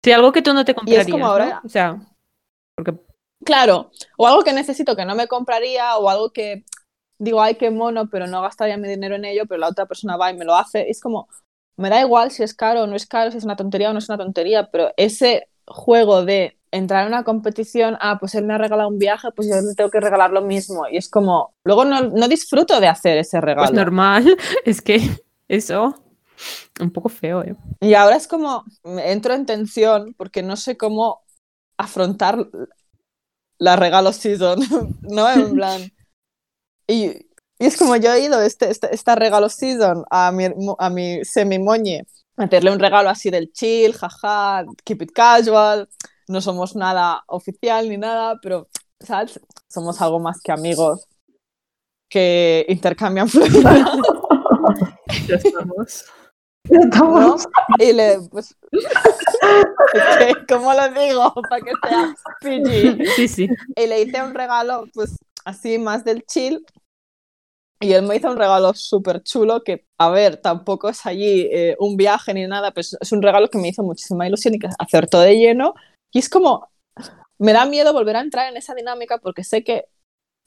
Sí, 0.01 0.11
algo 0.11 0.31
que 0.31 0.41
tú 0.41 0.53
no 0.53 0.63
te 0.63 0.71
Y 0.71 0.75
comprarías, 0.75 1.05
es 1.07 1.11
como 1.11 1.25
¿no? 1.25 1.31
ahora- 1.31 1.61
O 1.63 1.69
sea, 1.69 1.97
porque 2.75 2.93
Claro, 3.45 3.91
o 4.17 4.27
algo 4.27 4.43
que 4.43 4.53
necesito 4.53 4.95
que 4.95 5.05
no 5.05 5.15
me 5.15 5.27
compraría, 5.27 5.97
o 5.97 6.09
algo 6.09 6.31
que 6.31 6.63
digo, 7.17 7.41
ay, 7.41 7.55
qué 7.55 7.71
mono, 7.71 8.09
pero 8.09 8.27
no 8.27 8.41
gastaría 8.41 8.77
mi 8.77 8.87
dinero 8.87 9.15
en 9.15 9.25
ello, 9.25 9.43
pero 9.47 9.59
la 9.59 9.69
otra 9.69 9.85
persona 9.85 10.17
va 10.17 10.31
y 10.31 10.37
me 10.37 10.45
lo 10.45 10.55
hace. 10.55 10.89
Es 10.89 10.99
como, 10.99 11.27
me 11.77 11.89
da 11.89 12.01
igual 12.01 12.31
si 12.31 12.43
es 12.43 12.53
caro 12.53 12.83
o 12.83 12.87
no 12.87 12.95
es 12.95 13.07
caro, 13.07 13.31
si 13.31 13.37
es 13.37 13.45
una 13.45 13.55
tontería 13.55 13.89
o 13.89 13.93
no 13.93 13.99
es 13.99 14.09
una 14.09 14.17
tontería, 14.17 14.69
pero 14.71 14.91
ese 14.97 15.47
juego 15.65 16.25
de 16.25 16.57
entrar 16.71 17.03
en 17.03 17.09
una 17.09 17.23
competición, 17.23 17.97
ah, 18.01 18.17
pues 18.19 18.35
él 18.35 18.45
me 18.45 18.53
ha 18.53 18.57
regalado 18.57 18.89
un 18.89 18.97
viaje, 18.97 19.29
pues 19.35 19.47
yo 19.47 19.55
le 19.55 19.75
tengo 19.75 19.91
que 19.91 19.99
regalar 19.99 20.31
lo 20.31 20.41
mismo. 20.41 20.87
Y 20.91 20.97
es 20.97 21.09
como, 21.09 21.53
luego 21.63 21.85
no, 21.85 22.01
no 22.01 22.27
disfruto 22.27 22.79
de 22.79 22.87
hacer 22.87 23.17
ese 23.17 23.39
regalo. 23.39 23.67
pues 23.67 23.77
normal, 23.77 24.37
es 24.65 24.81
que 24.81 24.99
eso, 25.47 25.95
un 26.79 26.91
poco 26.91 27.09
feo, 27.09 27.43
¿eh? 27.43 27.55
Y 27.79 27.93
ahora 27.93 28.15
es 28.15 28.27
como, 28.27 28.65
me 28.83 29.11
entro 29.11 29.33
en 29.33 29.45
tensión 29.45 30.15
porque 30.17 30.41
no 30.41 30.55
sé 30.55 30.75
cómo 30.75 31.21
afrontar 31.77 32.47
la 33.63 33.77
regalo 33.77 34.11
season, 34.11 34.59
¿no? 35.01 35.29
En 35.31 35.53
plan. 35.55 35.81
Y, 36.87 37.05
y 37.07 37.65
es 37.65 37.77
como 37.77 37.95
yo 37.95 38.11
he 38.13 38.25
ido 38.25 38.41
este, 38.41 38.69
este- 38.69 38.93
esta 38.93 39.15
regalo 39.15 39.47
season 39.47 40.03
a 40.09 40.31
mi, 40.31 40.47
a 40.77 40.89
mi 40.89 41.23
semi-moñe, 41.23 42.03
a 42.37 42.43
hacerle 42.43 42.71
un 42.71 42.79
regalo 42.79 43.09
así 43.09 43.29
del 43.29 43.51
chill, 43.53 43.93
jaja, 43.93 44.65
keep 44.83 45.01
it 45.03 45.11
casual, 45.13 45.87
no 46.27 46.41
somos 46.41 46.75
nada 46.75 47.23
oficial 47.27 47.87
ni 47.87 47.97
nada, 47.97 48.37
pero, 48.41 48.67
¿sabes? 48.99 49.39
Somos 49.69 50.01
algo 50.01 50.19
más 50.19 50.41
que 50.41 50.51
amigos 50.51 51.07
que 52.09 52.65
intercambian 52.67 53.29
flores. 53.29 53.63
Ya 55.27 55.35
estamos. 55.35 56.05
Ya 56.65 56.79
¿no? 56.79 56.83
estamos. 56.85 57.47
Y 57.79 57.93
le, 57.93 58.19
pues, 58.29 58.55
¿cómo 60.49 60.73
lo 60.73 60.89
digo? 60.89 61.33
Para 61.49 61.61
que 61.61 61.71
sea 61.87 62.15
PG. 62.41 63.05
Sí, 63.15 63.27
sí. 63.27 63.49
Y 63.75 63.87
le 63.87 64.01
hice 64.01 64.21
un 64.23 64.33
regalo, 64.33 64.85
pues, 64.93 65.17
así 65.45 65.77
más 65.77 66.03
del 66.03 66.23
chill. 66.25 66.65
Y 67.79 67.91
él 67.93 68.03
me 68.03 68.15
hizo 68.15 68.31
un 68.31 68.37
regalo 68.37 68.73
súper 68.73 69.23
chulo 69.23 69.61
que, 69.63 69.85
a 69.97 70.09
ver, 70.09 70.37
tampoco 70.37 70.87
es 70.87 71.05
allí 71.05 71.49
eh, 71.51 71.75
un 71.79 71.97
viaje 71.97 72.33
ni 72.33 72.47
nada, 72.47 72.71
pues 72.71 72.95
es 72.99 73.11
un 73.11 73.21
regalo 73.21 73.49
que 73.49 73.57
me 73.57 73.67
hizo 73.67 73.83
muchísima 73.83 74.25
ilusión 74.25 74.53
y 74.53 74.59
que 74.59 74.69
acertó 74.79 75.19
de 75.19 75.37
lleno. 75.37 75.73
Y 76.11 76.19
es 76.19 76.29
como, 76.29 76.69
me 77.39 77.51
da 77.51 77.65
miedo 77.65 77.91
volver 77.91 78.15
a 78.15 78.21
entrar 78.21 78.49
en 78.49 78.57
esa 78.57 78.73
dinámica 78.73 79.17
porque 79.17 79.43
sé 79.43 79.65
que, 79.65 79.85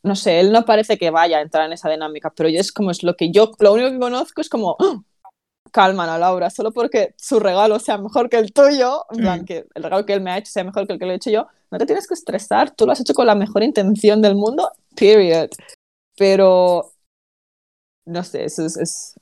no 0.03 0.17
sé, 0.17 0.41
él 0.41 0.53
no 0.53 0.65
parece 0.65 0.97
que 0.97 1.11
vaya 1.11 1.39
a 1.39 1.43
entrar 1.43 1.67
en 1.67 1.75
esa 1.75 1.91
dinámica, 1.91 2.33
pero 2.35 2.49
yo 2.49 2.59
es 2.59 2.73
como, 2.73 2.91
es 2.91 3.03
lo 3.03 3.17
que 3.17 3.31
yo, 3.31 3.53
lo 3.59 3.75
único 3.75 3.91
que 3.91 3.99
conozco 3.99 4.41
es 4.41 4.49
como, 4.49 4.77
¡ah! 4.81 5.03
Calma, 5.77 6.05
Ana 6.05 6.17
Laura, 6.17 6.49
solo 6.49 6.73
porque 6.73 7.15
su 7.19 7.39
regalo 7.39 7.79
sea 7.79 7.99
mejor 7.99 8.31
que 8.31 8.39
el 8.39 8.55
tuyo, 8.55 9.05
en 9.11 9.19
plan, 9.19 9.45
que 9.45 9.67
el 9.75 9.83
regalo 9.83 10.07
que 10.07 10.15
él 10.15 10.23
me 10.23 10.31
ha 10.31 10.39
hecho 10.39 10.51
sea 10.51 10.65
mejor 10.65 10.87
que 10.87 10.95
el 10.95 10.99
que 10.99 11.05
le 11.05 11.13
he 11.13 11.17
hecho 11.17 11.29
yo, 11.29 11.49
no 11.71 11.77
te 11.77 11.85
tienes 11.85 12.09
que 12.09 12.15
estresar, 12.15 12.71
tú 12.71 12.87
lo 12.87 12.93
has 12.93 13.01
hecho 13.01 13.13
con 13.13 13.27
la 13.27 13.35
mejor 13.35 13.63
intención 13.63 14.23
del 14.23 14.37
mundo, 14.37 14.71
period. 14.99 15.51
Pero, 16.17 16.93
no 18.07 18.23
sé, 18.23 18.45
eso 18.45 18.65
es, 18.65 19.15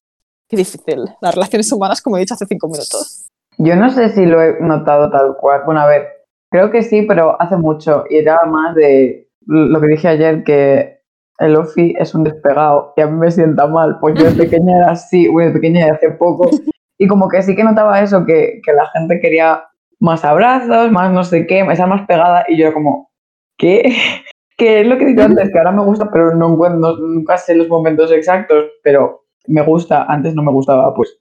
difícil. 0.49 1.07
Las 1.21 1.35
relaciones 1.35 1.73
humanas, 1.73 2.01
como 2.01 2.17
he 2.17 2.21
dicho 2.21 2.35
hace 2.35 2.47
cinco 2.47 2.69
minutos. 2.69 3.27
Yo 3.59 3.75
no 3.75 3.91
sé 3.91 4.11
si 4.11 4.25
lo 4.25 4.41
he 4.41 4.61
notado 4.61 5.11
tal 5.11 5.37
cual. 5.37 5.63
Bueno, 5.67 5.81
a 5.81 5.89
ver, 5.89 6.07
creo 6.53 6.71
que 6.71 6.85
sí, 6.85 7.03
pero 7.03 7.41
hace 7.43 7.57
mucho. 7.57 8.05
Y 8.09 8.19
era 8.19 8.39
más 8.45 8.77
de 8.77 9.29
lo 9.45 9.81
que 9.81 9.89
dije 9.89 10.07
ayer, 10.07 10.45
que 10.45 10.94
el 11.39 11.57
Ofi 11.57 11.95
es 11.99 12.15
un 12.15 12.25
despegado 12.25 12.93
y 12.97 13.01
a 13.01 13.07
mí 13.07 13.17
me 13.17 13.31
sienta 13.31 13.67
mal. 13.67 13.99
Pues 14.01 14.15
yo 14.19 14.31
de 14.31 14.37
pequeña 14.45 14.79
era 14.79 14.91
así, 14.93 15.29
bueno, 15.29 15.51
de 15.51 15.61
pequeña 15.61 15.87
y 15.87 15.91
hace 15.91 16.11
poco. 16.11 16.51
Y 16.97 17.09
como 17.09 17.29
que 17.29 17.43
sí 17.43 17.57
que 17.57 17.65
notaba 17.65 18.01
eso, 18.01 18.25
que, 18.25 18.61
que 18.65 18.73
la 18.73 18.87
gente 18.91 19.19
quería 19.21 19.65
más 19.99 20.25
abrazos, 20.25 20.93
más 20.93 21.13
no 21.13 21.25
sé 21.25 21.45
qué, 21.45 21.65
más 21.65 22.07
pegada. 22.07 22.45
Y 22.47 22.57
yo 22.57 22.67
era 22.67 22.75
como, 22.75 23.11
¿qué? 23.59 23.83
Que 24.57 24.83
es 24.83 24.87
lo 24.87 24.97
que 24.97 25.03
he 25.03 25.09
dicho 25.09 25.25
antes, 25.25 25.51
que 25.51 25.59
ahora 25.59 25.73
me 25.73 25.83
gusta, 25.83 26.09
pero 26.13 26.33
no 26.37 26.53
encuentro, 26.53 26.97
nunca 26.99 27.37
sé 27.37 27.57
los 27.57 27.69
momentos 27.69 28.13
exactos, 28.13 28.67
pero 28.85 29.25
me 29.49 29.63
gusta, 29.63 30.05
antes 30.05 30.37
no 30.37 30.45
me 30.45 30.53
gustaba, 30.53 30.95
pues 30.95 31.19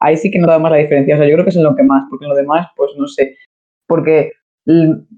ahí 0.00 0.16
sí 0.16 0.30
que 0.30 0.38
notaba 0.38 0.58
más 0.58 0.72
la 0.72 0.78
diferencia. 0.78 1.14
O 1.14 1.18
sea, 1.18 1.26
yo 1.26 1.34
creo 1.34 1.44
que 1.44 1.50
es 1.50 1.56
en 1.56 1.64
lo 1.64 1.76
que 1.76 1.82
más, 1.82 2.04
porque 2.08 2.24
en 2.24 2.30
lo 2.30 2.36
demás, 2.36 2.68
pues 2.74 2.92
no 2.96 3.06
sé. 3.06 3.36
Porque 3.86 4.32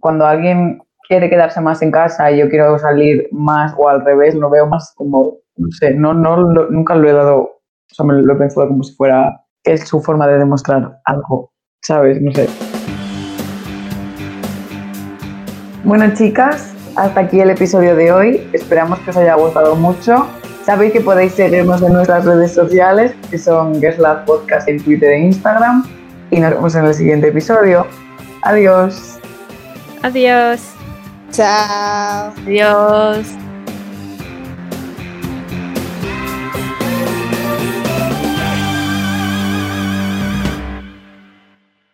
cuando 0.01 0.26
alguien 0.26 0.80
quiere 1.07 1.28
quedarse 1.30 1.61
más 1.61 1.82
en 1.82 1.90
casa 1.90 2.30
y 2.30 2.38
yo 2.38 2.48
quiero 2.48 2.78
salir 2.78 3.28
más 3.32 3.74
o 3.76 3.88
al 3.88 4.05
revés, 4.05 4.34
lo 4.34 4.50
veo 4.50 4.66
más 4.66 4.92
como, 4.96 5.38
no 5.57 5.68
sé, 5.70 5.94
no, 5.94 6.14
no, 6.14 6.36
nunca 6.70 6.94
lo 6.94 7.09
he 7.09 7.12
dado, 7.12 7.40
o 7.40 7.94
sea, 7.94 8.07
me 8.07 8.14
lo 8.14 8.32
he 8.32 8.36
pensado 8.36 8.68
como 8.68 8.82
si 8.82 8.94
fuera, 8.94 9.40
es 9.64 9.86
su 9.86 10.00
forma 10.00 10.26
de 10.26 10.38
demostrar 10.38 10.98
algo, 11.05 11.52
¿sabes? 11.82 12.20
No 12.20 12.32
sé. 12.32 12.48
Bueno, 15.84 16.12
chicas, 16.14 16.74
hasta 16.96 17.20
aquí 17.20 17.40
el 17.40 17.50
episodio 17.50 17.94
de 17.94 18.11
hoy. 18.11 18.48
Esperamos 18.52 18.98
que 19.00 19.11
os 19.11 19.16
haya 19.16 19.34
gustado 19.34 19.76
mucho. 19.76 20.26
Sabéis 20.64 20.92
que 20.92 21.00
podéis 21.00 21.32
seguirnos 21.34 21.82
en 21.82 21.92
nuestras 21.92 22.24
redes 22.24 22.55
sociales, 22.55 23.14
que 23.30 23.36
son 23.36 23.80
Geslab 23.80 24.24
Podcast 24.24 24.66
en 24.66 24.82
Twitter 24.82 25.11
e 25.11 25.18
Instagram. 25.18 25.84
Y 26.30 26.40
nos 26.40 26.52
vemos 26.52 26.74
en 26.74 26.86
el 26.86 26.94
siguiente 26.94 27.28
episodio. 27.28 27.86
Adiós. 28.42 29.18
Adiós. 30.02 30.74
Chao. 31.35 32.32
Adiós. 32.47 33.43